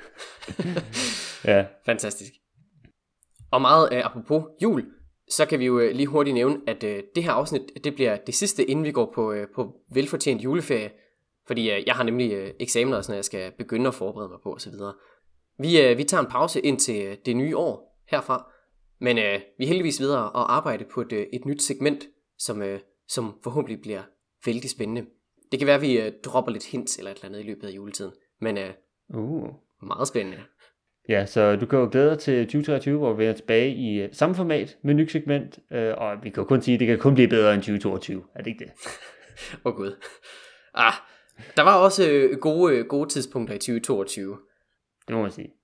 Ja. 1.44 1.64
Fantastisk. 1.86 2.32
Og 3.50 3.60
meget 3.60 3.88
øh, 3.92 4.04
apropos 4.04 4.42
jul, 4.62 4.84
så 5.30 5.46
kan 5.46 5.58
vi 5.58 5.64
jo 5.66 5.78
øh, 5.80 5.94
lige 5.94 6.06
hurtigt 6.06 6.34
nævne, 6.34 6.56
at 6.66 6.84
øh, 6.84 7.02
det 7.14 7.24
her 7.24 7.30
afsnit, 7.32 7.62
det 7.84 7.94
bliver 7.94 8.16
det 8.16 8.34
sidste, 8.34 8.64
inden 8.64 8.84
vi 8.84 8.92
går 8.92 9.12
på, 9.14 9.32
øh, 9.32 9.46
på 9.54 9.74
velfortjent 9.94 10.44
juleferie. 10.44 10.90
Fordi 11.46 11.70
øh, 11.70 11.82
jeg 11.86 11.94
har 11.94 12.02
nemlig 12.02 12.32
øh, 12.32 12.50
eksamener, 12.60 12.96
og 12.96 13.04
sådan, 13.04 13.16
jeg 13.16 13.24
skal 13.24 13.52
begynde 13.58 13.88
at 13.88 13.94
forberede 13.94 14.28
mig 14.28 14.38
på 14.42 14.54
osv. 14.54 14.72
Vi, 15.58 15.80
øh, 15.80 15.98
vi 15.98 16.04
tager 16.04 16.20
en 16.20 16.30
pause 16.30 16.60
ind 16.60 16.78
til 16.78 17.06
øh, 17.06 17.16
det 17.26 17.36
nye 17.36 17.56
år 17.56 18.02
herfra. 18.08 18.52
Men 19.00 19.18
øh, 19.18 19.40
vi 19.58 19.64
er 19.64 19.68
heldigvis 19.68 20.00
videre 20.00 20.30
og 20.30 20.56
arbejde 20.56 20.84
på 20.84 21.00
et, 21.00 21.12
øh, 21.12 21.26
et 21.32 21.44
nyt 21.44 21.62
segment, 21.62 22.04
som, 22.38 22.62
øh, 22.62 22.80
som 23.08 23.38
forhåbentlig 23.44 23.80
bliver 23.82 24.02
vældig 24.46 24.70
spændende. 24.70 25.06
Det 25.50 25.58
kan 25.58 25.66
være, 25.66 25.76
at 25.76 25.82
vi 25.82 26.00
øh, 26.00 26.12
dropper 26.24 26.52
lidt 26.52 26.66
hints 26.66 26.98
eller 26.98 27.10
et 27.10 27.14
eller 27.14 27.28
andet 27.28 27.40
i 27.40 27.46
løbet 27.46 27.68
af 27.68 27.70
juletiden. 27.70 28.12
Men 28.40 28.58
øh, 28.58 28.70
Uh. 29.14 29.48
meget 29.82 30.08
spændende. 30.08 30.38
Ja, 31.08 31.26
så 31.26 31.56
du 31.56 31.66
kan 31.66 31.78
jo 31.78 31.88
glæde 31.92 32.10
dig 32.10 32.18
til 32.18 32.46
2023, 32.46 32.98
hvor 32.98 33.12
vi 33.12 33.24
er 33.24 33.32
tilbage 33.32 33.74
i 33.74 34.00
øh, 34.00 34.08
samme 34.12 34.34
format 34.34 34.76
med 34.82 34.94
nyt 34.94 35.10
segment, 35.10 35.58
øh, 35.72 35.94
og 35.96 36.24
vi 36.24 36.30
kan 36.30 36.42
jo 36.42 36.44
kun 36.44 36.62
sige, 36.62 36.74
at 36.74 36.80
det 36.80 36.88
kan 36.88 36.98
kun 36.98 37.14
blive 37.14 37.28
bedre 37.28 37.54
end 37.54 37.62
2022. 37.62 38.24
Er 38.34 38.38
det 38.38 38.46
ikke 38.46 38.64
det? 38.64 38.72
Åh 39.64 39.72
oh, 39.72 39.76
gud. 39.76 39.96
Ah, 40.74 40.92
der 41.56 41.62
var 41.62 41.76
også 41.76 42.10
øh, 42.10 42.38
gode, 42.38 42.76
øh, 42.76 42.86
gode 42.86 43.08
tidspunkter 43.08 43.54
i 43.54 43.58
2022. 43.58 44.38
Det 45.08 45.16
må 45.16 45.22
man 45.22 45.30
sige. 45.30 45.54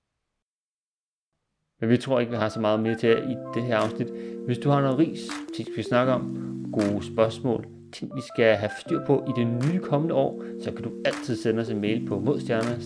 Men 1.79 1.89
vi 1.89 1.97
tror 1.97 2.19
ikke, 2.19 2.31
vi 2.31 2.37
har 2.37 2.49
så 2.49 2.59
meget 2.59 2.79
mere 2.79 2.95
til 2.95 3.09
i 3.09 3.35
det 3.53 3.63
her 3.63 3.77
afsnit. 3.77 4.07
Hvis 4.45 4.57
du 4.57 4.69
har 4.69 4.81
noget 4.81 4.99
ris, 4.99 5.21
ting 5.55 5.69
vi 5.75 5.83
snakker 5.83 6.13
om, 6.13 6.49
gode 6.73 7.05
spørgsmål, 7.05 7.65
ting 7.93 8.11
vi 8.15 8.21
skal 8.33 8.55
have 8.55 8.71
styr 8.79 9.05
på 9.05 9.23
i 9.27 9.41
det 9.41 9.47
nye 9.47 9.79
kommende 9.79 10.15
år, 10.15 10.43
så 10.63 10.71
kan 10.71 10.83
du 10.83 10.91
altid 11.05 11.35
sende 11.35 11.61
os 11.61 11.69
en 11.69 11.81
mail 11.81 12.05
på 12.07 12.19
modstjerner 12.19 12.79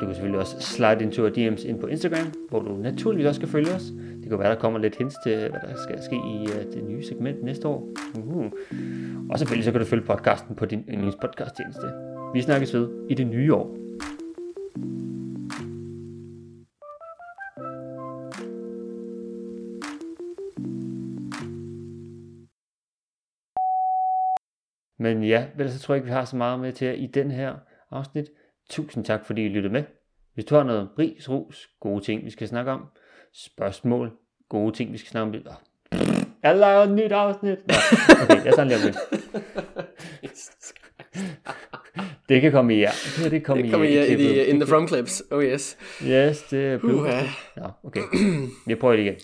Du 0.00 0.06
kan 0.06 0.14
selvfølgelig 0.14 0.40
også 0.40 0.60
slide 0.60 1.02
into 1.02 1.22
our 1.22 1.30
DM's 1.30 1.68
ind 1.68 1.80
på 1.80 1.86
Instagram, 1.86 2.32
hvor 2.48 2.60
du 2.60 2.76
naturligvis 2.76 3.26
også 3.26 3.38
skal 3.38 3.48
følge 3.48 3.74
os. 3.74 3.82
Det 4.22 4.28
kan 4.28 4.38
være, 4.38 4.50
der 4.50 4.60
kommer 4.60 4.78
lidt 4.78 4.96
hints 4.96 5.16
til, 5.26 5.36
hvad 5.36 5.50
der 5.50 5.74
skal 5.88 6.02
ske 6.02 6.16
i 6.16 6.42
uh, 6.42 6.72
det 6.74 6.84
nye 6.88 7.04
segment 7.04 7.42
næste 7.42 7.68
år. 7.68 7.88
Uh. 8.14 8.44
Og 9.30 9.38
selvfølgelig 9.38 9.64
så 9.64 9.72
kan 9.72 9.80
du 9.80 9.86
følge 9.86 10.06
podcasten 10.06 10.56
på 10.56 10.66
din 10.66 10.84
yndlingspodcasttjeneste. 10.88 11.86
Vi 12.34 12.42
snakkes 12.42 12.74
ved 12.74 13.06
i 13.10 13.14
det 13.14 13.26
nye 13.26 13.54
år. 13.54 13.76
Men 24.98 25.24
ja, 25.24 25.46
ellers 25.58 25.72
så 25.72 25.78
tror 25.80 25.94
jeg 25.94 25.98
ikke, 25.98 26.06
vi 26.06 26.12
har 26.12 26.24
så 26.24 26.36
meget 26.36 26.60
med 26.60 26.72
til 26.72 27.02
i 27.02 27.06
den 27.06 27.30
her 27.30 27.54
afsnit. 27.90 28.26
Tusind 28.70 29.04
tak, 29.04 29.24
fordi 29.24 29.44
I 29.44 29.48
lyttede 29.48 29.72
med. 29.72 29.84
Hvis 30.34 30.44
du 30.44 30.54
har 30.54 30.62
noget 30.62 30.88
ris, 30.98 31.30
ros, 31.30 31.68
gode 31.80 32.04
ting, 32.04 32.24
vi 32.24 32.30
skal 32.30 32.48
snakke 32.48 32.70
om, 32.70 32.86
spørgsmål, 33.32 34.12
gode 34.48 34.76
ting, 34.76 34.92
vi 34.92 34.98
skal 34.98 35.10
snakke 35.10 35.38
om. 35.38 35.44
Jeg 36.42 36.56
laver 36.56 36.82
et 36.82 36.90
nyt 36.90 37.12
afsnit. 37.12 37.58
Nå, 37.68 37.74
okay, 38.22 38.44
jeg 38.44 38.54
tager 38.54 38.64
lige 38.64 38.76
om 38.76 38.82
lidt. 38.84 38.96
Det 42.28 42.40
kan 42.40 42.52
komme 42.52 42.74
i 42.74 42.80
jer. 42.80 42.90
Det 42.90 43.22
her, 43.22 43.28
det 43.30 43.44
kommer 43.44 43.62
Det 43.62 43.72
kommer 43.72 43.88
i, 43.88 43.92
i, 43.92 44.02
i, 44.02 44.06
klippet. 44.06 44.26
the, 44.28 44.46
in 44.46 44.60
the 44.60 44.66
from 44.66 44.88
clips. 44.88 45.22
Oh 45.30 45.44
yes. 45.44 45.76
Yes, 46.04 46.42
det 46.42 46.66
er 46.66 46.78
blevet. 46.78 47.10
Nå, 47.56 47.62
okay. 47.84 48.00
Vi 48.66 48.74
prøver 48.74 48.96
det 48.96 49.02
igen. 49.02 49.14